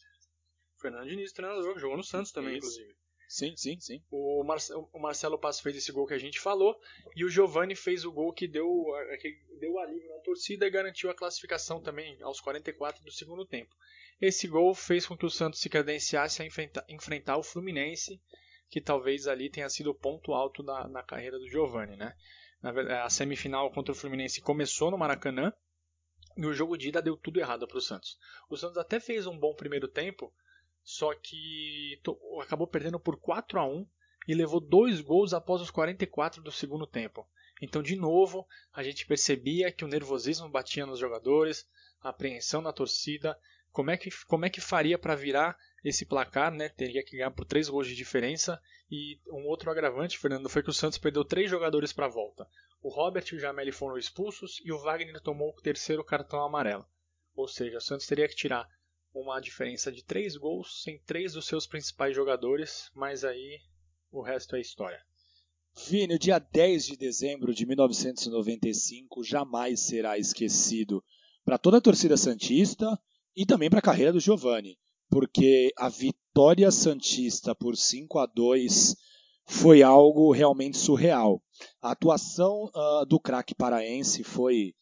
Fernando 0.80 1.08
Diniz, 1.08 1.32
treinador, 1.32 1.76
jogou 1.76 1.96
no 1.96 2.04
Santos 2.04 2.30
também, 2.30 2.56
Isso. 2.56 2.68
inclusive. 2.68 3.07
Sim, 3.28 3.54
sim, 3.58 3.78
sim. 3.78 4.02
O, 4.10 4.42
o 4.42 4.98
Marcelo 4.98 5.38
Passo 5.38 5.62
fez 5.62 5.76
esse 5.76 5.92
gol 5.92 6.06
que 6.06 6.14
a 6.14 6.18
gente 6.18 6.40
falou 6.40 6.74
e 7.14 7.26
o 7.26 7.28
Giovani 7.28 7.74
fez 7.74 8.06
o 8.06 8.10
gol 8.10 8.32
que 8.32 8.48
deu, 8.48 8.86
que 9.20 9.38
deu 9.60 9.78
alívio 9.78 10.08
na 10.08 10.20
torcida 10.20 10.66
e 10.66 10.70
garantiu 10.70 11.10
a 11.10 11.14
classificação 11.14 11.78
também 11.82 12.16
aos 12.22 12.40
44 12.40 13.04
do 13.04 13.12
segundo 13.12 13.44
tempo. 13.44 13.76
Esse 14.18 14.48
gol 14.48 14.74
fez 14.74 15.06
com 15.06 15.14
que 15.14 15.26
o 15.26 15.30
Santos 15.30 15.60
se 15.60 15.68
credenciasse 15.68 16.40
a 16.40 16.46
enfrentar, 16.46 16.86
enfrentar 16.88 17.36
o 17.36 17.42
Fluminense, 17.42 18.18
que 18.70 18.80
talvez 18.80 19.28
ali 19.28 19.50
tenha 19.50 19.68
sido 19.68 19.90
o 19.90 19.94
ponto 19.94 20.32
alto 20.32 20.62
na, 20.62 20.88
na 20.88 21.02
carreira 21.02 21.38
do 21.38 21.50
Giovani, 21.50 21.96
né? 21.96 22.14
Na, 22.62 23.04
a 23.04 23.10
semifinal 23.10 23.70
contra 23.70 23.92
o 23.92 23.94
Fluminense 23.94 24.40
começou 24.40 24.90
no 24.90 24.96
Maracanã. 24.96 25.52
E 26.34 26.46
o 26.46 26.54
jogo 26.54 26.78
de 26.78 26.88
ida 26.88 27.02
deu 27.02 27.16
tudo 27.16 27.40
errado 27.40 27.68
para 27.68 27.78
o 27.78 27.82
Santos. 27.82 28.16
O 28.48 28.56
Santos 28.56 28.78
até 28.78 28.98
fez 28.98 29.26
um 29.26 29.38
bom 29.38 29.54
primeiro 29.54 29.86
tempo, 29.86 30.32
só 30.88 31.14
que 31.14 32.00
acabou 32.40 32.66
perdendo 32.66 32.98
por 32.98 33.20
4 33.20 33.60
a 33.60 33.66
1 33.66 33.86
e 34.26 34.34
levou 34.34 34.58
dois 34.58 35.02
gols 35.02 35.34
após 35.34 35.60
os 35.60 35.70
44 35.70 36.42
do 36.42 36.50
segundo 36.50 36.86
tempo. 36.86 37.28
Então, 37.60 37.82
de 37.82 37.94
novo, 37.94 38.46
a 38.72 38.82
gente 38.82 39.06
percebia 39.06 39.70
que 39.70 39.84
o 39.84 39.88
nervosismo 39.88 40.48
batia 40.48 40.86
nos 40.86 40.98
jogadores, 40.98 41.68
a 42.00 42.08
apreensão 42.08 42.62
na 42.62 42.72
torcida. 42.72 43.38
Como 43.70 43.90
é 43.90 43.98
que, 43.98 44.08
como 44.24 44.46
é 44.46 44.48
que 44.48 44.62
faria 44.62 44.98
para 44.98 45.14
virar 45.14 45.58
esse 45.84 46.06
placar? 46.06 46.50
Né? 46.50 46.70
Teria 46.70 47.04
que 47.04 47.18
ganhar 47.18 47.32
por 47.32 47.44
três 47.44 47.68
gols 47.68 47.86
de 47.86 47.94
diferença. 47.94 48.58
E 48.90 49.20
um 49.26 49.46
outro 49.46 49.70
agravante, 49.70 50.16
Fernando, 50.16 50.48
foi 50.48 50.62
que 50.62 50.70
o 50.70 50.72
Santos 50.72 50.96
perdeu 50.96 51.22
três 51.22 51.50
jogadores 51.50 51.92
para 51.92 52.06
a 52.06 52.10
volta. 52.10 52.48
O 52.80 52.88
Robert 52.88 53.26
e 53.30 53.34
o 53.34 53.38
Jameli 53.38 53.72
foram 53.72 53.98
expulsos 53.98 54.58
e 54.64 54.72
o 54.72 54.78
Wagner 54.78 55.20
tomou 55.20 55.50
o 55.50 55.60
terceiro 55.60 56.02
cartão 56.02 56.42
amarelo. 56.42 56.86
Ou 57.36 57.46
seja, 57.46 57.76
o 57.76 57.82
Santos 57.82 58.06
teria 58.06 58.26
que 58.26 58.34
tirar 58.34 58.66
uma 59.20 59.40
diferença 59.40 59.90
de 59.90 60.04
três 60.04 60.36
gols 60.36 60.82
sem 60.82 60.98
três 61.00 61.32
dos 61.32 61.46
seus 61.46 61.66
principais 61.66 62.14
jogadores, 62.14 62.90
mas 62.94 63.24
aí 63.24 63.60
o 64.10 64.22
resto 64.22 64.56
é 64.56 64.60
história. 64.60 65.00
Vini, 65.86 66.14
o 66.14 66.18
dia 66.18 66.38
10 66.38 66.86
de 66.86 66.96
dezembro 66.96 67.54
de 67.54 67.64
1995 67.64 69.22
jamais 69.22 69.80
será 69.80 70.18
esquecido 70.18 71.02
para 71.44 71.58
toda 71.58 71.78
a 71.78 71.80
torcida 71.80 72.16
Santista 72.16 72.98
e 73.36 73.46
também 73.46 73.70
para 73.70 73.78
a 73.78 73.82
carreira 73.82 74.12
do 74.12 74.20
Giovani, 74.20 74.76
porque 75.08 75.72
a 75.76 75.88
vitória 75.88 76.70
Santista 76.70 77.54
por 77.54 77.76
5 77.76 78.18
a 78.18 78.26
2 78.26 78.96
foi 79.46 79.82
algo 79.82 80.32
realmente 80.32 80.76
surreal. 80.76 81.42
A 81.80 81.92
atuação 81.92 82.64
uh, 82.64 83.06
do 83.06 83.18
craque 83.18 83.54
paraense 83.54 84.22
foi 84.22 84.74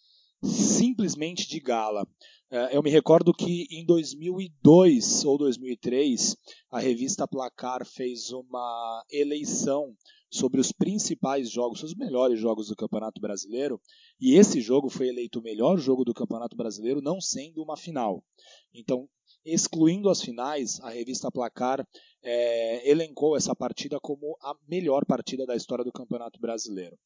simplesmente 0.43 1.49
de 1.49 1.61
gala. 1.61 2.07
Uh, 2.51 2.71
eu 2.71 2.83
me 2.83 2.91
recordo 2.91 3.35
que 3.35 3.67
em 3.71 3.85
2002 3.85 5.25
ou 5.25 5.37
2003 5.37 6.37
a 6.71 6.79
revista 6.79 7.27
Placar 7.27 7.85
fez 7.85 8.31
uma 8.31 9.05
eleição 9.11 9.95
sobre 10.31 10.61
os 10.61 10.71
principais 10.73 11.51
jogos, 11.51 11.83
os 11.83 11.95
melhores 11.95 12.39
jogos 12.39 12.69
do 12.69 12.77
Campeonato 12.77 13.21
Brasileiro, 13.21 13.81
e 14.21 14.35
esse 14.35 14.61
jogo 14.61 14.89
foi 14.89 15.09
eleito 15.09 15.41
o 15.41 15.43
melhor 15.43 15.79
jogo 15.79 16.05
do 16.05 16.15
Campeonato 16.15 16.57
Brasileiro, 16.57 17.01
não 17.01 17.21
sendo 17.21 17.63
uma 17.63 17.77
final. 17.77 18.23
Então, 18.75 19.09
excluindo 19.45 20.11
as 20.11 20.21
finais, 20.21 20.81
a 20.81 20.91
revista 20.91 21.31
Placar 21.31 21.87
é, 22.23 22.91
elencou 22.91 23.37
essa 23.37 23.55
partida 23.55 23.99
como 24.01 24.37
a 24.43 24.55
melhor 24.69 25.05
partida 25.05 25.47
da 25.47 25.57
história 25.57 25.85
do 25.85 25.93
Campeonato 25.93 26.41
Brasileiro. 26.41 26.99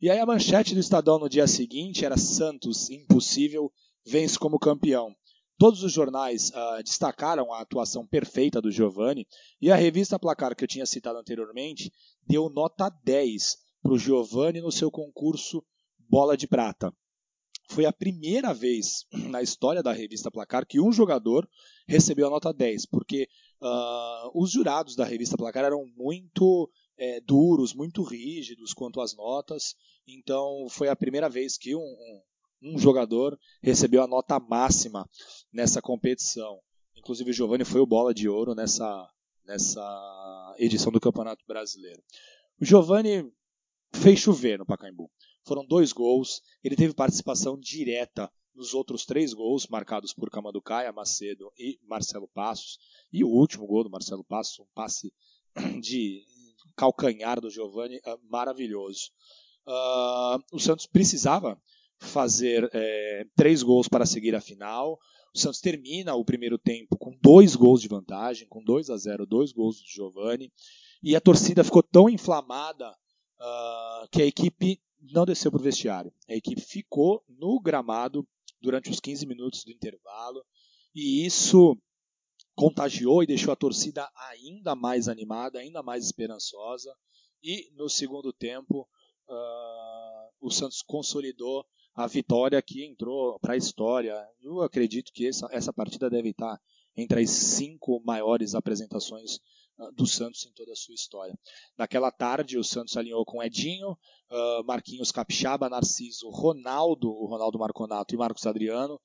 E 0.00 0.08
aí 0.08 0.20
a 0.20 0.26
manchete 0.26 0.74
do 0.74 0.80
Estadão 0.80 1.18
no 1.18 1.28
dia 1.28 1.48
seguinte 1.48 2.04
era 2.04 2.16
Santos, 2.16 2.88
impossível, 2.88 3.72
vence 4.06 4.38
como 4.38 4.56
campeão. 4.56 5.12
Todos 5.58 5.82
os 5.82 5.92
jornais 5.92 6.50
uh, 6.50 6.80
destacaram 6.84 7.52
a 7.52 7.60
atuação 7.60 8.06
perfeita 8.06 8.62
do 8.62 8.70
Giovani 8.70 9.26
e 9.60 9.72
a 9.72 9.74
revista 9.74 10.16
Placar, 10.16 10.54
que 10.54 10.62
eu 10.62 10.68
tinha 10.68 10.86
citado 10.86 11.18
anteriormente, 11.18 11.92
deu 12.24 12.48
nota 12.48 12.88
10 13.02 13.56
para 13.82 13.92
o 13.92 13.98
Giovani 13.98 14.60
no 14.60 14.70
seu 14.70 14.88
concurso 14.88 15.64
Bola 15.98 16.36
de 16.36 16.46
Prata. 16.46 16.94
Foi 17.68 17.84
a 17.84 17.92
primeira 17.92 18.54
vez 18.54 19.04
na 19.28 19.42
história 19.42 19.82
da 19.82 19.92
revista 19.92 20.30
Placar 20.30 20.64
que 20.64 20.80
um 20.80 20.92
jogador 20.92 21.44
recebeu 21.88 22.28
a 22.28 22.30
nota 22.30 22.52
10, 22.52 22.86
porque 22.86 23.28
uh, 23.60 24.30
os 24.40 24.52
jurados 24.52 24.94
da 24.94 25.04
revista 25.04 25.36
Placar 25.36 25.64
eram 25.64 25.84
muito 25.96 26.70
é, 26.98 27.20
duros, 27.20 27.72
muito 27.72 28.02
rígidos 28.02 28.74
quanto 28.74 29.00
às 29.00 29.14
notas, 29.14 29.74
então 30.06 30.66
foi 30.68 30.88
a 30.88 30.96
primeira 30.96 31.28
vez 31.28 31.56
que 31.56 31.74
um, 31.74 31.80
um 31.80 32.22
um 32.62 32.78
jogador 32.78 33.38
recebeu 33.62 34.02
a 34.02 34.06
nota 34.06 34.38
máxima 34.38 35.08
nessa 35.52 35.80
competição. 35.80 36.60
Inclusive 36.96 37.30
o 37.30 37.32
Giovani 37.32 37.64
foi 37.64 37.80
o 37.80 37.86
bola 37.86 38.12
de 38.12 38.28
ouro 38.28 38.54
nessa, 38.54 39.08
nessa 39.44 40.54
edição 40.58 40.92
do 40.92 41.00
Campeonato 41.00 41.44
Brasileiro. 41.46 42.02
O 42.60 42.64
Giovani 42.64 43.32
fez 43.92 44.18
chover 44.18 44.58
no 44.58 44.66
Pacaembu. 44.66 45.10
Foram 45.46 45.64
dois 45.64 45.92
gols, 45.92 46.42
ele 46.62 46.76
teve 46.76 46.92
participação 46.92 47.58
direta 47.58 48.30
nos 48.54 48.74
outros 48.74 49.06
três 49.06 49.32
gols 49.32 49.68
marcados 49.68 50.12
por 50.12 50.28
Camanducaia, 50.30 50.92
Macedo 50.92 51.52
e 51.56 51.78
Marcelo 51.84 52.28
Passos. 52.28 52.78
E 53.12 53.22
o 53.22 53.28
último 53.28 53.66
gol 53.66 53.84
do 53.84 53.90
Marcelo 53.90 54.24
Passos, 54.24 54.58
um 54.58 54.66
passe 54.74 55.12
de 55.80 56.26
calcanhar 56.78 57.40
do 57.40 57.50
Giovani 57.50 58.00
ah, 58.06 58.16
maravilhoso. 58.30 59.10
Uh, 59.66 60.38
o 60.52 60.60
Santos 60.60 60.86
precisava 60.86 61.60
fazer 62.00 62.70
é, 62.72 63.26
três 63.36 63.62
gols 63.62 63.88
para 63.88 64.06
seguir 64.06 64.34
a 64.36 64.40
final. 64.40 64.96
O 65.34 65.38
Santos 65.38 65.60
termina 65.60 66.14
o 66.14 66.24
primeiro 66.24 66.56
tempo 66.56 66.96
com 66.96 67.18
dois 67.20 67.56
gols 67.56 67.82
de 67.82 67.88
vantagem, 67.88 68.46
com 68.48 68.62
2 68.62 68.90
a 68.90 68.96
0, 68.96 69.26
dois 69.26 69.52
gols 69.52 69.80
do 69.80 69.88
Giovani. 69.88 70.52
E 71.02 71.16
a 71.16 71.20
torcida 71.20 71.64
ficou 71.64 71.82
tão 71.82 72.08
inflamada 72.08 72.90
uh, 72.90 74.08
que 74.10 74.22
a 74.22 74.26
equipe 74.26 74.80
não 75.12 75.26
desceu 75.26 75.50
para 75.50 75.60
o 75.60 75.64
vestiário. 75.64 76.12
A 76.28 76.34
equipe 76.34 76.60
ficou 76.60 77.22
no 77.28 77.60
gramado 77.60 78.26
durante 78.62 78.90
os 78.90 79.00
15 79.00 79.26
minutos 79.26 79.64
do 79.64 79.72
intervalo. 79.72 80.42
E 80.94 81.26
isso 81.26 81.76
contagiou 82.58 83.22
e 83.22 83.26
deixou 83.26 83.52
a 83.52 83.56
torcida 83.56 84.10
ainda 84.32 84.74
mais 84.74 85.06
animada, 85.06 85.60
ainda 85.60 85.80
mais 85.80 86.04
esperançosa. 86.04 86.92
E 87.40 87.70
no 87.76 87.88
segundo 87.88 88.32
tempo, 88.32 88.80
uh, 89.28 90.28
o 90.40 90.50
Santos 90.50 90.82
consolidou 90.82 91.64
a 91.94 92.08
vitória 92.08 92.60
que 92.60 92.84
entrou 92.84 93.38
para 93.38 93.54
a 93.54 93.56
história. 93.56 94.12
Eu 94.42 94.60
acredito 94.60 95.12
que 95.12 95.28
essa, 95.28 95.46
essa 95.52 95.72
partida 95.72 96.10
deve 96.10 96.30
estar 96.30 96.60
entre 96.96 97.22
as 97.22 97.30
cinco 97.30 98.02
maiores 98.04 98.56
apresentações 98.56 99.36
uh, 99.78 99.92
do 99.94 100.04
Santos 100.04 100.44
em 100.44 100.52
toda 100.52 100.72
a 100.72 100.76
sua 100.76 100.96
história. 100.96 101.38
Naquela 101.78 102.10
tarde, 102.10 102.58
o 102.58 102.64
Santos 102.64 102.96
alinhou 102.96 103.24
com 103.24 103.40
Edinho, 103.40 103.92
uh, 103.92 104.64
Marquinhos 104.66 105.12
Capixaba, 105.12 105.68
Narciso, 105.68 106.28
Ronaldo, 106.28 107.08
o 107.08 107.26
Ronaldo 107.26 107.56
Marconato 107.56 108.16
e 108.16 108.18
Marcos 108.18 108.48
Adriano, 108.48 109.00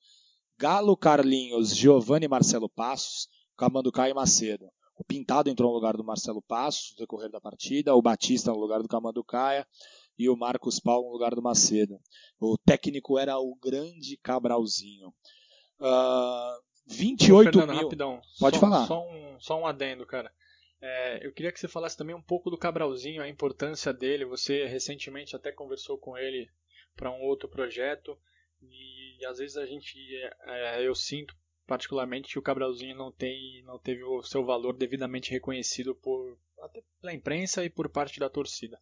Galo, 0.58 0.96
Carlinhos, 0.96 1.74
Giovanni 1.74 2.26
Marcelo 2.26 2.68
Passos, 2.68 3.28
Camando 3.56 3.92
Caio 3.92 4.14
Macedo. 4.14 4.70
O 4.96 5.04
Pintado 5.04 5.50
entrou 5.50 5.70
no 5.70 5.74
lugar 5.74 5.96
do 5.96 6.04
Marcelo 6.04 6.40
Passos 6.42 6.92
no 6.92 6.98
decorrer 6.98 7.30
da 7.30 7.40
partida, 7.40 7.94
o 7.94 8.02
Batista 8.02 8.52
no 8.52 8.58
lugar 8.58 8.80
do 8.80 8.88
Camando 8.88 9.24
Caia, 9.24 9.66
e 10.18 10.28
o 10.28 10.36
Marcos 10.36 10.78
Paulo 10.78 11.06
no 11.06 11.12
lugar 11.12 11.34
do 11.34 11.42
Macedo. 11.42 11.98
O 12.40 12.56
técnico 12.56 13.18
era 13.18 13.38
o 13.38 13.56
grande 13.56 14.16
Cabralzinho. 14.22 15.08
Uh, 15.80 16.62
28 16.86 17.50
Fernando, 17.50 17.74
mil. 17.74 17.82
Rapidão. 17.84 18.20
Pode 18.38 18.56
só, 18.56 18.60
falar. 18.60 18.86
Só 18.86 19.02
um, 19.02 19.40
só 19.40 19.58
um 19.58 19.66
adendo, 19.66 20.06
cara. 20.06 20.32
É, 20.80 21.26
eu 21.26 21.32
queria 21.32 21.50
que 21.50 21.58
você 21.58 21.66
falasse 21.66 21.96
também 21.96 22.14
um 22.14 22.22
pouco 22.22 22.50
do 22.50 22.58
Cabralzinho, 22.58 23.22
a 23.22 23.28
importância 23.28 23.92
dele. 23.92 24.24
Você 24.26 24.66
recentemente 24.66 25.34
até 25.34 25.50
conversou 25.50 25.98
com 25.98 26.16
ele 26.16 26.48
para 26.94 27.10
um 27.10 27.22
outro 27.22 27.48
projeto 27.48 28.16
e 28.62 29.24
às 29.26 29.38
vezes 29.38 29.56
a 29.56 29.66
gente, 29.66 29.98
é, 30.46 30.82
é, 30.82 30.86
eu 30.86 30.94
sinto 30.94 31.34
particularmente 31.66 32.32
que 32.32 32.38
o 32.38 32.42
Cabralzinho 32.42 32.96
não 32.96 33.10
tem, 33.10 33.62
não 33.64 33.78
teve 33.78 34.02
o 34.04 34.22
seu 34.22 34.44
valor 34.44 34.76
devidamente 34.76 35.30
reconhecido 35.30 35.94
por 35.94 36.38
até 36.62 36.82
pela 37.00 37.14
imprensa 37.14 37.64
e 37.64 37.70
por 37.70 37.88
parte 37.88 38.18
da 38.18 38.28
torcida. 38.28 38.80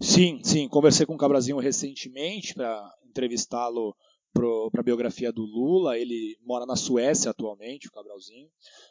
Sim, 0.00 0.42
sim. 0.42 0.68
Conversei 0.68 1.06
com 1.06 1.14
o 1.14 1.18
Cabrazinho 1.18 1.58
recentemente 1.58 2.54
para 2.54 2.92
entrevistá-lo 3.04 3.96
para 4.32 4.80
a 4.80 4.84
biografia 4.84 5.32
do 5.32 5.42
Lula. 5.42 5.98
Ele 5.98 6.36
mora 6.42 6.66
na 6.66 6.76
Suécia 6.76 7.30
atualmente, 7.30 7.88
o 7.88 7.92
Cabralzinho. 7.92 8.50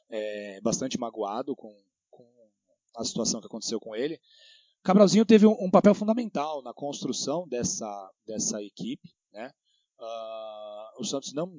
É 0.10 0.62
bastante 0.62 0.98
magoado 0.98 1.56
com, 1.56 1.76
com 2.10 2.26
a 2.96 3.04
situação 3.04 3.42
que 3.42 3.48
aconteceu 3.48 3.80
com 3.80 3.96
ele. 3.96 4.20
Cabralzinho 4.82 5.26
teve 5.26 5.46
um, 5.46 5.56
um 5.60 5.72
papel 5.72 5.94
fundamental 5.94 6.62
na 6.62 6.74
construção 6.74 7.48
dessa, 7.48 8.12
dessa 8.26 8.62
equipe. 8.62 9.14
Né? 9.32 9.52
Uh, 10.00 11.02
o 11.02 11.06
Santos 11.06 11.34
não, 11.34 11.52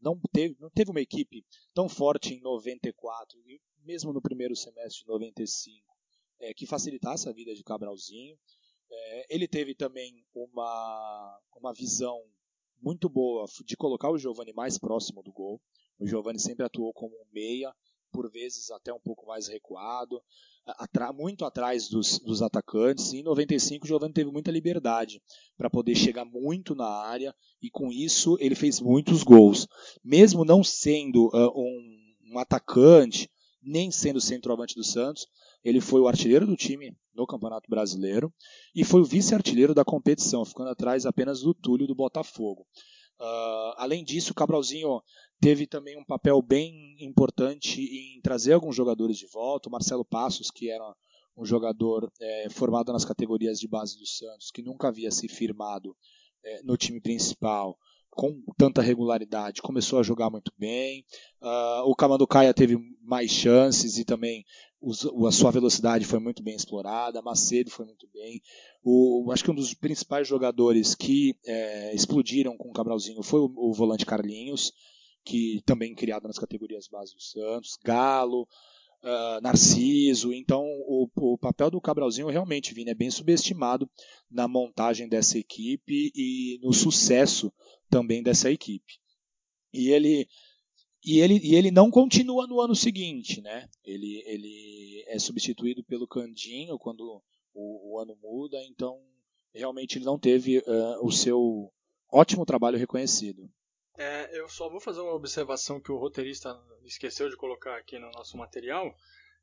não, 0.00 0.18
teve, 0.32 0.56
não 0.58 0.70
teve 0.70 0.90
uma 0.90 1.00
equipe 1.00 1.44
tão 1.74 1.88
forte 1.88 2.34
em 2.34 2.40
94, 2.40 3.38
e 3.46 3.60
mesmo 3.84 4.12
no 4.12 4.20
primeiro 4.20 4.56
semestre 4.56 5.02
de 5.02 5.08
95 5.08 5.84
é, 6.40 6.54
que 6.54 6.66
facilitasse 6.66 7.28
a 7.28 7.32
vida 7.32 7.54
de 7.54 7.62
Cabralzinho. 7.62 8.38
É, 8.90 9.34
ele 9.34 9.46
teve 9.46 9.74
também 9.74 10.24
uma, 10.34 11.40
uma 11.56 11.72
visão 11.72 12.20
muito 12.80 13.08
boa 13.08 13.46
de 13.64 13.76
colocar 13.76 14.10
o 14.10 14.18
Giovani 14.18 14.52
mais 14.52 14.78
próximo 14.78 15.22
do 15.22 15.32
gol. 15.32 15.60
O 15.98 16.06
Giovani 16.06 16.40
sempre 16.40 16.64
atuou 16.64 16.92
como 16.92 17.14
um 17.14 17.26
meia, 17.32 17.74
por 18.12 18.30
vezes 18.30 18.70
até 18.70 18.92
um 18.92 19.00
pouco 19.00 19.26
mais 19.26 19.48
recuado, 19.48 20.20
muito 21.14 21.44
atrás 21.44 21.88
dos, 21.88 22.18
dos 22.18 22.42
atacantes. 22.42 23.12
E 23.12 23.18
em 23.18 23.22
95 23.22 23.84
o 23.84 23.88
Giovani 23.88 24.12
teve 24.12 24.30
muita 24.30 24.50
liberdade 24.50 25.22
para 25.56 25.70
poder 25.70 25.94
chegar 25.94 26.24
muito 26.24 26.74
na 26.74 26.86
área 26.86 27.34
e 27.62 27.70
com 27.70 27.90
isso 27.92 28.36
ele 28.40 28.54
fez 28.54 28.80
muitos 28.80 29.22
gols. 29.22 29.66
Mesmo 30.04 30.44
não 30.44 30.62
sendo 30.62 31.28
uh, 31.28 31.50
um, 31.56 32.34
um 32.34 32.38
atacante, 32.38 33.30
nem 33.62 33.90
sendo 33.90 34.20
centroavante 34.20 34.74
do 34.74 34.84
Santos, 34.84 35.26
ele 35.62 35.80
foi 35.80 36.00
o 36.00 36.08
artilheiro 36.08 36.46
do 36.46 36.56
time 36.56 36.96
no 37.14 37.26
Campeonato 37.26 37.68
Brasileiro 37.68 38.32
e 38.74 38.84
foi 38.84 39.02
o 39.02 39.04
vice-artilheiro 39.04 39.74
da 39.74 39.84
competição, 39.84 40.44
ficando 40.44 40.70
atrás 40.70 41.04
apenas 41.04 41.42
do 41.42 41.52
Túlio 41.52 41.86
do 41.86 41.94
Botafogo. 41.94 42.66
Uh, 43.20 43.74
além 43.76 44.02
disso, 44.02 44.32
o 44.32 44.34
Cabralzinho 44.34 45.02
teve 45.38 45.66
também 45.66 45.98
um 45.98 46.04
papel 46.04 46.40
bem 46.40 46.96
importante 46.98 47.82
em 47.82 48.20
trazer 48.22 48.54
alguns 48.54 48.74
jogadores 48.74 49.18
de 49.18 49.26
volta. 49.26 49.68
O 49.68 49.72
Marcelo 49.72 50.04
Passos, 50.04 50.50
que 50.50 50.70
era 50.70 50.94
um 51.36 51.44
jogador 51.44 52.10
é, 52.18 52.48
formado 52.48 52.92
nas 52.92 53.04
categorias 53.04 53.60
de 53.60 53.68
base 53.68 53.98
do 53.98 54.06
Santos, 54.06 54.50
que 54.50 54.62
nunca 54.62 54.88
havia 54.88 55.10
se 55.10 55.28
firmado 55.28 55.94
é, 56.42 56.62
no 56.62 56.78
time 56.78 57.00
principal 57.00 57.78
com 58.10 58.42
tanta 58.56 58.82
regularidade, 58.82 59.62
começou 59.62 59.98
a 59.98 60.02
jogar 60.02 60.30
muito 60.30 60.52
bem. 60.58 61.04
Uh, 61.40 61.90
o 61.90 61.94
Camanducaia 61.94 62.52
teve 62.52 62.76
mais 63.02 63.30
chances 63.30 63.98
e 63.98 64.04
também 64.04 64.44
os, 64.80 65.04
a 65.04 65.32
sua 65.32 65.50
velocidade 65.50 66.04
foi 66.04 66.18
muito 66.18 66.42
bem 66.42 66.54
explorada. 66.54 67.22
Macedo 67.22 67.70
foi 67.70 67.86
muito 67.86 68.08
bem. 68.12 68.40
O, 68.82 69.30
acho 69.32 69.44
que 69.44 69.50
um 69.50 69.54
dos 69.54 69.74
principais 69.74 70.26
jogadores 70.26 70.94
que 70.94 71.34
é, 71.46 71.94
explodiram 71.94 72.56
com 72.56 72.68
o 72.68 72.72
Cabralzinho 72.72 73.22
foi 73.22 73.40
o, 73.40 73.52
o 73.56 73.72
volante 73.72 74.06
Carlinhos 74.06 74.72
que 75.24 75.62
também 75.64 75.94
criado 75.94 76.26
nas 76.26 76.38
categorias 76.38 76.88
base 76.88 77.14
do 77.14 77.20
Santos, 77.20 77.78
Galo, 77.84 78.42
uh, 79.02 79.40
Narciso. 79.42 80.32
Então, 80.32 80.64
o, 80.86 81.08
o, 81.16 81.38
papel 81.38 81.70
do 81.70 81.80
Cabralzinho 81.80 82.28
realmente, 82.28 82.74
Vini, 82.74 82.90
é 82.90 82.94
bem 82.94 83.10
subestimado 83.10 83.88
na 84.30 84.48
montagem 84.48 85.08
dessa 85.08 85.38
equipe 85.38 86.10
e 86.14 86.58
no 86.62 86.72
sucesso 86.72 87.52
também 87.90 88.22
dessa 88.22 88.50
equipe. 88.50 88.98
E 89.72 89.90
ele 89.90 90.28
e 91.02 91.20
ele, 91.20 91.40
e 91.42 91.54
ele 91.54 91.70
não 91.70 91.90
continua 91.90 92.46
no 92.46 92.60
ano 92.60 92.74
seguinte, 92.74 93.40
né? 93.40 93.68
Ele, 93.84 94.22
ele 94.26 95.04
é 95.06 95.18
substituído 95.18 95.82
pelo 95.82 96.06
Candinho 96.06 96.78
quando 96.78 97.22
o, 97.54 97.94
o 97.94 97.98
ano 97.98 98.16
muda, 98.22 98.62
então 98.64 99.00
realmente 99.52 99.96
ele 99.96 100.04
não 100.04 100.18
teve 100.18 100.58
uh, 100.58 101.04
o 101.04 101.10
seu 101.10 101.72
ótimo 102.10 102.44
trabalho 102.44 102.78
reconhecido. 102.78 103.50
É, 103.96 104.38
eu 104.38 104.48
só 104.48 104.68
vou 104.68 104.80
fazer 104.80 105.00
uma 105.00 105.14
observação 105.14 105.80
que 105.80 105.92
o 105.92 105.98
roteirista 105.98 106.58
esqueceu 106.84 107.28
de 107.28 107.36
colocar 107.36 107.76
aqui 107.76 107.98
no 107.98 108.10
nosso 108.10 108.36
material. 108.36 108.94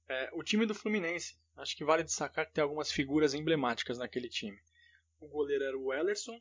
É, 0.07 0.29
o 0.33 0.43
time 0.43 0.65
do 0.65 0.75
Fluminense, 0.75 1.37
acho 1.55 1.75
que 1.75 1.83
vale 1.83 2.03
destacar 2.03 2.45
que 2.45 2.53
tem 2.53 2.63
algumas 2.63 2.91
figuras 2.91 3.33
emblemáticas 3.33 3.97
naquele 3.97 4.29
time. 4.29 4.57
O 5.19 5.27
goleiro 5.27 5.63
era 5.63 5.77
o 5.77 5.93
Ellerson, 5.93 6.39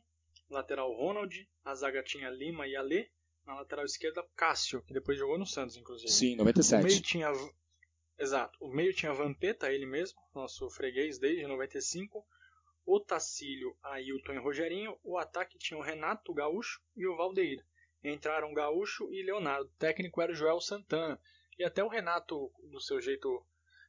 lateral 0.49 0.93
Ronald, 0.93 1.47
a 1.63 1.75
zaga 1.75 2.03
tinha 2.03 2.29
Lima 2.29 2.67
e 2.67 2.75
Ale, 2.75 3.11
na 3.45 3.55
lateral 3.55 3.85
esquerda 3.85 4.25
Cássio, 4.35 4.81
que 4.83 4.93
depois 4.93 5.17
jogou 5.17 5.37
no 5.37 5.45
Santos, 5.45 5.77
inclusive. 5.77 6.11
Sim, 6.11 6.35
97. 6.35 6.81
O 6.81 6.87
meio 6.87 7.01
tinha 7.01 7.31
Exato. 8.19 8.57
O 8.59 8.67
meio 8.67 8.93
tinha 8.93 9.13
Vampeta, 9.13 9.71
ele 9.71 9.85
mesmo, 9.85 10.19
nosso 10.33 10.69
freguês 10.69 11.19
desde 11.19 11.45
95. 11.45 12.25
O 12.85 12.99
Tacílio, 12.99 13.77
Ailton 13.83 14.33
e 14.33 14.39
Rogerinho. 14.39 14.97
O 15.03 15.17
ataque 15.17 15.57
tinha 15.59 15.77
o 15.77 15.83
Renato 15.83 16.33
Gaúcho 16.33 16.81
e 16.95 17.05
o 17.05 17.15
Valdeir 17.15 17.63
entraram 18.03 18.53
Gaúcho 18.53 19.11
e 19.11 19.23
Leonardo. 19.23 19.65
O 19.65 19.77
técnico 19.77 20.21
era 20.21 20.31
o 20.31 20.35
Joel 20.35 20.61
Santana. 20.61 21.19
E 21.57 21.63
até 21.63 21.83
o 21.83 21.87
Renato, 21.87 22.51
do 22.71 22.79
seu 22.79 23.01
jeito 23.01 23.45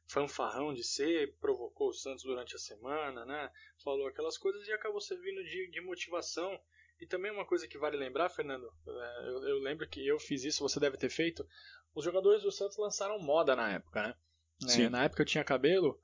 fanfarrão 0.09 0.73
de 0.73 0.83
ser, 0.83 1.35
provocou 1.39 1.89
o 1.89 1.93
Santos 1.93 2.23
durante 2.23 2.55
a 2.55 2.59
semana, 2.59 3.23
né? 3.25 3.49
Falou 3.83 4.07
aquelas 4.07 4.37
coisas 4.37 4.67
e 4.67 4.73
acabou 4.73 4.99
servindo 4.99 5.43
de, 5.43 5.69
de 5.69 5.81
motivação. 5.81 6.59
E 6.99 7.05
também 7.05 7.31
uma 7.31 7.45
coisa 7.45 7.67
que 7.67 7.77
vale 7.77 7.95
lembrar, 7.95 8.29
Fernando, 8.29 8.69
é, 8.87 9.29
eu, 9.29 9.47
eu, 9.47 9.59
lembro 9.59 9.87
que 9.87 10.05
eu 10.05 10.19
fiz 10.19 10.43
isso, 10.43 10.67
você 10.67 10.79
deve 10.79 10.97
ter 10.97 11.09
feito. 11.09 11.47
Os 11.95 12.03
jogadores 12.03 12.43
do 12.43 12.51
Santos 12.51 12.77
lançaram 12.77 13.19
moda 13.19 13.55
na 13.55 13.71
época, 13.71 14.01
né? 14.01 14.15
É, 14.83 14.89
na 14.89 15.05
época 15.05 15.21
eu 15.21 15.25
tinha 15.25 15.43
cabelo, 15.43 15.97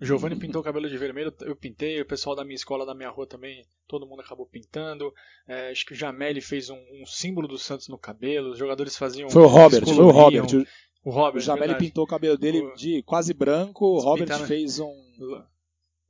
Giovanni 0.00 0.36
pintou 0.36 0.60
o 0.60 0.64
cabelo 0.64 0.88
de 0.88 0.98
vermelho, 0.98 1.34
eu 1.40 1.56
pintei, 1.56 2.00
o 2.00 2.06
pessoal 2.06 2.36
da 2.36 2.44
minha 2.44 2.54
escola, 2.54 2.84
da 2.84 2.94
minha 2.94 3.08
rua 3.08 3.26
também, 3.26 3.66
todo 3.88 4.06
mundo 4.06 4.20
acabou 4.20 4.46
pintando. 4.46 5.12
É, 5.48 5.70
acho 5.70 5.86
que 5.86 5.94
o 5.94 5.96
Jameli 5.96 6.42
fez 6.42 6.68
um, 6.68 6.76
um, 6.76 7.06
símbolo 7.06 7.48
do 7.48 7.58
Santos 7.58 7.88
no 7.88 7.98
cabelo, 7.98 8.50
os 8.50 8.58
jogadores 8.58 8.96
faziam. 8.96 9.30
Foi 9.30 9.42
o 9.42 9.46
Robert, 9.46 9.84
foi 9.84 10.04
o 10.04 10.10
Robert. 10.10 10.46
O, 11.06 11.10
Robert, 11.10 11.40
o 11.40 11.54
verdade. 11.54 11.78
pintou 11.78 12.02
o 12.02 12.06
cabelo 12.06 12.36
dele 12.36 12.62
o... 12.62 12.74
de 12.74 13.00
quase 13.04 13.32
branco, 13.32 13.86
o 13.86 14.00
Robert 14.00 14.26
pintaram... 14.26 14.44
fez 14.44 14.80
um. 14.80 14.92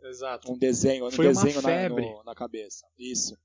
Exato. 0.01 0.51
Um 0.51 0.57
desenho, 0.57 1.07
um 1.07 1.11
foi 1.11 1.27
desenho 1.27 1.61
na, 1.61 1.89
no, 1.91 2.25
na, 2.25 2.35
cabeça. 2.35 2.87
Isso. 2.99 3.37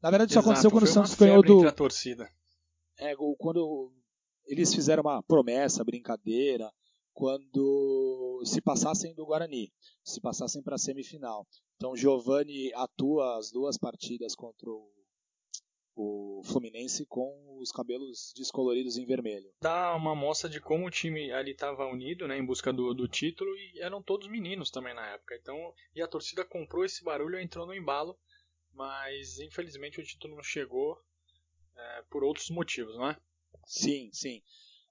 Na 0.00 0.08
verdade, 0.08 0.30
isso 0.30 0.38
Exato, 0.38 0.48
aconteceu 0.48 0.70
quando 0.70 0.84
o 0.84 0.86
Santos 0.86 1.14
ganhou 1.14 1.42
do. 1.42 1.68
A 1.68 1.72
torcida. 1.72 2.26
É, 2.98 3.14
quando 3.36 3.92
eles 4.46 4.74
fizeram 4.74 5.02
uma 5.02 5.22
promessa, 5.22 5.84
brincadeira, 5.84 6.72
quando 7.12 8.40
se 8.46 8.62
passassem 8.62 9.14
do 9.14 9.26
Guarani, 9.26 9.70
se 10.02 10.22
passassem 10.22 10.62
para 10.62 10.76
a 10.76 10.78
semifinal. 10.78 11.46
Então 11.76 11.94
Giovani 11.94 12.72
atua 12.72 13.36
as 13.36 13.50
duas 13.50 13.76
partidas 13.76 14.34
contra 14.34 14.70
o, 14.70 14.88
o, 15.94 16.42
Fluminense 16.44 17.06
com 17.06 17.58
os 17.60 17.72
cabelos 17.72 18.32
descoloridos 18.36 18.96
em 18.96 19.06
vermelho. 19.06 19.50
Dá 19.60 19.94
uma 19.94 20.12
amostra 20.12 20.48
de 20.48 20.60
como 20.60 20.86
o 20.86 20.90
time 20.90 21.32
ali 21.32 21.52
estava 21.52 21.86
unido, 21.86 22.28
né, 22.28 22.36
em 22.36 22.44
busca 22.44 22.72
do, 22.72 22.92
do, 22.92 23.08
título 23.08 23.50
e 23.56 23.80
eram 23.80 24.02
todos 24.02 24.28
meninos 24.28 24.70
também 24.70 24.94
na 24.94 25.06
época. 25.08 25.36
Então 25.40 25.72
e 25.94 26.02
a 26.02 26.08
torcida 26.08 26.44
comprou 26.44 26.84
esse 26.84 27.02
barulho, 27.02 27.38
entrou 27.38 27.66
no 27.66 27.74
embalo, 27.74 28.18
mas 28.72 29.38
infelizmente 29.38 30.00
o 30.00 30.04
título 30.04 30.36
não 30.36 30.42
chegou 30.42 31.00
é, 31.76 32.02
por 32.10 32.22
outros 32.22 32.50
motivos, 32.50 32.96
não 32.96 33.08
é? 33.08 33.16
Sim, 33.66 34.10
sim. 34.12 34.42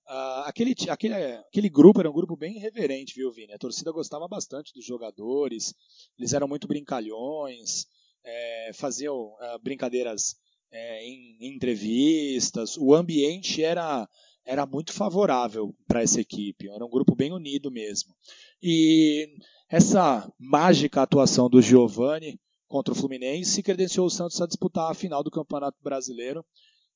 Uh, 0.06 0.44
aquele, 0.46 0.76
aquele, 0.90 1.14
aquele 1.14 1.70
grupo 1.70 2.02
era 2.02 2.10
um 2.10 2.14
grupo 2.14 2.36
bem 2.36 2.58
irreverente, 2.58 3.16
viu, 3.16 3.32
Vini? 3.32 3.54
A 3.54 3.58
torcida 3.58 3.92
gostava 3.92 4.28
bastante 4.28 4.74
dos 4.74 4.84
jogadores, 4.84 5.74
eles 6.18 6.34
eram 6.34 6.48
muito 6.48 6.68
brincalhões, 6.68 7.86
é, 8.24 8.72
faziam 8.74 9.16
uh, 9.16 9.60
brincadeiras 9.62 10.36
é, 10.74 11.06
em, 11.06 11.38
entrevistas, 11.40 12.76
o 12.78 12.94
ambiente 12.94 13.64
era, 13.64 14.10
era 14.44 14.66
muito 14.66 14.92
favorável 14.92 15.74
para 15.88 16.02
essa 16.02 16.20
equipe, 16.20 16.68
era 16.68 16.84
um 16.84 16.90
grupo 16.90 17.16
bem 17.16 17.32
unido 17.32 17.72
mesmo. 17.72 18.14
E 18.62 19.38
essa 19.70 20.30
mágica 20.40 21.04
atuação 21.04 21.50
do 21.50 21.62
Giovani 21.62 22.40
contra 22.68 22.92
o 22.92 22.98
Fluminense 22.98 23.62
credenciou 23.62 24.08
o 24.08 24.10
Santos 24.10 24.42
a 24.42 24.48
disputar 24.48 24.92
a 24.92 24.96
final 24.96 25.24
do 25.24 25.30
Campeonato 25.30 25.78
Brasileiro, 25.82 26.44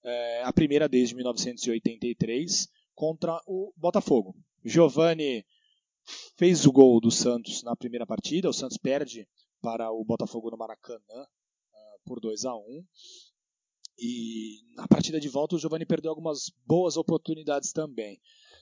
é, 0.04 0.44
a 0.44 0.52
primeira 0.52 0.90
desde 0.90 1.16
1983 1.16 2.68
contra 2.96 3.40
o 3.46 3.72
Botafogo. 3.78 4.36
Giovani 4.66 5.46
fez 6.36 6.66
o 6.66 6.72
gol 6.72 7.00
do 7.00 7.12
Santos 7.12 7.62
na 7.62 7.76
primeira 7.76 8.08
partida, 8.08 8.50
o 8.50 8.54
Santos 8.54 8.78
perde 8.78 9.28
para 9.62 9.92
o 9.92 10.04
Botafogo 10.04 10.50
no 10.50 10.58
Maracanã 10.58 11.00
uh, 11.22 12.00
por 12.06 12.20
2 12.20 12.46
a 12.46 12.56
1 12.56 12.84
e 13.98 14.62
na 14.76 14.88
partida 14.88 15.20
de 15.20 15.28
volta 15.28 15.56
o 15.56 15.60
Giovani 15.60 15.86
perdeu 15.86 16.12
algumas 16.12 16.52
boas 16.66 16.98
oportunidades 16.98 17.72
também. 17.72 18.20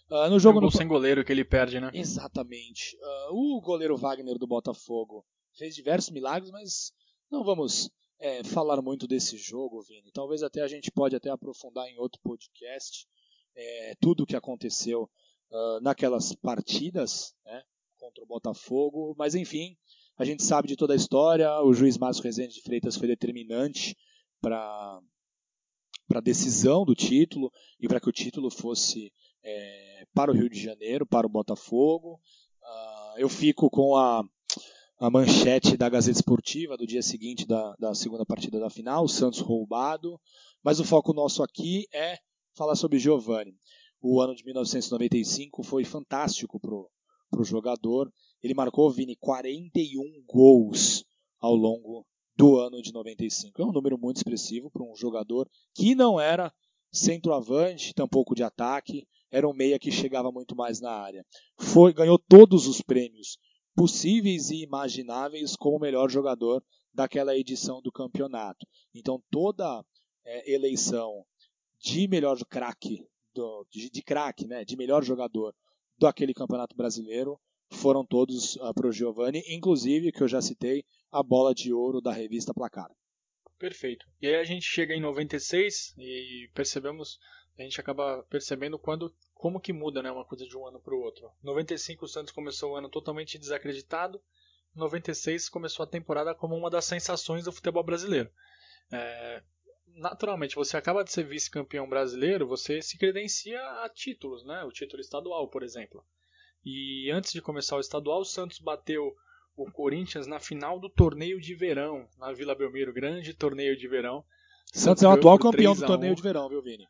Uh, 0.09 0.29
no 0.29 0.39
jogo 0.39 0.59
é 0.59 0.61
um 0.61 0.65
no... 0.65 0.71
sem 0.71 0.87
goleiro 0.87 1.25
que 1.25 1.31
ele 1.31 1.43
perde, 1.43 1.79
né? 1.79 1.89
Exatamente. 1.93 2.95
Uh, 3.29 3.57
o 3.57 3.61
goleiro 3.61 3.97
Wagner 3.97 4.37
do 4.37 4.47
Botafogo 4.47 5.25
fez 5.57 5.75
diversos 5.75 6.11
milagres, 6.11 6.51
mas 6.51 6.93
não 7.31 7.43
vamos 7.43 7.89
é, 8.19 8.43
falar 8.43 8.81
muito 8.81 9.07
desse 9.07 9.37
jogo, 9.37 9.81
Vini. 9.81 10.11
Talvez 10.11 10.43
até 10.43 10.61
a 10.61 10.67
gente 10.67 10.91
pode 10.91 11.15
até 11.15 11.29
aprofundar 11.29 11.87
em 11.87 11.97
outro 11.97 12.19
podcast 12.23 13.07
é, 13.55 13.95
tudo 13.99 14.23
o 14.23 14.25
que 14.25 14.35
aconteceu 14.35 15.09
uh, 15.51 15.79
naquelas 15.81 16.35
partidas 16.35 17.33
né, 17.45 17.63
contra 17.97 18.23
o 18.23 18.27
Botafogo. 18.27 19.15
Mas 19.17 19.33
enfim, 19.33 19.75
a 20.17 20.25
gente 20.25 20.43
sabe 20.43 20.67
de 20.67 20.75
toda 20.75 20.93
a 20.93 20.97
história. 20.97 21.49
O 21.61 21.73
juiz 21.73 21.97
Márcio 21.97 22.23
Rezende 22.23 22.55
de 22.55 22.61
Freitas 22.61 22.95
foi 22.95 23.07
determinante 23.07 23.97
para 24.41 24.99
a 26.13 26.21
decisão 26.21 26.85
do 26.85 26.95
título 26.95 27.51
e 27.79 27.87
para 27.87 27.99
que 27.99 28.09
o 28.09 28.13
título 28.13 28.49
fosse 28.49 29.11
é, 29.43 30.05
para 30.13 30.31
o 30.31 30.35
Rio 30.35 30.49
de 30.49 30.59
Janeiro, 30.59 31.05
para 31.05 31.27
o 31.27 31.29
Botafogo. 31.29 32.19
Uh, 32.61 33.17
eu 33.17 33.29
fico 33.29 33.69
com 33.69 33.95
a, 33.95 34.23
a 34.99 35.09
manchete 35.09 35.77
da 35.77 35.89
Gazeta 35.89 36.17
Esportiva 36.17 36.77
do 36.77 36.87
dia 36.87 37.01
seguinte 37.01 37.45
da, 37.45 37.75
da 37.77 37.93
segunda 37.93 38.25
partida 38.25 38.59
da 38.59 38.69
final, 38.69 39.03
o 39.03 39.09
Santos 39.09 39.39
roubado. 39.39 40.19
Mas 40.63 40.79
o 40.79 40.83
foco 40.83 41.13
nosso 41.13 41.43
aqui 41.43 41.85
é 41.93 42.17
falar 42.55 42.75
sobre 42.75 42.97
Giovanni. 42.97 43.55
O 44.01 44.21
ano 44.21 44.35
de 44.35 44.43
1995 44.45 45.63
foi 45.63 45.83
fantástico 45.83 46.59
para 46.59 47.39
o 47.39 47.43
jogador. 47.43 48.11
Ele 48.41 48.53
marcou, 48.53 48.89
Vini, 48.91 49.15
41 49.15 50.23
gols 50.25 51.03
ao 51.39 51.55
longo 51.55 52.05
do 52.35 52.57
ano 52.57 52.81
de 52.81 52.91
95. 52.91 53.61
É 53.61 53.65
um 53.65 53.71
número 53.71 53.97
muito 53.97 54.17
expressivo 54.17 54.69
para 54.69 54.83
um 54.83 54.95
jogador 54.95 55.49
que 55.73 55.95
não 55.95 56.19
era 56.19 56.53
centroavante, 56.91 57.93
tampouco 57.93 58.35
de 58.35 58.43
ataque, 58.43 59.07
era 59.31 59.47
um 59.47 59.53
meia 59.53 59.79
que 59.79 59.91
chegava 59.91 60.31
muito 60.31 60.55
mais 60.55 60.79
na 60.79 60.91
área. 60.91 61.25
Foi, 61.59 61.93
ganhou 61.93 62.17
todos 62.17 62.67
os 62.67 62.81
prêmios 62.81 63.37
possíveis 63.75 64.49
e 64.49 64.63
imagináveis 64.63 65.55
como 65.55 65.77
o 65.77 65.79
melhor 65.79 66.09
jogador 66.09 66.63
daquela 66.93 67.35
edição 67.35 67.81
do 67.81 67.91
campeonato. 67.91 68.65
Então 68.93 69.21
toda 69.29 69.83
é, 70.25 70.53
eleição 70.53 71.25
de 71.79 72.07
melhor 72.07 72.37
craque, 72.49 73.05
de, 73.69 73.89
de 73.89 74.01
craque, 74.01 74.47
né, 74.47 74.63
de 74.63 74.77
melhor 74.77 75.03
jogador 75.03 75.53
do 75.97 76.07
aquele 76.07 76.33
campeonato 76.33 76.75
brasileiro 76.75 77.39
foram 77.71 78.05
todos 78.05 78.55
uh, 78.57 78.73
para 78.73 78.87
o 78.87 78.91
Giovanni, 78.91 79.43
inclusive, 79.49 80.11
que 80.11 80.21
eu 80.21 80.27
já 80.27 80.41
citei, 80.41 80.83
a 81.15 81.23
bola 81.23 81.55
de 81.55 81.71
ouro 81.71 82.01
da 82.01 82.11
revista 82.11 82.53
Placar. 82.53 82.91
Perfeito. 83.57 84.05
E 84.21 84.27
aí 84.27 84.35
a 84.35 84.43
gente 84.43 84.65
chega 84.65 84.93
em 84.93 84.99
96 84.99 85.95
e 85.97 86.49
percebemos, 86.53 87.19
a 87.57 87.61
gente 87.61 87.79
acaba 87.79 88.21
percebendo 88.23 88.77
quando 88.77 89.15
como 89.33 89.61
que 89.61 89.71
muda, 89.71 90.03
né, 90.03 90.11
uma 90.11 90.25
coisa 90.25 90.45
de 90.45 90.57
um 90.57 90.67
ano 90.67 90.77
para 90.77 90.93
o 90.93 90.99
outro. 90.99 91.31
95 91.41 92.03
o 92.03 92.07
Santos 92.07 92.33
começou 92.33 92.73
o 92.73 92.75
ano 92.75 92.89
totalmente 92.89 93.39
desacreditado. 93.39 94.21
96 94.75 95.47
começou 95.47 95.83
a 95.83 95.87
temporada 95.87 96.35
como 96.35 96.53
uma 96.53 96.69
das 96.69 96.83
sensações 96.83 97.45
do 97.45 97.51
futebol 97.53 97.83
brasileiro. 97.83 98.29
É, 98.91 99.41
naturalmente, 99.87 100.55
você 100.55 100.75
acaba 100.75 101.01
de 101.01 101.13
ser 101.13 101.23
vice-campeão 101.23 101.87
brasileiro, 101.87 102.45
você 102.45 102.81
se 102.81 102.97
credencia 102.97 103.61
a 103.83 103.89
títulos, 103.89 104.43
né? 104.43 104.65
O 104.65 104.71
título 104.71 104.99
estadual, 104.99 105.47
por 105.47 105.63
exemplo. 105.63 106.05
E 106.65 107.09
antes 107.09 107.31
de 107.31 107.41
começar 107.41 107.77
o 107.77 107.79
estadual, 107.79 108.19
o 108.19 108.25
Santos 108.25 108.59
bateu 108.59 109.15
o 109.55 109.71
Corinthians 109.71 110.27
na 110.27 110.39
final 110.39 110.79
do 110.79 110.89
torneio 110.89 111.39
de 111.39 111.55
verão, 111.55 112.07
na 112.17 112.31
Vila 112.33 112.55
Belmiro, 112.55 112.93
grande 112.93 113.33
torneio 113.33 113.77
de 113.77 113.87
verão. 113.87 114.23
Santos 114.73 115.03
é 115.03 115.07
o 115.07 115.11
atual 115.11 115.39
campeão 115.39 115.73
do 115.73 115.85
torneio 115.85 116.15
de 116.15 116.21
verão, 116.21 116.49
viu, 116.49 116.61
Vini? 116.61 116.85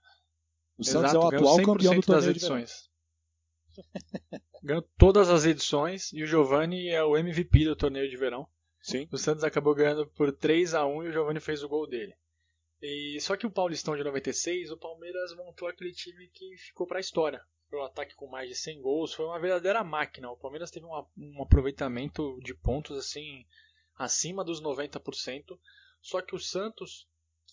O 0.77 0.83
Santos 0.83 1.11
Exato, 1.11 1.17
é 1.17 1.19
o 1.19 1.39
atual 1.39 1.57
campeão 1.57 1.95
do 1.95 2.01
torneio 2.01 2.25
das 2.25 2.27
edições. 2.27 2.89
Ganhou 4.63 4.81
todas 4.97 5.29
as 5.29 5.45
edições 5.45 6.11
e 6.11 6.23
o 6.23 6.27
Giovani 6.27 6.89
é 6.89 7.03
o 7.03 7.15
MVP 7.15 7.65
do 7.65 7.75
torneio 7.75 8.09
de 8.09 8.17
verão. 8.17 8.47
Sim. 8.81 9.07
O 9.11 9.17
Santos 9.17 9.43
acabou 9.43 9.75
ganhando 9.75 10.07
por 10.07 10.31
3 10.31 10.73
a 10.73 10.85
1 10.85 11.03
e 11.03 11.07
o 11.09 11.11
Giovani 11.11 11.39
fez 11.39 11.63
o 11.63 11.69
gol 11.69 11.87
dele. 11.87 12.13
E 12.81 13.19
só 13.21 13.35
que 13.35 13.47
o 13.47 13.51
Paulistão 13.51 13.95
de 13.95 14.03
96, 14.03 14.71
o 14.71 14.77
Palmeiras 14.77 15.35
montou 15.35 15.67
aquele 15.67 15.91
time 15.91 16.27
que 16.33 16.57
ficou 16.57 16.85
para 16.85 16.97
a 16.97 17.01
história. 17.01 17.41
Um 17.77 17.83
ataque 17.83 18.15
com 18.15 18.27
mais 18.27 18.49
de 18.49 18.55
100 18.55 18.81
gols, 18.81 19.13
foi 19.13 19.25
uma 19.25 19.39
verdadeira 19.39 19.83
máquina. 19.83 20.29
O 20.29 20.37
Palmeiras 20.37 20.71
teve 20.71 20.85
um, 20.85 21.05
um 21.17 21.43
aproveitamento 21.43 22.39
de 22.41 22.53
pontos 22.53 22.97
assim 22.97 23.45
acima 23.97 24.43
dos 24.43 24.61
90%. 24.61 25.57
Só 26.01 26.21
que 26.21 26.35
o 26.35 26.39
Santos 26.39 27.07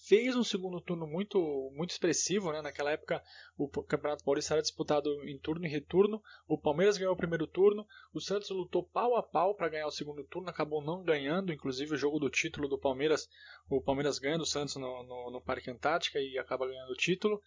fez 0.06 0.35
um 0.35 0.42
segundo 0.42 0.80
turno 0.80 1.06
muito, 1.06 1.70
muito 1.74 1.90
expressivo. 1.90 2.52
Né? 2.52 2.61
Naquela 2.61 2.90
época, 2.90 3.22
o 3.56 3.68
Campeonato 3.68 4.24
Paulista 4.24 4.54
era 4.54 4.62
disputado 4.62 5.08
em 5.24 5.38
turno 5.38 5.64
e 5.64 5.70
retorno. 5.70 6.22
O 6.46 6.58
Palmeiras 6.58 6.98
ganhou 6.98 7.14
o 7.14 7.16
primeiro 7.16 7.46
turno. 7.46 7.87
O 8.12 8.20
Santos 8.20 8.50
lutou 8.50 8.82
pau 8.82 9.16
a 9.16 9.22
pau 9.22 9.54
para 9.54 9.68
ganhar 9.68 9.87
o 9.87 9.92
segundo 9.92 10.24
turno, 10.24 10.48
acabou 10.48 10.82
não 10.82 11.04
ganhando. 11.04 11.52
Inclusive, 11.52 11.94
o 11.94 11.98
jogo 11.98 12.18
do 12.18 12.30
título 12.30 12.68
do 12.68 12.78
Palmeiras, 12.78 13.28
o 13.70 13.80
Palmeiras 13.80 14.18
ganha 14.18 14.38
do 14.38 14.46
Santos 14.46 14.76
no, 14.76 15.02
no, 15.04 15.30
no 15.30 15.40
Parque 15.40 15.70
Antártica 15.70 16.20
e 16.20 16.38
acaba 16.38 16.66
ganhando 16.66 16.92
o 16.92 16.96
título. 16.96 17.40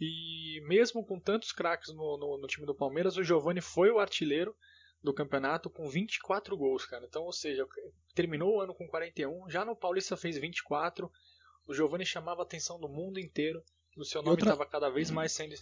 E 0.00 0.60
mesmo 0.66 1.04
com 1.04 1.18
tantos 1.18 1.52
craques 1.52 1.92
no, 1.92 2.16
no, 2.16 2.38
no 2.38 2.46
time 2.46 2.66
do 2.66 2.74
Palmeiras, 2.74 3.16
o 3.16 3.24
Giovani 3.24 3.60
foi 3.60 3.90
o 3.90 3.98
artilheiro 3.98 4.54
do 5.02 5.12
campeonato 5.12 5.70
com 5.70 5.88
24 5.88 6.56
gols, 6.56 6.84
cara. 6.84 7.04
Então, 7.04 7.24
ou 7.24 7.32
seja, 7.32 7.66
terminou 8.14 8.56
o 8.56 8.60
ano 8.60 8.74
com 8.74 8.86
41, 8.86 9.48
já 9.48 9.64
no 9.64 9.76
Paulista 9.76 10.16
fez 10.16 10.38
24, 10.38 11.10
o 11.66 11.74
Giovanni 11.74 12.06
chamava 12.06 12.42
a 12.42 12.44
atenção 12.44 12.78
do 12.78 12.88
mundo 12.88 13.18
inteiro. 13.18 13.62
O 13.96 14.04
seu 14.04 14.22
nome 14.22 14.36
estava 14.36 14.62
outra... 14.62 14.66
cada 14.66 14.90
vez 14.90 15.10
mais 15.10 15.32
sendo. 15.32 15.54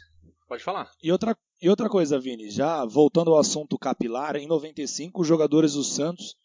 Pode 0.46 0.62
falar. 0.62 0.90
E 1.02 1.10
outra, 1.10 1.36
e 1.60 1.68
outra 1.68 1.88
coisa, 1.88 2.18
Vini, 2.18 2.50
já 2.50 2.84
voltando 2.84 3.32
ao 3.32 3.38
assunto 3.38 3.78
capilar, 3.78 4.36
em 4.36 4.46
95 4.46 5.22
os 5.22 5.26
jogadores 5.26 5.72
do 5.72 5.82
Santos 5.82 6.36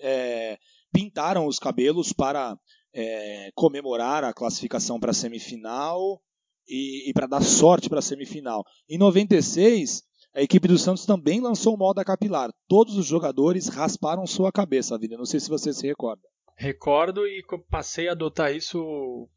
é, 0.00 0.58
pintaram 0.92 1.46
os 1.46 1.58
cabelos 1.58 2.12
para 2.12 2.56
é, 2.92 3.50
comemorar 3.54 4.22
a 4.22 4.32
classificação 4.32 5.00
para 5.00 5.10
a 5.10 5.14
semifinal 5.14 6.22
e, 6.68 7.10
e 7.10 7.12
para 7.12 7.26
dar 7.26 7.42
sorte 7.42 7.88
para 7.88 7.98
a 7.98 8.02
semifinal. 8.02 8.64
Em 8.88 8.98
96, 8.98 10.02
a 10.34 10.42
equipe 10.42 10.66
do 10.66 10.78
Santos 10.78 11.06
também 11.06 11.40
lançou 11.40 11.74
o 11.74 11.78
moda 11.78 12.04
capilar. 12.04 12.50
Todos 12.68 12.96
os 12.96 13.06
jogadores 13.06 13.68
rasparam 13.68 14.26
sua 14.26 14.50
cabeça, 14.50 14.98
Vini. 14.98 15.16
Não 15.16 15.24
sei 15.24 15.40
se 15.40 15.48
você 15.48 15.72
se 15.72 15.86
recorda. 15.86 16.22
Recordo 16.56 17.26
e 17.26 17.42
passei 17.70 18.08
a 18.08 18.12
adotar 18.12 18.54
isso 18.54 19.28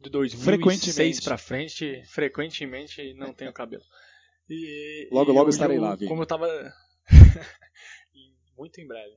de 0.00 0.10
2006 0.10 1.20
para 1.20 1.38
frente, 1.38 2.02
frequentemente 2.06 3.14
não 3.14 3.32
tenho 3.32 3.52
cabelo. 3.52 3.82
E, 4.48 5.08
logo, 5.12 5.30
e 5.30 5.34
logo 5.34 5.46
eu, 5.46 5.50
estarei 5.50 5.76
eu, 5.76 5.82
lá, 5.82 5.94
viu? 5.94 6.08
Como 6.08 6.22
eu 6.22 6.26
tava. 6.26 6.46
Muito 8.56 8.80
em 8.80 8.86
breve. 8.86 9.14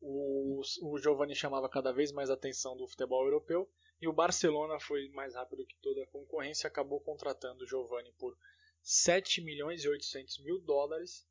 O, 0.00 0.60
o 0.82 0.98
Giovanni 0.98 1.34
chamava 1.34 1.68
cada 1.68 1.92
vez 1.92 2.12
mais 2.12 2.30
a 2.30 2.34
atenção 2.34 2.76
do 2.76 2.86
futebol 2.86 3.24
europeu 3.24 3.68
e 4.00 4.06
o 4.06 4.12
Barcelona 4.12 4.78
foi 4.78 5.08
mais 5.10 5.34
rápido 5.34 5.66
que 5.66 5.76
toda 5.80 6.02
a 6.02 6.06
concorrência 6.06 6.68
acabou 6.68 7.00
contratando 7.00 7.64
o 7.64 7.66
Giovanni 7.66 8.12
por 8.12 8.36
7 8.82 9.40
milhões 9.40 9.82
e 9.82 9.88
800 9.88 10.38
mil 10.44 10.60
dólares 10.60 11.26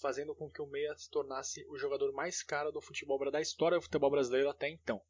fazendo 0.00 0.34
com 0.34 0.50
que 0.50 0.62
o 0.62 0.66
Meia 0.66 0.94
se 0.96 1.10
tornasse 1.10 1.64
o 1.68 1.78
jogador 1.78 2.12
mais 2.12 2.42
caro 2.42 2.70
do 2.70 2.80
futebol 2.80 3.30
da 3.30 3.40
história 3.40 3.78
do 3.78 3.82
futebol 3.82 4.10
brasileiro 4.10 4.48
até 4.48 4.68
então. 4.68 5.02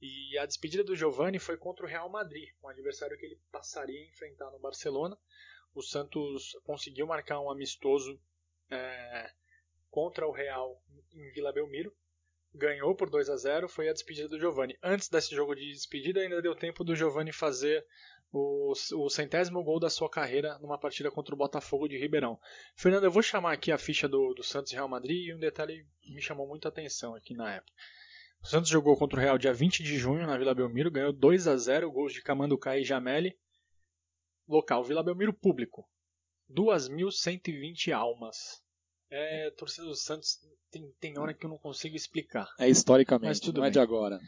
E 0.00 0.38
a 0.38 0.46
despedida 0.46 0.84
do 0.84 0.96
Giovani 0.96 1.38
foi 1.38 1.56
contra 1.56 1.84
o 1.84 1.88
Real 1.88 2.08
Madrid, 2.08 2.48
um 2.62 2.68
adversário 2.68 3.18
que 3.18 3.26
ele 3.26 3.40
passaria 3.50 4.00
a 4.00 4.08
enfrentar 4.08 4.50
no 4.50 4.58
Barcelona. 4.58 5.18
O 5.74 5.82
Santos 5.82 6.52
conseguiu 6.64 7.06
marcar 7.06 7.40
um 7.40 7.50
amistoso 7.50 8.20
é, 8.70 9.30
contra 9.90 10.26
o 10.26 10.32
Real 10.32 10.82
em 11.12 11.30
Vila 11.32 11.52
Belmiro, 11.52 11.94
ganhou 12.54 12.94
por 12.94 13.08
2 13.08 13.30
a 13.30 13.36
0 13.36 13.68
foi 13.68 13.88
a 13.88 13.92
despedida 13.92 14.28
do 14.28 14.38
Giovani. 14.38 14.76
Antes 14.82 15.08
desse 15.08 15.34
jogo 15.34 15.54
de 15.54 15.72
despedida, 15.72 16.20
ainda 16.20 16.42
deu 16.42 16.54
tempo 16.54 16.84
do 16.84 16.96
Giovani 16.96 17.32
fazer 17.32 17.84
o, 18.32 18.72
o, 18.72 19.10
centésimo 19.10 19.62
gol 19.62 19.80
da 19.80 19.90
sua 19.90 20.08
carreira 20.08 20.58
numa 20.58 20.78
partida 20.78 21.10
contra 21.10 21.34
o 21.34 21.38
Botafogo 21.38 21.88
de 21.88 21.98
Ribeirão. 21.98 22.38
Fernando, 22.76 23.04
eu 23.04 23.10
vou 23.10 23.22
chamar 23.22 23.52
aqui 23.52 23.72
a 23.72 23.78
ficha 23.78 24.08
do, 24.08 24.34
do 24.34 24.42
Santos 24.42 24.72
e 24.72 24.74
Real 24.74 24.88
Madrid 24.88 25.28
e 25.28 25.34
um 25.34 25.38
detalhe 25.38 25.86
me 26.04 26.22
chamou 26.22 26.46
muita 26.46 26.68
atenção 26.68 27.14
aqui 27.14 27.34
na 27.34 27.54
época. 27.54 27.72
O 28.42 28.46
Santos 28.46 28.70
jogou 28.70 28.96
contra 28.96 29.18
o 29.18 29.22
Real 29.22 29.36
dia 29.36 29.52
20 29.52 29.82
de 29.82 29.98
junho 29.98 30.26
na 30.26 30.38
Vila 30.38 30.54
Belmiro, 30.54 30.90
ganhou 30.90 31.12
2 31.12 31.46
a 31.46 31.56
0 31.56 31.90
gols 31.90 32.12
de 32.12 32.22
Camanducá 32.22 32.76
e 32.78 32.84
Jameli. 32.84 33.36
Local, 34.48 34.82
Vila 34.82 35.02
Belmiro 35.02 35.32
público. 35.32 35.88
2.120 36.50 37.92
almas. 37.92 38.62
É, 39.10 39.50
torcida 39.50 39.86
do 39.86 39.94
Santos 39.96 40.38
tem, 40.70 40.88
tem 41.00 41.18
hora 41.18 41.34
que 41.34 41.44
eu 41.44 41.50
não 41.50 41.58
consigo 41.58 41.96
explicar. 41.96 42.48
É 42.58 42.68
historicamente, 42.68 43.26
Mas 43.28 43.40
tudo 43.40 43.56
não 43.56 43.62
bem. 43.62 43.68
é 43.68 43.72
de 43.72 43.80
agora. 43.80 44.20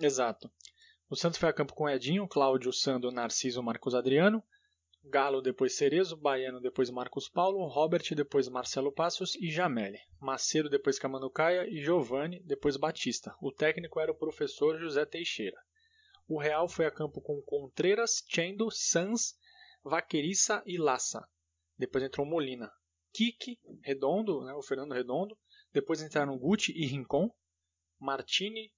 Exato. 0.00 0.50
O 1.08 1.14
Santos 1.16 1.38
foi 1.38 1.48
a 1.48 1.52
campo 1.52 1.74
com 1.74 1.88
Edinho, 1.88 2.26
Cláudio, 2.26 2.72
Sando, 2.72 3.10
Narciso, 3.10 3.62
Marcos 3.62 3.94
Adriano, 3.94 4.42
Galo, 5.04 5.42
depois 5.42 5.76
Cerezo, 5.76 6.16
Baiano, 6.16 6.60
depois 6.60 6.88
Marcos 6.88 7.28
Paulo, 7.28 7.66
Robert, 7.66 8.02
depois 8.16 8.48
Marcelo 8.48 8.90
Passos 8.90 9.34
e 9.36 9.50
Jamele, 9.50 9.98
Macedo, 10.18 10.70
depois 10.70 10.98
Camanucaia 10.98 11.68
e 11.68 11.84
Giovanni, 11.84 12.40
depois 12.42 12.78
Batista. 12.78 13.36
O 13.40 13.52
técnico 13.52 14.00
era 14.00 14.10
o 14.10 14.16
professor 14.16 14.78
José 14.80 15.04
Teixeira. 15.04 15.58
O 16.26 16.38
Real 16.40 16.66
foi 16.66 16.86
a 16.86 16.90
campo 16.90 17.20
com 17.20 17.42
Contreras, 17.42 18.24
Chendo, 18.26 18.70
Sanz, 18.70 19.34
Vaqueriça 19.84 20.62
e 20.64 20.78
Lassa. 20.78 21.22
Depois 21.78 22.02
entrou 22.02 22.26
Molina. 22.26 22.72
Kiki, 23.14 23.60
Redondo, 23.80 24.44
né, 24.44 24.52
o 24.54 24.62
Fernando 24.62 24.92
Redondo. 24.92 25.38
Depois 25.72 26.02
entraram 26.02 26.36
Guti 26.36 26.72
e 26.72 26.84
Rincon. 26.84 27.30
Martini, 27.98 28.72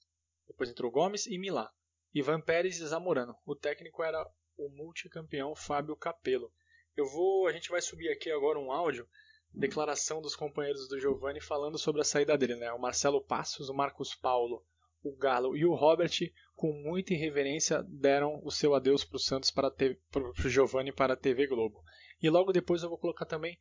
depois 0.47 0.69
entrou 0.71 0.91
Gomes 0.91 1.27
e 1.27 1.39
Milá. 1.39 1.73
Ivan 2.15 2.41
Pérez 2.41 2.79
e 2.79 2.87
Zamorano. 2.87 3.35
O 3.47 3.57
técnico 3.57 4.03
era 4.03 4.23
o 4.59 4.69
multicampeão 4.69 5.55
Fábio 5.55 5.97
Capello. 5.97 6.53
Eu 6.95 7.07
vou, 7.07 7.47
a 7.47 7.53
gente 7.53 7.71
vai 7.71 7.81
subir 7.81 8.11
aqui 8.11 8.31
agora 8.31 8.59
um 8.59 8.71
áudio, 8.71 9.09
declaração 9.53 10.21
dos 10.21 10.37
companheiros 10.37 10.87
do 10.89 11.01
Giovanni 11.01 11.41
falando 11.41 11.79
sobre 11.79 12.03
a 12.03 12.05
saída 12.05 12.37
dele, 12.37 12.57
né? 12.57 12.73
O 12.73 12.79
Marcelo 12.79 13.23
Passos, 13.23 13.69
o 13.69 13.75
Marcos 13.75 14.15
Paulo, 14.15 14.65
o 15.03 15.15
Galo 15.17 15.57
e 15.57 15.65
o 15.65 15.75
Robert, 15.75 16.13
com 16.55 16.73
muita 16.73 17.15
irreverência, 17.15 17.83
deram 17.83 18.41
o 18.45 18.51
seu 18.51 18.75
adeus 18.75 19.05
para 19.05 19.17
o 19.17 19.21
Santos 19.21 19.51
para 19.51 19.73
o 20.15 20.49
Giovanni 20.49 20.93
para 20.93 21.15
a 21.15 21.17
TV 21.17 21.47
Globo. 21.47 21.83
E 22.23 22.31
logo 22.31 22.53
depois 22.53 22.83
eu 22.83 22.89
vou 22.89 22.99
colocar 22.99 23.27
também 23.27 23.59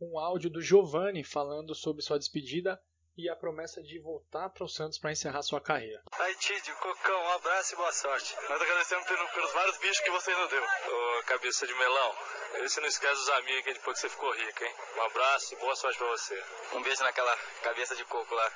um 0.00 0.18
áudio 0.18 0.50
do 0.50 0.60
Giovanni 0.60 1.24
falando 1.24 1.74
sobre 1.74 2.02
sua 2.02 2.18
despedida 2.18 2.80
e 3.16 3.28
a 3.28 3.36
promessa 3.36 3.80
de 3.80 3.98
voltar 4.00 4.50
para 4.50 4.64
o 4.64 4.68
Santos 4.68 4.98
para 4.98 5.12
encerrar 5.12 5.42
sua 5.42 5.60
carreira. 5.60 6.02
Aí, 6.18 6.34
Tídio, 6.36 6.74
Cocão, 6.76 7.22
um 7.22 7.32
abraço 7.32 7.74
e 7.74 7.76
boa 7.76 7.92
sorte. 7.92 8.34
Nós 8.48 8.60
agradecemos 8.60 9.06
pelo, 9.06 9.28
pelos 9.28 9.52
vários 9.52 9.78
bichos 9.78 10.00
que 10.00 10.10
você 10.10 10.34
nos 10.34 10.50
deu. 10.50 10.62
Ô, 10.62 11.22
cabeça 11.24 11.66
de 11.66 11.74
melão, 11.74 12.12
você 12.60 12.80
não 12.80 12.88
esquece 12.88 13.14
dos 13.14 13.28
amigos 13.30 13.66
aí 13.68 13.74
depois 13.74 13.96
que 13.96 14.00
você 14.00 14.08
ficou 14.08 14.32
rico, 14.32 14.64
hein? 14.64 14.74
Um 14.98 15.02
abraço 15.02 15.54
e 15.54 15.56
boa 15.58 15.76
sorte 15.76 15.98
para 15.98 16.08
você. 16.08 16.42
Um 16.74 16.82
beijo 16.82 17.02
naquela 17.04 17.36
cabeça 17.62 17.94
de 17.94 18.04
coco 18.04 18.34
lá. 18.34 18.50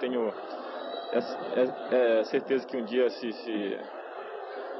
Tenho 0.00 0.30
é, 1.12 1.18
é, 1.94 2.20
é 2.20 2.24
certeza 2.24 2.66
que 2.66 2.76
um 2.76 2.84
dia, 2.84 3.10
se, 3.10 3.32
se 3.32 3.78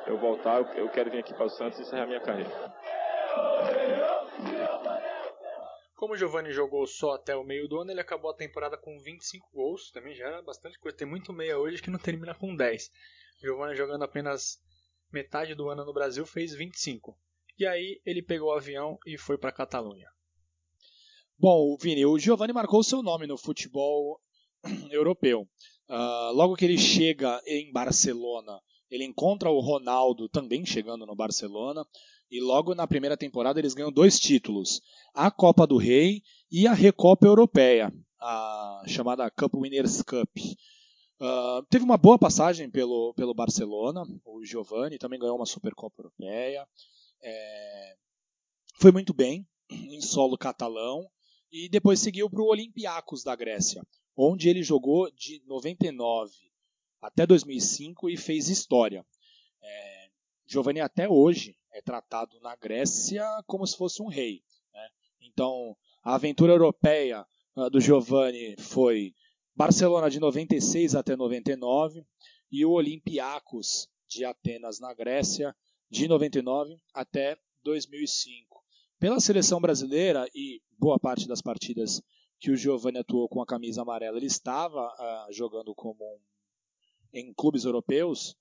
eu 0.06 0.18
voltar, 0.18 0.60
eu 0.76 0.88
quero 0.88 1.10
vir 1.10 1.18
aqui 1.18 1.34
para 1.34 1.44
o 1.44 1.50
Santos 1.50 1.78
e 1.78 1.82
encerrar 1.82 2.06
minha 2.06 2.20
carreira. 2.20 2.74
Como 5.94 6.14
o 6.14 6.16
Giovanni 6.16 6.52
jogou 6.52 6.86
só 6.86 7.12
até 7.12 7.36
o 7.36 7.44
meio 7.44 7.68
do 7.68 7.80
ano, 7.80 7.90
ele 7.90 8.00
acabou 8.00 8.30
a 8.30 8.36
temporada 8.36 8.76
com 8.76 8.98
25 8.98 9.48
gols, 9.52 9.90
também 9.90 10.14
já 10.14 10.26
era 10.26 10.42
bastante 10.42 10.78
coisa. 10.78 10.96
Tem 10.96 11.06
muito 11.06 11.32
meia 11.32 11.58
hoje 11.58 11.80
que 11.80 11.90
não 11.90 11.98
termina 11.98 12.34
com 12.34 12.54
10. 12.54 12.90
O 13.38 13.46
Giovanni 13.46 13.76
jogando 13.76 14.02
apenas 14.02 14.60
metade 15.12 15.54
do 15.54 15.68
ano 15.68 15.84
no 15.84 15.94
Brasil 15.94 16.26
fez 16.26 16.52
25. 16.54 17.16
E 17.58 17.66
aí 17.66 18.00
ele 18.04 18.20
pegou 18.20 18.48
o 18.48 18.56
avião 18.56 18.98
e 19.06 19.16
foi 19.16 19.38
para 19.38 19.52
Catalunha. 19.52 20.08
Bom, 21.38 21.76
Vini, 21.80 22.04
o 22.04 22.18
Giovanni 22.18 22.52
marcou 22.52 22.82
seu 22.82 23.02
nome 23.02 23.26
no 23.26 23.38
futebol 23.38 24.20
europeu. 24.90 25.48
Uh, 25.88 26.32
logo 26.32 26.56
que 26.56 26.64
ele 26.64 26.78
chega 26.78 27.40
em 27.46 27.70
Barcelona, 27.72 28.60
Ele 28.90 29.04
encontra 29.04 29.50
o 29.50 29.60
Ronaldo 29.60 30.28
também 30.28 30.64
chegando 30.64 31.06
no 31.06 31.14
Barcelona. 31.14 31.84
E 32.30 32.40
logo 32.40 32.74
na 32.74 32.86
primeira 32.86 33.16
temporada 33.16 33.58
eles 33.58 33.74
ganham 33.74 33.92
dois 33.92 34.18
títulos: 34.18 34.80
a 35.14 35.30
Copa 35.30 35.66
do 35.66 35.76
Rei 35.76 36.22
e 36.50 36.66
a 36.66 36.72
Recopa 36.72 37.26
Europeia, 37.26 37.92
a 38.20 38.82
chamada 38.86 39.30
Cup 39.30 39.54
Winners' 39.54 40.02
Cup. 40.02 40.30
Uh, 41.20 41.62
teve 41.70 41.84
uma 41.84 41.96
boa 41.96 42.18
passagem 42.18 42.68
pelo, 42.68 43.14
pelo 43.14 43.32
Barcelona, 43.32 44.04
o 44.24 44.44
Giovanni 44.44 44.98
também 44.98 45.18
ganhou 45.18 45.36
uma 45.36 45.46
Supercopa 45.46 46.02
Europeia. 46.02 46.66
É, 47.22 47.96
foi 48.80 48.90
muito 48.92 49.14
bem 49.14 49.46
em 49.70 50.00
solo 50.00 50.36
catalão 50.36 51.08
e 51.50 51.68
depois 51.68 52.00
seguiu 52.00 52.28
para 52.28 52.42
o 52.42 52.48
Olympiacos 52.48 53.22
da 53.22 53.34
Grécia, 53.36 53.82
onde 54.16 54.48
ele 54.48 54.62
jogou 54.62 55.10
de 55.12 55.42
99 55.46 56.32
até 57.00 57.26
2005 57.26 58.10
e 58.10 58.16
fez 58.16 58.48
história. 58.48 59.06
É, 59.62 60.08
Giovanni 60.46 60.80
até 60.80 61.08
hoje 61.08 61.56
é 61.74 61.82
tratado 61.82 62.40
na 62.40 62.56
Grécia 62.56 63.22
como 63.46 63.66
se 63.66 63.76
fosse 63.76 64.00
um 64.00 64.06
rei. 64.06 64.42
Né? 64.72 64.88
Então, 65.20 65.76
a 66.02 66.14
aventura 66.14 66.52
europeia 66.52 67.26
uh, 67.56 67.68
do 67.68 67.80
Giovanni 67.80 68.56
foi 68.58 69.14
Barcelona 69.54 70.08
de 70.08 70.18
96 70.18 70.94
até 70.94 71.16
99 71.16 72.06
e 72.50 72.64
o 72.64 72.70
Olympiacos 72.70 73.88
de 74.08 74.24
Atenas 74.24 74.78
na 74.78 74.94
Grécia 74.94 75.54
de 75.90 76.08
99 76.08 76.80
até 76.94 77.36
2005. 77.62 78.64
Pela 78.98 79.20
seleção 79.20 79.60
brasileira 79.60 80.26
e 80.34 80.62
boa 80.78 80.98
parte 80.98 81.26
das 81.26 81.42
partidas 81.42 82.00
que 82.38 82.50
o 82.50 82.56
Giovanni 82.56 82.98
atuou 82.98 83.28
com 83.28 83.40
a 83.40 83.46
camisa 83.46 83.82
amarela, 83.82 84.16
ele 84.16 84.26
estava 84.26 84.86
uh, 84.86 85.32
jogando 85.32 85.74
como 85.74 86.04
um, 86.04 86.18
em 87.12 87.32
clubes 87.32 87.64
europeus. 87.64 88.36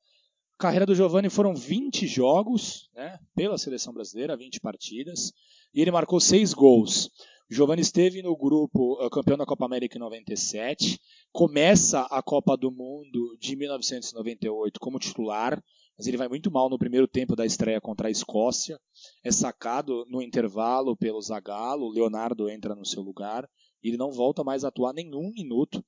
Carreira 0.64 0.86
do 0.86 0.96
Giovanni 0.96 1.30
foram 1.30 1.54
20 1.54 2.08
jogos 2.08 2.90
né, 2.96 3.20
pela 3.36 3.58
seleção 3.58 3.94
brasileira, 3.94 4.38
20 4.38 4.62
partidas, 4.62 5.34
e 5.74 5.82
ele 5.82 5.92
marcou 5.92 6.22
6 6.22 6.54
gols. 6.54 7.08
O 7.52 7.54
Giovanni 7.54 7.82
esteve 7.82 8.22
no 8.22 8.34
grupo 8.34 8.94
uh, 8.94 9.10
campeão 9.10 9.36
da 9.36 9.46
Copa 9.46 9.66
América 9.66 9.98
em 9.98 10.00
97, 10.00 11.02
começa 11.34 12.04
a 12.04 12.24
Copa 12.24 12.56
do 12.56 12.72
Mundo 12.72 13.36
de 13.42 13.58
1998 13.58 14.80
como 14.80 15.00
titular, 15.00 15.62
mas 15.98 16.08
ele 16.08 16.16
vai 16.16 16.30
muito 16.30 16.50
mal 16.50 16.70
no 16.70 16.80
primeiro 16.80 17.10
tempo 17.10 17.36
da 17.36 17.46
estreia 17.46 17.82
contra 17.82 18.08
a 18.08 18.12
Escócia. 18.12 18.80
É 19.22 19.34
sacado 19.34 20.06
no 20.08 20.22
intervalo 20.22 20.96
pelo 20.96 21.22
Zagallo, 21.22 21.92
Leonardo 21.92 22.50
entra 22.50 22.74
no 22.74 22.86
seu 22.86 23.04
lugar 23.04 23.50
e 23.84 23.90
ele 23.90 23.98
não 23.98 24.14
volta 24.14 24.46
mais 24.46 24.64
a 24.64 24.70
atuar 24.70 24.94
nenhum 24.94 25.30
minuto 25.36 25.84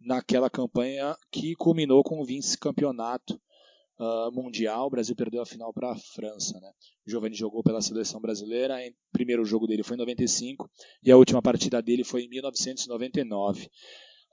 naquela 0.00 0.48
campanha 0.48 1.16
que 1.32 1.56
culminou 1.56 2.04
com 2.04 2.20
o 2.20 2.24
vice-campeonato 2.24 3.36
uh, 4.00 4.32
mundial. 4.32 4.86
O 4.86 4.90
Brasil 4.90 5.14
perdeu 5.14 5.42
a 5.42 5.46
final 5.46 5.72
para 5.72 5.92
a 5.92 5.96
França. 5.96 6.58
Né? 6.58 6.72
O 7.06 7.10
Giovanni 7.10 7.36
jogou 7.36 7.62
pela 7.62 7.82
seleção 7.82 8.20
brasileira. 8.20 8.76
O 8.76 9.12
primeiro 9.12 9.44
jogo 9.44 9.66
dele 9.66 9.82
foi 9.82 9.96
em 9.96 10.00
95 10.00 10.68
e 11.02 11.12
a 11.12 11.16
última 11.16 11.42
partida 11.42 11.82
dele 11.82 12.02
foi 12.02 12.22
em 12.22 12.28
1999. 12.28 13.64
Uh, 13.64 13.68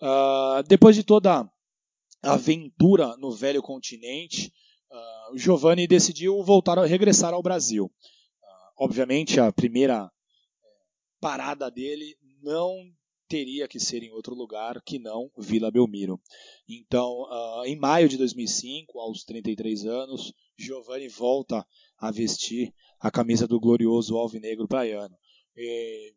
ah, 0.05 0.63
depois 0.67 0.95
de 0.95 1.03
toda 1.03 1.41
a 1.41 2.33
aventura 2.33 3.15
no 3.17 3.31
velho 3.31 3.61
continente, 3.61 4.53
uh, 4.91 5.33
o 5.33 5.37
Giovanni 5.37 5.87
decidiu 5.87 6.41
voltar 6.43 6.79
a 6.79 6.85
regressar 6.85 7.33
ao 7.33 7.43
Brasil. 7.43 7.85
Uh, 7.85 8.83
obviamente, 8.85 9.39
a 9.39 9.51
primeira 9.51 10.05
eh, 10.05 10.67
parada 11.19 11.69
dele 11.69 12.15
não 12.41 12.75
teria 13.27 13.67
que 13.67 13.79
ser 13.79 14.03
em 14.03 14.11
outro 14.11 14.33
lugar 14.33 14.81
que 14.81 14.97
não 14.97 15.29
Vila 15.37 15.69
Belmiro. 15.69 16.19
Então, 16.67 17.23
uh, 17.23 17.65
em 17.65 17.75
maio 17.75 18.07
de 18.07 18.17
2005, 18.17 18.99
aos 18.99 19.23
33 19.23 19.85
anos, 19.85 20.33
Giovanni 20.57 21.07
volta 21.07 21.65
a 21.97 22.11
vestir 22.11 22.73
a 22.99 23.11
camisa 23.11 23.47
do 23.47 23.59
glorioso 23.59 24.17
alvinegro 24.17 24.67
baiano. 24.67 25.15
E, 25.55 26.13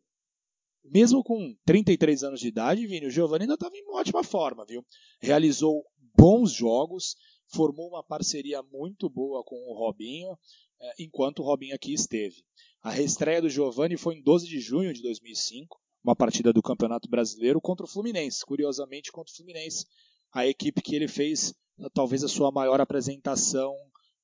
mesmo 0.83 1.23
com 1.23 1.55
33 1.65 2.23
anos 2.23 2.39
de 2.39 2.47
idade, 2.47 2.87
Vini, 2.87 3.07
o 3.07 3.11
Giovanni 3.11 3.43
ainda 3.43 3.53
estava 3.53 3.75
em 3.75 3.83
ótima 3.89 4.23
forma, 4.23 4.65
viu? 4.65 4.85
Realizou 5.19 5.83
bons 6.15 6.51
jogos, 6.51 7.15
formou 7.47 7.89
uma 7.89 8.03
parceria 8.03 8.63
muito 8.63 9.09
boa 9.09 9.43
com 9.43 9.55
o 9.55 9.77
Robinho, 9.77 10.37
eh, 10.79 10.93
enquanto 10.99 11.39
o 11.39 11.43
Robinho 11.43 11.75
aqui 11.75 11.93
esteve. 11.93 12.43
A 12.81 12.89
reestreia 12.89 13.41
do 13.41 13.49
Giovanni 13.49 13.97
foi 13.97 14.15
em 14.15 14.23
12 14.23 14.47
de 14.47 14.59
junho 14.59 14.93
de 14.93 15.01
2005, 15.01 15.79
uma 16.03 16.15
partida 16.15 16.51
do 16.51 16.61
Campeonato 16.61 17.09
Brasileiro 17.09 17.61
contra 17.61 17.85
o 17.85 17.89
Fluminense. 17.89 18.45
Curiosamente, 18.45 19.11
contra 19.11 19.31
o 19.31 19.35
Fluminense, 19.35 19.85
a 20.31 20.47
equipe 20.47 20.81
que 20.81 20.95
ele 20.95 21.07
fez 21.07 21.53
talvez 21.93 22.23
a 22.23 22.27
sua 22.27 22.51
maior 22.51 22.79
apresentação 22.79 23.75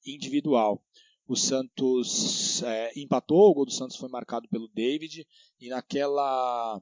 individual. 0.06 0.82
O 1.28 1.36
Santos 1.36 2.64
é, 2.64 2.92
empatou, 2.96 3.50
o 3.50 3.54
gol 3.54 3.66
do 3.66 3.72
Santos 3.72 3.98
foi 3.98 4.08
marcado 4.10 4.48
pelo 4.48 4.70
David, 4.70 5.28
e 5.60 5.68
naquela 5.70 6.82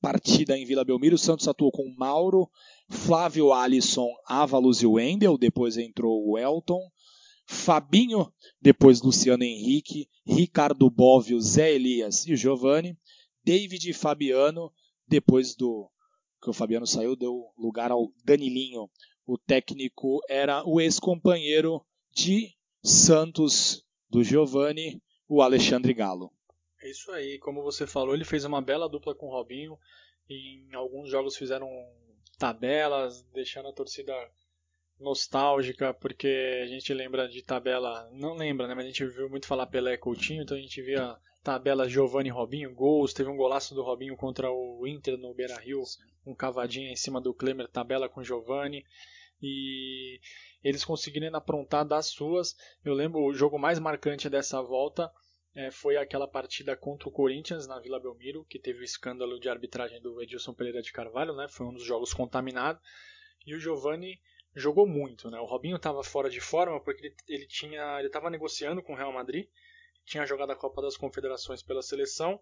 partida 0.00 0.56
em 0.56 0.64
Vila 0.64 0.84
Belmiro, 0.84 1.16
o 1.16 1.18
Santos 1.18 1.48
atuou 1.48 1.72
com 1.72 1.92
Mauro, 1.96 2.48
Flávio 2.88 3.52
Alisson, 3.52 4.08
Avalos 4.26 4.82
e 4.82 4.86
Wendel, 4.86 5.36
depois 5.36 5.76
entrou 5.76 6.28
o 6.28 6.38
Elton, 6.38 6.80
Fabinho, 7.44 8.32
depois 8.60 9.02
Luciano 9.02 9.42
Henrique, 9.42 10.08
Ricardo 10.24 10.88
Bóvio, 10.88 11.40
Zé 11.40 11.72
Elias 11.74 12.24
e 12.26 12.36
Giovanni, 12.36 12.96
David 13.48 13.88
e 13.88 13.94
Fabiano, 13.94 14.70
depois 15.06 15.54
do 15.56 15.90
que 16.42 16.50
o 16.50 16.52
Fabiano 16.52 16.86
saiu, 16.86 17.16
deu 17.16 17.46
lugar 17.56 17.90
ao 17.90 18.12
Danilinho. 18.22 18.90
O 19.26 19.38
técnico 19.38 20.20
era 20.28 20.62
o 20.68 20.78
ex-companheiro 20.78 21.82
de 22.12 22.54
Santos 22.84 23.82
do 24.10 24.22
Giovanni, 24.22 25.02
o 25.26 25.40
Alexandre 25.40 25.94
Galo. 25.94 26.30
É 26.82 26.90
isso 26.90 27.10
aí, 27.10 27.38
como 27.38 27.62
você 27.62 27.86
falou, 27.86 28.14
ele 28.14 28.24
fez 28.24 28.44
uma 28.44 28.60
bela 28.60 28.86
dupla 28.86 29.14
com 29.14 29.28
o 29.28 29.32
Robinho. 29.32 29.78
Em 30.28 30.74
alguns 30.74 31.10
jogos 31.10 31.34
fizeram 31.34 31.70
tabelas, 32.38 33.22
deixando 33.32 33.70
a 33.70 33.72
torcida 33.72 34.12
nostálgica, 35.00 35.94
porque 35.94 36.60
a 36.62 36.66
gente 36.66 36.92
lembra 36.92 37.26
de 37.26 37.42
tabela, 37.42 38.10
não 38.12 38.34
lembra, 38.34 38.68
né, 38.68 38.74
mas 38.74 38.84
a 38.84 38.88
gente 38.88 39.06
viu 39.06 39.30
muito 39.30 39.46
falar 39.46 39.66
Pelé 39.68 39.96
Coutinho, 39.96 40.42
então 40.42 40.54
a 40.54 40.60
gente 40.60 40.82
via 40.82 41.16
tabela 41.48 41.88
Giovanni 41.88 42.28
Robinho, 42.28 42.74
gols, 42.74 43.14
teve 43.14 43.30
um 43.30 43.36
golaço 43.36 43.74
do 43.74 43.82
Robinho 43.82 44.14
contra 44.18 44.52
o 44.52 44.86
Inter 44.86 45.16
no 45.16 45.32
Beira-Rio, 45.32 45.82
um 46.26 46.34
cavadinha 46.34 46.92
em 46.92 46.96
cima 46.96 47.22
do 47.22 47.32
Klemer, 47.32 47.66
tabela 47.68 48.06
com 48.06 48.22
Giovanni, 48.22 48.84
e 49.40 50.20
eles 50.62 50.84
conseguiram 50.84 51.34
aprontar 51.34 51.86
das 51.86 52.08
suas. 52.08 52.54
Eu 52.84 52.92
lembro 52.92 53.24
o 53.24 53.32
jogo 53.32 53.58
mais 53.58 53.78
marcante 53.78 54.28
dessa 54.28 54.60
volta 54.60 55.10
é, 55.54 55.70
foi 55.70 55.96
aquela 55.96 56.28
partida 56.28 56.76
contra 56.76 57.08
o 57.08 57.12
Corinthians 57.12 57.66
na 57.66 57.80
Vila 57.80 57.98
Belmiro, 57.98 58.44
que 58.44 58.58
teve 58.58 58.80
o 58.80 58.84
escândalo 58.84 59.40
de 59.40 59.48
arbitragem 59.48 60.02
do 60.02 60.20
Edilson 60.20 60.52
Pereira 60.52 60.82
de 60.82 60.92
Carvalho, 60.92 61.34
né? 61.34 61.48
Foi 61.48 61.64
um 61.64 61.72
dos 61.72 61.82
jogos 61.82 62.12
contaminados. 62.12 62.82
E 63.46 63.54
o 63.54 63.58
Giovanni 63.58 64.20
jogou 64.54 64.86
muito, 64.86 65.30
né? 65.30 65.40
O 65.40 65.46
Robinho 65.46 65.76
estava 65.76 66.04
fora 66.04 66.28
de 66.28 66.42
forma 66.42 66.78
porque 66.78 67.06
ele, 67.06 67.14
ele 67.26 67.46
tinha, 67.46 67.98
ele 68.00 68.08
estava 68.08 68.28
negociando 68.28 68.82
com 68.82 68.92
o 68.92 68.96
Real 68.96 69.14
Madrid, 69.14 69.48
tinha 70.08 70.26
jogado 70.26 70.50
a 70.50 70.56
Copa 70.56 70.82
das 70.82 70.96
Confederações 70.96 71.62
pela 71.62 71.82
seleção 71.82 72.40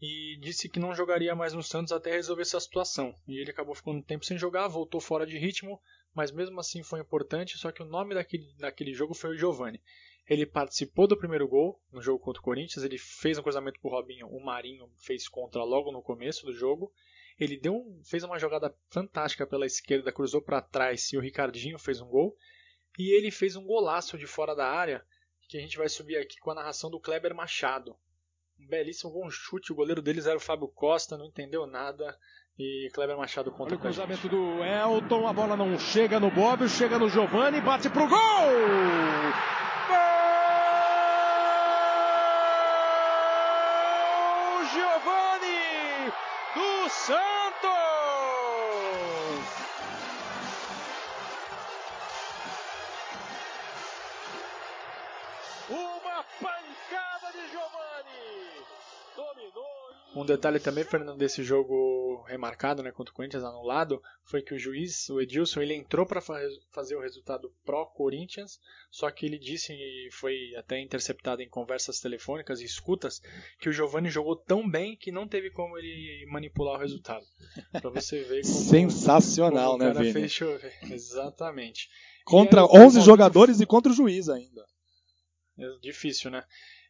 e 0.00 0.36
disse 0.40 0.68
que 0.68 0.80
não 0.80 0.94
jogaria 0.94 1.34
mais 1.34 1.52
no 1.52 1.62
Santos 1.62 1.92
até 1.92 2.12
resolver 2.12 2.42
essa 2.42 2.60
situação. 2.60 3.14
E 3.26 3.40
ele 3.40 3.50
acabou 3.50 3.74
ficando 3.74 3.98
um 3.98 4.02
tempo 4.02 4.24
sem 4.24 4.36
jogar, 4.36 4.68
voltou 4.68 5.00
fora 5.00 5.26
de 5.26 5.38
ritmo, 5.38 5.80
mas 6.14 6.30
mesmo 6.30 6.58
assim 6.60 6.82
foi 6.82 7.00
importante. 7.00 7.56
Só 7.56 7.70
que 7.70 7.82
o 7.82 7.86
nome 7.86 8.14
daquele, 8.14 8.52
daquele 8.58 8.92
jogo 8.92 9.14
foi 9.14 9.30
o 9.30 9.38
Giovani. 9.38 9.80
Ele 10.28 10.46
participou 10.46 11.06
do 11.06 11.16
primeiro 11.16 11.46
gol 11.46 11.80
no 11.92 12.00
jogo 12.00 12.18
contra 12.18 12.40
o 12.40 12.44
Corinthians, 12.44 12.82
ele 12.82 12.96
fez 12.96 13.38
um 13.38 13.42
cruzamento 13.42 13.78
pro 13.78 13.90
Robinho, 13.90 14.26
o 14.28 14.42
Marinho 14.42 14.90
fez 14.96 15.28
contra 15.28 15.62
logo 15.62 15.92
no 15.92 16.02
começo 16.02 16.46
do 16.46 16.52
jogo. 16.52 16.92
Ele 17.38 17.58
deu 17.58 17.74
um, 17.74 18.00
fez 18.04 18.24
uma 18.24 18.38
jogada 18.38 18.74
fantástica 18.88 19.46
pela 19.46 19.66
esquerda, 19.66 20.12
cruzou 20.12 20.40
para 20.40 20.62
trás 20.62 21.12
e 21.12 21.16
o 21.18 21.20
Ricardinho 21.20 21.78
fez 21.78 22.00
um 22.00 22.08
gol. 22.08 22.36
E 22.98 23.14
ele 23.14 23.30
fez 23.30 23.56
um 23.56 23.66
golaço 23.66 24.16
de 24.16 24.26
fora 24.26 24.54
da 24.54 24.66
área, 24.66 25.04
que 25.48 25.56
a 25.56 25.60
gente 25.60 25.76
vai 25.76 25.88
subir 25.88 26.16
aqui 26.16 26.38
com 26.38 26.50
a 26.50 26.54
narração 26.54 26.90
do 26.90 27.00
Kleber 27.00 27.34
Machado. 27.34 27.96
Um 28.58 28.66
belíssimo 28.66 29.12
bom 29.12 29.28
chute, 29.30 29.72
o 29.72 29.74
goleiro 29.74 30.00
deles 30.00 30.26
era 30.26 30.36
o 30.36 30.40
Fábio 30.40 30.68
Costa, 30.68 31.18
não 31.18 31.26
entendeu 31.26 31.66
nada. 31.66 32.16
E 32.58 32.88
Kleber 32.94 33.16
Machado 33.16 33.50
conta 33.50 33.70
Olha 33.70 33.76
o 33.76 33.80
cruzamento 33.80 34.28
do 34.28 34.62
Elton, 34.62 35.26
a 35.26 35.32
bola 35.32 35.56
não 35.56 35.78
chega 35.78 36.20
no 36.20 36.30
Bob, 36.30 36.68
chega 36.68 36.98
no 36.98 37.08
Giovani, 37.08 37.60
bate 37.60 37.90
pro 37.90 38.08
gol! 38.08 38.18
Um 60.16 60.24
detalhe 60.24 60.60
também, 60.60 60.84
Fernando, 60.84 61.18
desse 61.18 61.42
jogo 61.42 62.22
remarcado 62.28 62.84
né, 62.84 62.92
contra 62.92 63.12
o 63.12 63.16
Corinthians, 63.16 63.42
anulado, 63.42 64.00
foi 64.22 64.42
que 64.42 64.54
o 64.54 64.58
juiz, 64.58 65.08
o 65.10 65.20
Edilson, 65.20 65.60
ele 65.60 65.74
entrou 65.74 66.06
para 66.06 66.20
fazer 66.20 66.94
o 66.94 67.00
resultado 67.00 67.52
pró-Corinthians, 67.64 68.60
só 68.92 69.10
que 69.10 69.26
ele 69.26 69.36
disse, 69.38 69.72
e 69.72 70.08
foi 70.12 70.54
até 70.56 70.80
interceptado 70.80 71.42
em 71.42 71.48
conversas 71.48 71.98
telefônicas 71.98 72.60
e 72.60 72.64
escutas, 72.64 73.20
que 73.58 73.68
o 73.68 73.72
Giovani 73.72 74.08
jogou 74.08 74.36
tão 74.36 74.68
bem 74.70 74.96
que 74.96 75.10
não 75.10 75.26
teve 75.26 75.50
como 75.50 75.76
ele 75.76 76.24
manipular 76.30 76.76
o 76.76 76.80
resultado. 76.80 77.24
Para 77.72 77.90
você 77.90 78.22
ver 78.22 78.42
como, 78.42 78.54
Sensacional, 78.54 79.72
como 79.72 79.82
o 79.82 79.86
né, 79.88 79.92
cara 79.94 80.00
Vini? 80.00 80.12
fez 80.12 80.30
chover. 80.32 80.72
Exatamente. 80.92 81.88
Contra 82.24 82.60
E 82.60 82.62
aí, 82.62 82.68
o 82.68 82.72
11 82.72 82.84
Robinho- 82.84 83.04
jogadores 83.04 83.60
e 83.60 83.66
contra 83.66 83.90
o 83.90 83.94
juiz 83.94 84.28
ainda. 84.28 84.64
É 85.58 85.78
difícil, 85.80 86.30
né? 86.30 86.44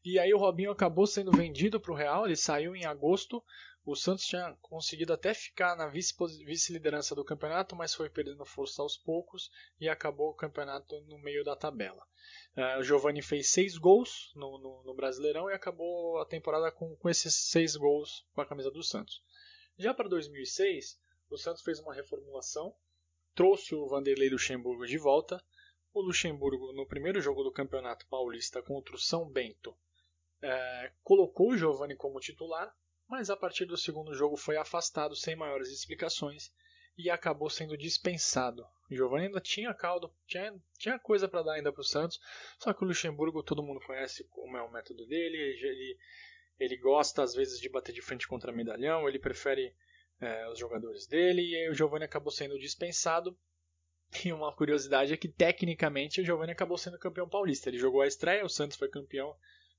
E 0.04 0.18
aí 0.18 0.32
o 0.34 0.38
Robinho 0.38 0.70
acabou 0.70 1.06
sendo 1.06 1.32
vendido 1.32 1.80
para 1.80 1.92
o 1.92 1.96
Real, 1.96 2.26
ele 2.26 2.36
saiu 2.36 2.74
em 2.76 2.84
agosto. 2.84 3.42
O 3.86 3.94
Santos 3.94 4.24
tinha 4.26 4.56
conseguido 4.62 5.12
até 5.12 5.34
ficar 5.34 5.76
na 5.76 5.86
vice- 5.88 6.14
vice-liderança 6.46 7.14
do 7.14 7.24
campeonato, 7.24 7.76
mas 7.76 7.94
foi 7.94 8.08
perdendo 8.08 8.42
força 8.46 8.80
aos 8.80 8.96
poucos 8.96 9.50
e 9.78 9.88
acabou 9.88 10.30
o 10.30 10.34
campeonato 10.34 10.98
no 11.02 11.18
meio 11.18 11.44
da 11.44 11.54
tabela. 11.54 12.02
Eh, 12.56 12.78
o 12.78 12.82
Giovani 12.82 13.20
fez 13.20 13.50
seis 13.50 13.76
gols 13.76 14.32
no, 14.34 14.56
no- 14.58 14.82
no 14.84 14.94
Brasileirão 14.94 15.50
e 15.50 15.54
acabou 15.54 16.18
a 16.18 16.24
temporada 16.24 16.72
com, 16.72 16.96
com 16.96 17.10
esses 17.10 17.34
seis 17.34 17.76
gols 17.76 18.24
com 18.34 18.40
a 18.40 18.46
camisa 18.46 18.70
do 18.70 18.82
Santos. 18.82 19.22
Já 19.78 19.92
para 19.92 20.08
2006, 20.08 20.98
o 21.28 21.36
Santos 21.36 21.62
fez 21.62 21.78
uma 21.80 21.92
reformulação, 21.94 22.74
trouxe 23.34 23.74
o 23.74 23.86
Vanderlei 23.86 24.30
Luxemburgo 24.30 24.86
de 24.86 24.96
volta. 24.96 25.44
O 25.94 26.02
Luxemburgo, 26.02 26.72
no 26.72 26.88
primeiro 26.88 27.20
jogo 27.20 27.44
do 27.44 27.52
Campeonato 27.52 28.04
Paulista 28.08 28.60
contra 28.60 28.96
o 28.96 28.98
São 28.98 29.30
Bento, 29.30 29.72
eh, 30.42 30.92
colocou 31.04 31.52
o 31.52 31.56
Giovani 31.56 31.94
como 31.94 32.18
titular, 32.18 32.74
mas 33.08 33.30
a 33.30 33.36
partir 33.36 33.64
do 33.64 33.76
segundo 33.76 34.12
jogo 34.12 34.36
foi 34.36 34.56
afastado 34.56 35.14
sem 35.14 35.36
maiores 35.36 35.70
explicações 35.70 36.52
e 36.98 37.08
acabou 37.08 37.48
sendo 37.48 37.78
dispensado. 37.78 38.66
Giovani 38.90 39.26
ainda 39.26 39.40
tinha 39.40 39.72
caldo, 39.72 40.12
tinha, 40.26 40.52
tinha 40.76 40.98
coisa 40.98 41.28
para 41.28 41.44
dar 41.44 41.52
ainda 41.52 41.72
para 41.72 41.80
o 41.82 41.84
Santos, 41.84 42.18
só 42.58 42.74
que 42.74 42.82
o 42.82 42.88
Luxemburgo 42.88 43.44
todo 43.44 43.62
mundo 43.62 43.78
conhece 43.86 44.24
como 44.30 44.56
é 44.56 44.62
o 44.62 44.72
método 44.72 45.06
dele, 45.06 45.36
ele, 45.36 45.98
ele 46.58 46.76
gosta 46.76 47.22
às 47.22 47.34
vezes 47.34 47.60
de 47.60 47.68
bater 47.68 47.92
de 47.92 48.02
frente 48.02 48.26
contra 48.26 48.50
medalhão, 48.50 49.08
ele 49.08 49.20
prefere 49.20 49.72
eh, 50.20 50.48
os 50.50 50.58
jogadores 50.58 51.06
dele 51.06 51.42
e 51.42 51.54
aí 51.54 51.70
o 51.70 51.74
Giovani 51.74 52.04
acabou 52.04 52.32
sendo 52.32 52.58
dispensado. 52.58 53.38
E 54.22 54.32
uma 54.32 54.54
curiosidade 54.54 55.12
é 55.12 55.16
que 55.16 55.28
tecnicamente 55.28 56.20
o 56.20 56.24
Giovani 56.24 56.52
acabou 56.52 56.78
sendo 56.78 56.98
campeão 56.98 57.28
paulista. 57.28 57.68
Ele 57.68 57.78
jogou 57.78 58.02
a 58.02 58.06
estreia, 58.06 58.44
o 58.44 58.48
Santos 58.48 58.76
foi 58.76 58.88
campeão 58.88 59.34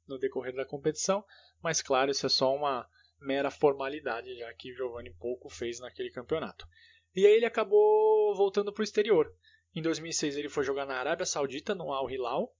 no 0.08 0.20
decorrer 0.20 0.54
da 0.54 0.66
competição, 0.66 1.24
mas 1.64 1.82
claro, 1.82 2.12
isso 2.12 2.26
é 2.26 2.30
só 2.30 2.54
uma 2.54 2.88
mera 3.20 3.50
formalidade, 3.50 4.38
já 4.38 4.54
que 4.54 4.72
o 4.72 4.76
Giovani 4.76 5.12
pouco 5.20 5.50
fez 5.50 5.80
naquele 5.80 6.12
campeonato. 6.12 6.68
E 7.16 7.26
aí 7.26 7.34
ele 7.34 7.46
acabou 7.46 8.36
voltando 8.36 8.74
para 8.74 8.82
o 8.82 8.84
exterior. 8.84 9.34
Em 9.74 9.82
2006 9.82 10.38
ele 10.38 10.50
foi 10.50 10.64
jogar 10.64 10.86
na 10.86 10.96
Arábia 10.96 11.26
Saudita, 11.26 11.74
no 11.74 11.92
Al 11.92 12.10
Hilal. 12.10 12.54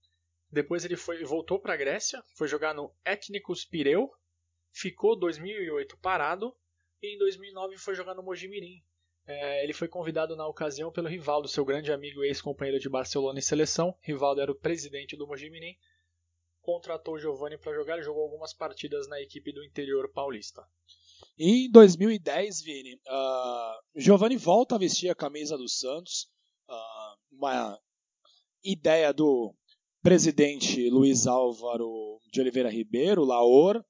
Depois 0.50 0.84
ele 0.84 0.96
foi, 0.96 1.24
voltou 1.24 1.60
para 1.60 1.74
a 1.74 1.76
Grécia, 1.76 2.22
foi 2.36 2.48
jogar 2.48 2.74
no 2.74 2.94
Ethnikos 3.04 3.64
Pireu, 3.64 4.10
ficou 4.72 5.16
2008 5.16 5.96
parado 5.98 6.56
e 7.02 7.14
em 7.14 7.18
2009 7.18 7.76
foi 7.78 7.94
jogar 7.94 8.14
no 8.14 8.22
Mojimirim. 8.22 8.82
É, 9.26 9.64
ele 9.64 9.72
foi 9.72 9.88
convidado 9.88 10.36
na 10.36 10.46
ocasião 10.46 10.92
pelo 10.92 11.08
Rivaldo, 11.08 11.48
seu 11.48 11.64
grande 11.64 11.92
amigo 11.92 12.22
e 12.22 12.28
ex-companheiro 12.28 12.80
de 12.80 12.88
Barcelona 12.88 13.38
e 13.38 13.42
seleção. 13.42 13.96
Rivaldo 14.00 14.40
era 14.40 14.52
o 14.52 14.54
presidente 14.54 15.16
do 15.16 15.26
Mojimirim 15.26 15.76
contratou 16.66 17.16
Giovani 17.16 17.56
para 17.56 17.72
jogar 17.72 18.00
e 18.00 18.02
jogou 18.02 18.24
algumas 18.24 18.52
partidas 18.52 19.06
na 19.06 19.20
equipe 19.20 19.52
do 19.52 19.64
interior 19.64 20.10
paulista. 20.12 20.66
Em 21.38 21.70
2010, 21.70 22.60
Vini, 22.62 22.94
uh, 22.94 24.00
Giovani 24.00 24.36
volta 24.36 24.74
a 24.74 24.78
vestir 24.78 25.08
a 25.08 25.14
camisa 25.14 25.56
do 25.56 25.68
Santos. 25.68 26.28
Uh, 26.68 27.36
uma 27.36 27.78
ideia 28.64 29.12
do 29.12 29.54
presidente 30.02 30.90
Luiz 30.90 31.28
Álvaro 31.28 32.20
de 32.32 32.40
Oliveira 32.40 32.68
Ribeiro, 32.68 33.24
Laor, 33.24 33.82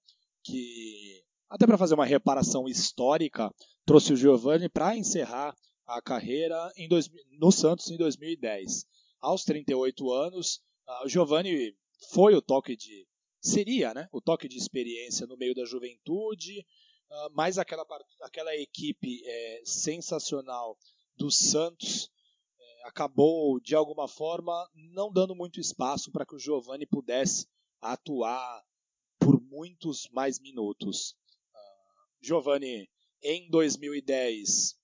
que 0.44 1.24
até 1.48 1.66
para 1.66 1.78
fazer 1.78 1.94
uma 1.94 2.04
reparação 2.04 2.68
histórica, 2.68 3.50
trouxe 3.86 4.12
o 4.12 4.16
Giovani 4.16 4.68
para 4.68 4.96
encerrar 4.96 5.56
a 5.86 6.02
carreira 6.02 6.72
dois, 6.88 7.08
no 7.38 7.52
Santos 7.52 7.88
em 7.90 7.96
2010. 7.96 8.84
Aos 9.20 9.44
38 9.44 10.12
anos, 10.12 10.60
o 11.04 11.08
Giovani 11.08 11.74
foi 12.12 12.34
o 12.34 12.42
toque 12.42 12.76
de 12.76 13.06
seria, 13.40 13.94
né, 13.94 14.08
o 14.12 14.20
toque 14.20 14.48
de 14.48 14.58
experiência 14.58 15.26
no 15.26 15.36
meio 15.36 15.54
da 15.54 15.64
juventude, 15.64 16.66
uh, 17.08 17.30
mas 17.32 17.58
aquela 17.58 17.86
aquela 18.22 18.54
equipe 18.56 19.22
é, 19.24 19.62
sensacional 19.64 20.76
do 21.16 21.30
Santos 21.30 22.10
é, 22.58 22.88
acabou 22.88 23.60
de 23.60 23.76
alguma 23.76 24.08
forma 24.08 24.68
não 24.74 25.12
dando 25.12 25.34
muito 25.34 25.60
espaço 25.60 26.10
para 26.10 26.26
que 26.26 26.34
o 26.34 26.38
Giovani 26.40 26.86
pudesse 26.86 27.46
atuar 27.80 28.64
por 29.20 29.40
muitos 29.40 30.08
mais 30.10 30.40
minutos. 30.40 31.12
Uh, 31.12 32.26
Giovani 32.26 32.88
em 33.22 33.48
2010 33.50 34.76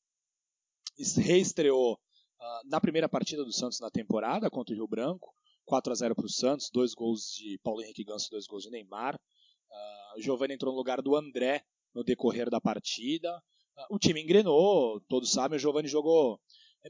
reestreou 1.18 1.94
uh, 1.94 2.68
na 2.68 2.80
primeira 2.80 3.08
partida 3.08 3.44
do 3.44 3.52
Santos 3.52 3.80
na 3.80 3.90
temporada 3.90 4.50
contra 4.50 4.74
o 4.74 4.76
Rio 4.76 4.86
Branco 4.86 5.32
4 5.64 5.92
a 5.92 5.96
0 5.96 6.14
para 6.14 6.26
o 6.26 6.28
Santos, 6.28 6.70
dois 6.70 6.94
gols 6.94 7.34
de 7.34 7.58
Paulo 7.62 7.82
Henrique 7.82 8.04
Ganso, 8.04 8.30
dois 8.30 8.46
gols 8.46 8.64
de 8.64 8.70
Neymar. 8.70 9.14
Uh, 9.14 10.18
o 10.18 10.22
Giovani 10.22 10.54
entrou 10.54 10.72
no 10.72 10.78
lugar 10.78 11.00
do 11.00 11.16
André 11.16 11.62
no 11.94 12.04
decorrer 12.04 12.50
da 12.50 12.60
partida. 12.60 13.34
Uh, 13.76 13.94
o 13.94 13.98
time 13.98 14.22
engrenou, 14.22 15.00
todos 15.08 15.30
sabem, 15.32 15.56
o 15.56 15.60
Giovani 15.60 15.88
jogou 15.88 16.40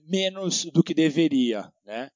menos 0.04 0.64
do 0.66 0.82
que 0.82 0.94
deveria, 0.94 1.72
né? 1.84 2.10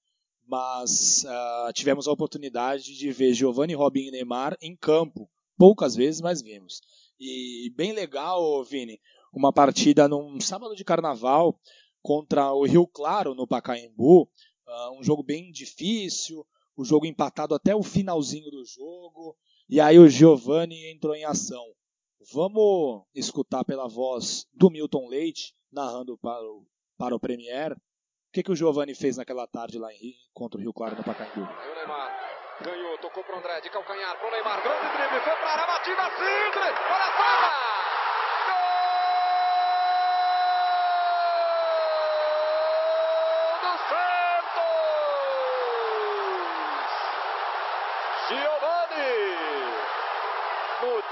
Mas 0.44 1.24
uh, 1.24 1.72
tivemos 1.72 2.06
a 2.06 2.12
oportunidade 2.12 2.96
de 2.96 3.10
ver 3.10 3.34
Giovani, 3.34 3.74
Robinho 3.74 4.08
e 4.08 4.12
Neymar 4.12 4.56
em 4.60 4.76
campo, 4.76 5.28
poucas 5.58 5.94
vezes, 5.94 6.20
mas 6.20 6.40
vimos. 6.40 6.80
E 7.18 7.72
bem 7.76 7.92
legal, 7.92 8.62
Vini, 8.64 9.00
uma 9.38 9.52
partida 9.52 10.08
num 10.08 10.40
sábado 10.40 10.74
de 10.74 10.84
carnaval 10.84 11.58
contra 12.02 12.52
o 12.52 12.64
Rio 12.64 12.86
Claro 12.86 13.34
no 13.34 13.46
Pacaembu, 13.46 14.28
Uh, 14.66 14.98
um 14.98 15.02
jogo 15.02 15.22
bem 15.22 15.52
difícil, 15.52 16.44
o 16.76 16.84
jogo 16.84 17.06
empatado 17.06 17.54
até 17.54 17.72
o 17.74 17.84
finalzinho 17.84 18.50
do 18.50 18.64
jogo, 18.64 19.36
e 19.68 19.80
aí 19.80 19.96
o 19.96 20.08
Giovani 20.08 20.90
entrou 20.90 21.14
em 21.14 21.24
ação. 21.24 21.64
Vamos 22.32 23.04
escutar 23.14 23.64
pela 23.64 23.86
voz 23.86 24.44
do 24.52 24.68
Milton 24.68 25.06
Leite, 25.06 25.54
narrando 25.70 26.18
para 26.18 26.42
o, 26.42 26.66
para 26.98 27.14
o 27.14 27.20
Premier, 27.20 27.74
o 27.74 27.78
que, 28.32 28.42
que 28.42 28.50
o 28.50 28.56
Giovani 28.56 28.92
fez 28.92 29.16
naquela 29.16 29.46
tarde 29.46 29.78
lá 29.78 29.92
em, 29.94 30.14
contra 30.34 30.58
o 30.58 30.60
Rio 30.60 30.72
Claro 30.72 30.96
no 30.96 31.04
Pacaembu. 31.04 31.46
Ganhou, 32.60 32.98
tocou 32.98 33.22
para 33.22 33.38
André, 33.38 33.60
de 33.60 33.70
calcanhar, 33.70 34.18
para 34.18 34.26
o 34.26 34.30
Neymar, 34.32 34.62
grande 34.64 34.96
drible, 34.96 35.20
foi 35.20 35.36
para 35.36 35.62
a 35.62 35.66
batida, 35.66 36.02
Sidre, 36.10 36.70
olha 36.90 37.16
só! 37.16 37.75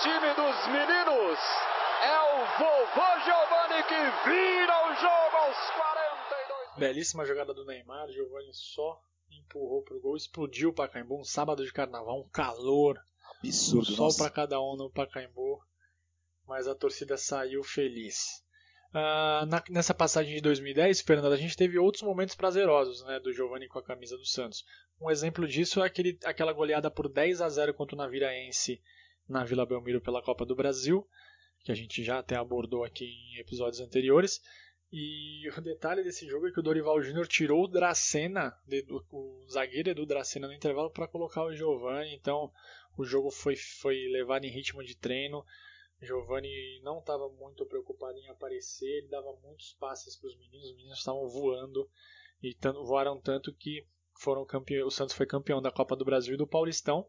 Time 0.00 0.34
dos 0.34 0.66
meninos. 0.66 1.38
É 2.02 2.18
o 2.20 2.38
vovô 2.58 3.20
Giovanni 3.24 3.82
que 3.84 4.28
vira 4.28 4.90
o 4.90 4.94
jogo 4.94 5.36
aos 5.36 5.70
42. 5.70 6.78
Belíssima 6.78 7.24
jogada 7.24 7.54
do 7.54 7.64
Neymar. 7.64 8.08
Giovanni 8.08 8.52
só 8.52 9.00
empurrou 9.30 9.82
pro 9.82 10.00
gol, 10.00 10.16
explodiu 10.16 10.70
o 10.70 10.72
Pacaembu. 10.72 11.20
Um 11.20 11.24
sábado 11.24 11.64
de 11.64 11.72
carnaval, 11.72 12.20
um 12.20 12.28
calor. 12.28 12.98
Absurdo, 13.38 13.92
um 13.92 13.96
sol 13.96 14.16
para 14.16 14.30
cada 14.30 14.60
um 14.60 14.76
no 14.76 14.90
Pacaembu. 14.90 15.62
Mas 16.46 16.66
a 16.66 16.74
torcida 16.74 17.16
saiu 17.16 17.62
feliz. 17.62 18.42
Uh, 18.90 19.46
na, 19.46 19.62
nessa 19.70 19.94
passagem 19.94 20.34
de 20.34 20.40
2010, 20.40 21.00
Fernando, 21.00 21.32
a 21.32 21.36
gente 21.36 21.56
teve 21.56 21.78
outros 21.78 22.02
momentos 22.02 22.34
prazerosos 22.34 23.02
né, 23.04 23.18
do 23.18 23.32
Giovanni 23.32 23.66
com 23.66 23.78
a 23.78 23.82
camisa 23.82 24.16
do 24.16 24.26
Santos. 24.26 24.64
Um 25.00 25.10
exemplo 25.10 25.48
disso 25.48 25.82
é 25.82 25.86
aquele, 25.86 26.18
aquela 26.24 26.52
goleada 26.52 26.90
por 26.90 27.08
10 27.08 27.40
a 27.40 27.48
0 27.48 27.74
contra 27.74 27.96
o 27.96 27.98
Naviraense 27.98 28.80
na 29.28 29.44
Vila 29.44 29.66
Belmiro 29.66 30.00
pela 30.00 30.22
Copa 30.22 30.44
do 30.44 30.54
Brasil, 30.54 31.06
que 31.60 31.72
a 31.72 31.74
gente 31.74 32.02
já 32.02 32.18
até 32.18 32.36
abordou 32.36 32.84
aqui 32.84 33.04
em 33.04 33.40
episódios 33.40 33.80
anteriores. 33.80 34.40
E 34.92 35.48
o 35.50 35.60
detalhe 35.60 36.04
desse 36.04 36.26
jogo 36.26 36.46
é 36.46 36.52
que 36.52 36.60
o 36.60 36.62
Dorival 36.62 37.02
Júnior 37.02 37.26
tirou 37.26 37.64
o 37.64 37.68
Dracena, 37.68 38.56
o 39.10 39.44
zagueiro 39.50 39.94
do 39.94 40.06
Dracena 40.06 40.46
no 40.46 40.52
intervalo 40.52 40.90
para 40.90 41.08
colocar 41.08 41.44
o 41.44 41.54
Giovani. 41.54 42.14
Então 42.14 42.52
o 42.96 43.04
jogo 43.04 43.30
foi, 43.30 43.56
foi 43.56 43.96
levado 44.12 44.44
em 44.44 44.50
ritmo 44.50 44.84
de 44.84 44.96
treino. 44.96 45.44
Giovani 46.00 46.80
não 46.82 46.98
estava 46.98 47.28
muito 47.30 47.64
preocupado 47.66 48.18
em 48.18 48.28
aparecer, 48.28 48.98
ele 48.98 49.08
dava 49.08 49.32
muitos 49.42 49.72
passes 49.74 50.16
para 50.16 50.28
os 50.28 50.36
meninos, 50.36 50.68
os 50.68 50.76
meninos 50.76 50.98
estavam 50.98 51.26
voando 51.28 51.88
e 52.42 52.54
voaram 52.84 53.20
tanto 53.20 53.54
que 53.54 53.86
foram 54.20 54.46
o 54.84 54.90
Santos 54.90 55.14
foi 55.14 55.26
campeão 55.26 55.60
da 55.60 55.72
Copa 55.72 55.96
do 55.96 56.04
Brasil 56.04 56.34
e 56.34 56.38
do 56.38 56.46
Paulistão. 56.46 57.08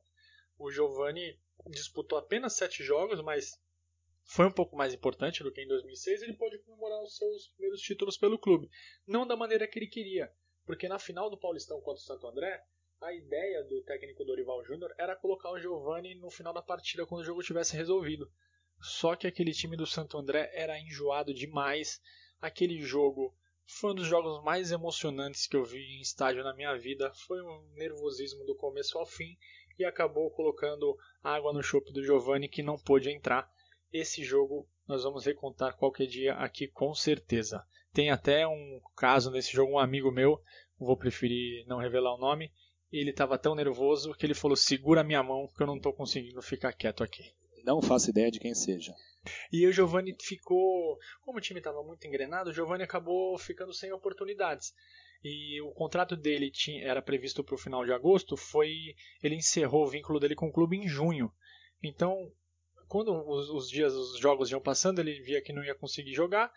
O 0.57 0.72
Giovani 0.72 1.38
disputou 1.70 2.18
apenas 2.18 2.53
sete 2.53 2.84
jogos, 2.84 3.22
mas 3.22 3.59
foi 4.24 4.47
um 4.47 4.51
pouco 4.51 4.76
mais 4.76 4.93
importante 4.93 5.43
do 5.43 5.51
que 5.51 5.61
em 5.61 5.68
2006, 5.68 6.24
ele 6.24 6.34
pôde 6.34 6.57
comemorar 6.59 7.01
os 7.03 7.16
seus 7.16 7.47
primeiros 7.49 7.82
títulos 7.82 8.18
pelo 8.18 8.39
clube. 8.39 8.70
Não 9.05 9.26
da 9.26 9.36
maneira 9.36 9.68
que 9.68 9.78
ele 9.78 9.88
queria, 9.88 10.32
porque 10.66 10.88
na 10.88 10.99
final 10.99 11.30
do 11.30 11.38
Paulistão 11.38 11.80
contra 11.82 12.01
o 12.01 12.05
Santo 12.05 12.28
André, 12.28 12.63
a 13.01 13.13
ideia 13.13 13.63
do 13.63 13.84
técnico 13.84 14.26
Dorival 14.26 14.63
Júnior 14.63 14.93
era 14.97 15.16
colocar 15.16 15.51
o 15.51 15.59
Giovani 15.59 16.16
no 16.16 16.32
final 16.32 16.53
da 16.53 16.61
partida 16.61 17.05
quando 17.05 17.22
o 17.22 17.26
jogo 17.26 17.43
tivesse 17.43 17.76
resolvido. 17.76 18.32
Só 18.82 19.16
que 19.16 19.28
aquele 19.28 19.51
time 19.51 19.78
do 19.78 19.86
Santo 19.86 20.18
André 20.18 20.49
era 20.53 20.80
enjoado 20.80 21.34
demais. 21.34 22.01
Aquele 22.41 22.82
jogo 22.82 23.36
foi 23.68 23.91
um 23.91 23.95
dos 23.95 24.07
jogos 24.07 24.43
mais 24.43 24.72
emocionantes 24.72 25.47
que 25.47 25.55
eu 25.55 25.63
vi 25.63 25.80
em 25.80 26.01
estádio 26.01 26.43
na 26.43 26.55
minha 26.55 26.76
vida. 26.78 27.11
Foi 27.28 27.41
um 27.41 27.61
nervosismo 27.74 28.43
do 28.45 28.55
começo 28.55 28.97
ao 28.97 29.05
fim 29.05 29.38
e 29.78 29.86
acabou 29.86 30.30
colocando 30.32 30.97
água 31.23 31.53
no 31.53 31.63
chope 31.63 31.91
do 31.91 32.03
Giovani 32.03 32.47
que 32.47 32.63
não 32.63 32.78
pôde 32.78 33.09
entrar. 33.09 33.49
Esse 33.91 34.23
jogo 34.23 34.67
nós 34.88 35.03
vamos 35.03 35.26
recontar 35.26 35.76
qualquer 35.78 36.07
dia 36.07 36.34
aqui 36.36 36.67
com 36.67 36.93
certeza. 36.93 37.65
Tem 37.93 38.09
até 38.09 38.45
um 38.45 38.82
caso 38.95 39.32
nesse 39.32 39.53
jogo, 39.53 39.73
um 39.73 39.80
amigo 39.80 40.11
meu, 40.11 40.41
vou 40.78 40.97
preferir 40.97 41.65
não 41.67 41.78
revelar 41.78 42.13
o 42.13 42.19
nome, 42.19 42.51
ele 42.91 43.09
estava 43.09 43.38
tão 43.38 43.55
nervoso 43.55 44.13
que 44.13 44.26
ele 44.26 44.34
falou: 44.34 44.55
segura 44.55 45.03
minha 45.03 45.23
mão 45.23 45.47
que 45.47 45.61
eu 45.61 45.67
não 45.67 45.78
estou 45.78 45.93
conseguindo 45.93 46.41
ficar 46.41 46.73
quieto 46.73 47.03
aqui. 47.03 47.34
Não 47.63 47.82
faço 47.82 48.09
ideia 48.09 48.30
de 48.30 48.39
quem 48.39 48.53
seja. 48.53 48.93
E 49.51 49.65
o 49.65 49.71
Giovani 49.71 50.15
ficou. 50.21 50.97
Como 51.21 51.38
o 51.39 51.41
time 51.41 51.59
estava 51.59 51.82
muito 51.84 52.05
engrenado, 52.05 52.51
o 52.51 52.53
Giovani 52.53 52.84
acabou 52.84 53.38
ficando 53.38 53.73
sem 53.73 53.91
oportunidades. 53.91 54.73
E 55.28 55.59
o 55.59 55.71
contrato 55.71 56.15
dele 56.15 56.51
tinha, 56.51 56.86
era 56.86 57.01
previsto 57.01 57.43
para 57.43 57.55
o 57.55 57.57
final 57.57 57.84
de 57.84 57.91
agosto, 57.91 58.38
foi 58.38 58.95
ele 59.23 59.34
encerrou 59.34 59.84
o 59.84 59.89
vínculo 59.89 60.19
dele 60.19 60.36
com 60.36 60.49
o 60.49 60.51
clube 60.51 60.78
em 60.78 60.88
junho. 60.88 61.34
Então, 61.82 62.32
quando 62.88 63.11
os, 63.28 63.49
os 63.49 63.67
dias, 63.67 63.91
os 63.91 64.19
jogos 64.19 64.51
iam 64.51 64.61
passando, 64.61 64.99
ele 64.99 65.19
via 65.21 65.41
que 65.41 65.51
não 65.51 65.63
ia 65.63 65.73
conseguir 65.73 66.13
jogar. 66.13 66.53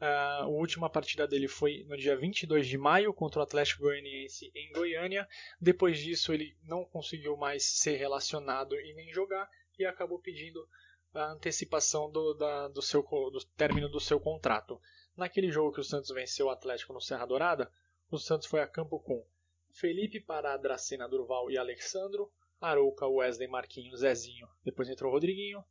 Uh, 0.00 0.04
a 0.04 0.46
última 0.46 0.88
partida 0.88 1.26
dele 1.26 1.48
foi 1.48 1.84
no 1.88 1.96
dia 1.96 2.16
22 2.16 2.68
de 2.68 2.78
maio 2.78 3.12
contra 3.12 3.40
o 3.40 3.42
Atlético 3.42 3.82
Goianiense 3.82 4.52
em 4.54 4.70
Goiânia. 4.72 5.26
Depois 5.60 5.98
disso, 5.98 6.32
ele 6.32 6.56
não 6.62 6.84
conseguiu 6.84 7.36
mais 7.36 7.64
ser 7.64 7.96
relacionado 7.96 8.76
e 8.76 8.94
nem 8.94 9.12
jogar 9.12 9.50
e 9.76 9.84
acabou 9.84 10.20
pedindo 10.20 10.64
a 11.12 11.32
antecipação 11.32 12.08
do, 12.08 12.34
da, 12.34 12.68
do, 12.68 12.82
seu, 12.82 13.02
do 13.02 13.44
término 13.56 13.88
do 13.88 13.98
seu 13.98 14.20
contrato. 14.20 14.80
Naquele 15.16 15.50
jogo 15.50 15.72
que 15.72 15.80
o 15.80 15.84
Santos 15.84 16.10
venceu 16.10 16.46
o 16.46 16.50
Atlético 16.50 16.92
no 16.92 17.00
Serra 17.00 17.26
Dourada, 17.26 17.68
o 18.16 18.18
Santos 18.18 18.46
foi 18.46 18.60
a 18.60 18.66
campo 18.66 19.00
com 19.00 19.24
Felipe 19.70 20.20
Pará, 20.20 20.56
Dracena, 20.56 21.08
Durval 21.08 21.50
e 21.50 21.56
Alexandro, 21.56 22.30
Arouca, 22.60 23.06
Wesley, 23.06 23.48
Marquinhos, 23.48 24.00
Zezinho, 24.00 24.46
depois 24.64 24.88
entrou 24.88 25.10
Rodriguinho, 25.10 25.64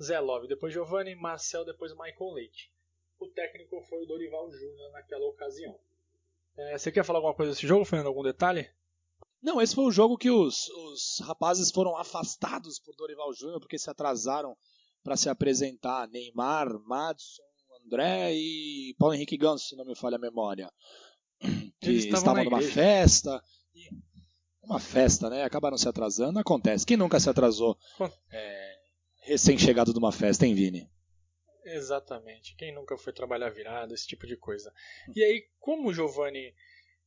Zé 0.00 0.20
Love, 0.20 0.46
depois 0.46 0.72
Giovanni, 0.72 1.14
Marcel, 1.14 1.64
depois 1.64 1.92
Michael 1.92 2.32
Leite. 2.32 2.72
O 3.18 3.28
técnico 3.28 3.80
foi 3.88 4.02
o 4.02 4.06
Dorival 4.06 4.50
Júnior 4.52 4.92
naquela 4.92 5.24
ocasião. 5.26 5.78
É, 6.56 6.76
você 6.76 6.92
quer 6.92 7.04
falar 7.04 7.18
alguma 7.18 7.34
coisa 7.34 7.52
desse 7.52 7.66
jogo, 7.66 7.84
Fernando? 7.84 8.08
Algum 8.08 8.22
detalhe? 8.22 8.70
Não, 9.42 9.60
esse 9.60 9.74
foi 9.74 9.84
o 9.84 9.92
jogo 9.92 10.18
que 10.18 10.30
os, 10.30 10.68
os 10.68 11.20
rapazes 11.20 11.70
foram 11.70 11.96
afastados 11.96 12.78
por 12.78 12.94
Dorival 12.94 13.32
Júnior 13.32 13.60
porque 13.60 13.78
se 13.78 13.88
atrasaram 13.88 14.56
para 15.02 15.16
se 15.16 15.28
apresentar. 15.28 16.08
Neymar, 16.08 16.68
Madison, 16.80 17.42
André 17.84 18.34
e 18.34 18.94
Paulo 18.98 19.14
Henrique 19.14 19.36
Ganso, 19.36 19.68
se 19.68 19.76
não 19.76 19.84
me 19.84 19.94
falha 19.94 20.16
a 20.16 20.20
memória. 20.20 20.70
Que 21.40 21.88
Eles 21.90 22.04
estavam 22.04 22.44
numa 22.44 22.56
igreja. 22.58 22.72
festa. 22.72 23.42
Uma 24.62 24.80
festa, 24.80 25.30
né? 25.30 25.44
Acabaram 25.44 25.76
se 25.78 25.88
atrasando. 25.88 26.38
Acontece. 26.38 26.84
Quem 26.84 26.96
nunca 26.96 27.20
se 27.20 27.30
atrasou 27.30 27.78
é, 28.32 28.74
recém-chegado 29.22 29.92
de 29.92 29.98
uma 29.98 30.10
festa, 30.10 30.44
hein, 30.46 30.54
Vini? 30.54 30.90
Exatamente. 31.64 32.54
Quem 32.56 32.74
nunca 32.74 32.96
foi 32.96 33.12
trabalhar 33.12 33.50
virado, 33.50 33.94
esse 33.94 34.06
tipo 34.06 34.26
de 34.26 34.36
coisa. 34.36 34.72
E 35.14 35.22
aí, 35.22 35.44
como 35.58 35.88
o 35.88 35.92
Giovani, 35.94 36.54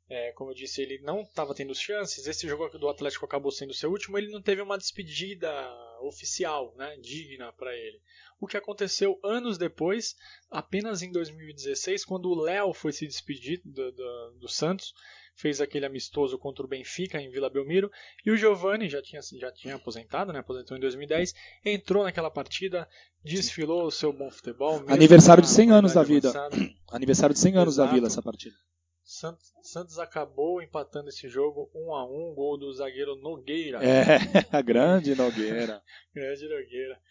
é, 0.10 0.32
como 0.32 0.50
eu 0.50 0.56
disse, 0.56 0.82
ele 0.82 0.98
não 1.04 1.22
estava 1.22 1.54
tendo 1.54 1.76
chances, 1.76 2.26
esse 2.26 2.48
jogo 2.48 2.68
do 2.80 2.90
Atlético 2.90 3.26
acabou 3.26 3.52
sendo 3.52 3.76
seu 3.76 3.92
último, 3.92 4.18
ele 4.18 4.32
não 4.32 4.42
teve 4.42 4.60
uma 4.60 4.78
despedida 4.78 5.52
oficial, 6.02 6.74
né, 6.76 6.98
digna 6.98 7.54
para 7.54 7.76
ele. 7.76 8.02
O 8.40 8.48
que 8.48 8.58
aconteceu 8.58 9.20
anos 9.24 9.58
depois, 9.58 10.16
apenas 10.50 11.04
em 11.04 11.12
2016, 11.12 12.04
quando 12.06 12.30
o 12.30 12.42
Léo 12.42 12.74
foi 12.74 12.92
se 12.92 13.06
despedir 13.06 13.62
do, 13.64 13.92
do, 13.92 14.32
do 14.40 14.48
Santos, 14.48 14.94
fez 15.36 15.62
aquele 15.62 15.86
amistoso 15.86 16.40
contra 16.40 16.66
o 16.66 16.68
Benfica 16.68 17.22
em 17.22 17.30
Vila 17.30 17.50
Belmiro, 17.50 17.92
e 18.26 18.32
o 18.32 18.36
Giovani 18.36 18.90
já 18.90 19.04
tinha, 19.04 19.22
já 19.22 19.52
tinha 19.52 19.76
aposentado, 19.76 20.34
né, 20.34 20.40
aposentou 20.40 20.76
em 20.76 20.80
2010, 20.80 21.36
entrou 21.64 22.04
naquela 22.04 22.32
partida, 22.32 22.90
desfilou 23.24 23.86
o 23.86 23.92
seu 23.92 24.12
bom 24.12 24.32
futebol. 24.32 24.84
Aniversário 24.88 25.44
de 25.44 25.50
na 25.50 25.56
100 25.56 25.72
anos 25.72 25.94
da 25.94 26.02
vida. 26.02 26.32
Aniversário 26.90 27.34
de 27.36 27.40
100 27.40 27.58
anos 27.58 27.76
da. 27.76 27.86
Vila 27.86 28.08
essa 28.08 28.24
partida. 28.24 28.56
Santos, 29.10 29.52
Santos 29.64 29.98
acabou 29.98 30.62
empatando 30.62 31.10
esse 31.10 31.28
jogo 31.28 31.68
1 31.74 31.96
a 31.96 32.06
1 32.06 32.36
gol 32.36 32.60
do 32.60 32.72
zagueiro 32.72 33.16
Nogueira. 33.16 33.80
É, 33.84 34.20
a 34.56 34.62
grande 34.62 35.16
Nogueira. 35.16 35.82
Grande 36.14 36.48
Nogueira. 36.48 37.02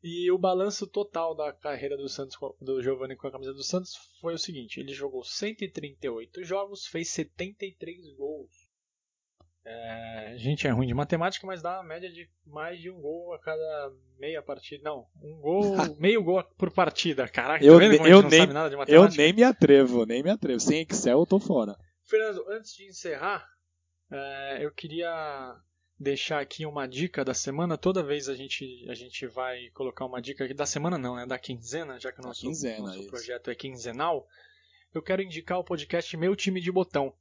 E 0.00 0.30
o 0.30 0.38
balanço 0.38 0.86
total 0.86 1.34
da 1.34 1.52
carreira 1.52 1.96
do 1.96 2.08
Santos, 2.08 2.38
do 2.60 2.80
Giovanni 2.80 3.16
com 3.16 3.26
a 3.26 3.32
camisa 3.32 3.52
do 3.52 3.64
Santos 3.64 3.96
foi 4.20 4.32
o 4.32 4.38
seguinte: 4.38 4.78
ele 4.78 4.92
jogou 4.92 5.24
138 5.24 6.44
jogos, 6.44 6.86
fez 6.86 7.08
73 7.08 8.14
gols. 8.14 8.59
É, 9.64 10.32
a 10.32 10.36
gente 10.38 10.66
é 10.66 10.70
ruim 10.70 10.86
de 10.86 10.94
matemática, 10.94 11.46
mas 11.46 11.60
dá 11.60 11.76
uma 11.80 11.84
média 11.88 12.10
de 12.10 12.28
mais 12.46 12.80
de 12.80 12.90
um 12.90 12.98
gol 13.00 13.34
a 13.34 13.38
cada 13.38 13.92
meia 14.18 14.42
partida. 14.42 14.82
Não, 14.82 15.06
um 15.22 15.38
gol, 15.40 15.62
meio 16.00 16.22
gol 16.22 16.42
por 16.56 16.70
partida. 16.72 17.28
Caraca, 17.28 17.64
Eu 17.64 17.74
tá 17.74 17.78
vendo 17.80 17.98
como 17.98 18.08
eu 18.08 18.22
nem- 18.30 18.40
Eu 18.94 19.02
nem 19.18 19.32
me 19.34 19.42
atrevo, 19.44 20.06
nem 20.06 20.22
me 20.22 20.30
atrevo. 20.30 20.60
Sem 20.60 20.80
Excel 20.82 21.18
eu 21.20 21.26
tô 21.26 21.38
fora. 21.38 21.76
Fernando, 22.04 22.44
antes 22.48 22.74
de 22.74 22.86
encerrar, 22.86 23.46
é, 24.10 24.64
eu 24.64 24.72
queria 24.72 25.54
deixar 25.98 26.40
aqui 26.40 26.64
uma 26.64 26.88
dica 26.88 27.22
da 27.22 27.34
semana. 27.34 27.76
Toda 27.76 28.02
vez 28.02 28.28
a 28.30 28.34
gente, 28.34 28.64
a 28.88 28.94
gente 28.94 29.26
vai 29.26 29.68
colocar 29.74 30.06
uma 30.06 30.22
dica 30.22 30.44
aqui 30.44 30.54
da 30.54 30.64
semana, 30.66 30.96
não, 30.96 31.14
né? 31.16 31.26
Da 31.26 31.38
quinzena, 31.38 32.00
já 32.00 32.10
que 32.10 32.20
o 32.20 32.22
nosso, 32.24 32.40
quinzena, 32.40 32.78
nosso 32.78 33.06
projeto 33.08 33.50
é 33.50 33.54
quinzenal. 33.54 34.26
Eu 34.94 35.02
quero 35.02 35.22
indicar 35.22 35.58
o 35.58 35.64
podcast 35.64 36.16
Meu 36.16 36.34
Time 36.34 36.60
de 36.60 36.72
Botão, 36.72 37.14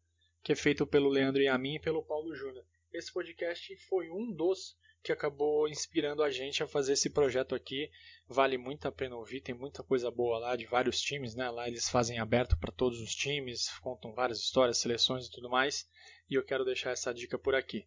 que 0.43 0.51
é 0.51 0.55
feito 0.55 0.85
pelo 0.85 1.09
Leandro 1.09 1.41
e 1.41 1.47
a 1.47 1.57
mim 1.57 1.75
e 1.75 1.79
pelo 1.79 2.03
Paulo 2.03 2.33
Júnior. 2.35 2.65
Esse 2.91 3.13
podcast 3.13 3.75
foi 3.87 4.09
um 4.09 4.31
dos 4.33 4.77
que 5.01 5.11
acabou 5.11 5.67
inspirando 5.67 6.23
a 6.23 6.29
gente 6.29 6.61
a 6.61 6.67
fazer 6.67 6.93
esse 6.93 7.09
projeto 7.09 7.55
aqui. 7.55 7.89
Vale 8.27 8.57
muito 8.57 8.87
a 8.87 8.91
pena 8.91 9.15
ouvir, 9.15 9.41
tem 9.41 9.55
muita 9.55 9.83
coisa 9.83 10.11
boa 10.11 10.39
lá 10.39 10.55
de 10.55 10.65
vários 10.65 10.99
times, 10.99 11.35
né? 11.35 11.49
Lá 11.49 11.67
eles 11.67 11.89
fazem 11.89 12.19
aberto 12.19 12.57
para 12.57 12.71
todos 12.71 12.99
os 12.99 13.15
times, 13.15 13.69
contam 13.79 14.13
várias 14.13 14.39
histórias, 14.39 14.77
seleções 14.77 15.27
e 15.27 15.31
tudo 15.31 15.49
mais. 15.49 15.87
E 16.29 16.35
eu 16.35 16.43
quero 16.43 16.65
deixar 16.65 16.91
essa 16.91 17.13
dica 17.13 17.37
por 17.37 17.55
aqui. 17.55 17.85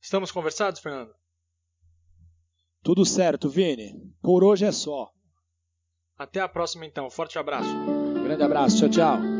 Estamos 0.00 0.30
conversados, 0.30 0.80
Fernando? 0.80 1.14
Tudo 2.82 3.04
certo, 3.04 3.48
Vini. 3.48 3.94
Por 4.20 4.42
hoje 4.42 4.64
é 4.64 4.72
só. 4.72 5.12
Até 6.16 6.40
a 6.40 6.48
próxima 6.48 6.86
então. 6.86 7.10
Forte 7.10 7.38
abraço. 7.38 7.70
Grande 8.24 8.42
abraço, 8.42 8.78
tchau, 8.78 8.88
tchau. 8.88 9.31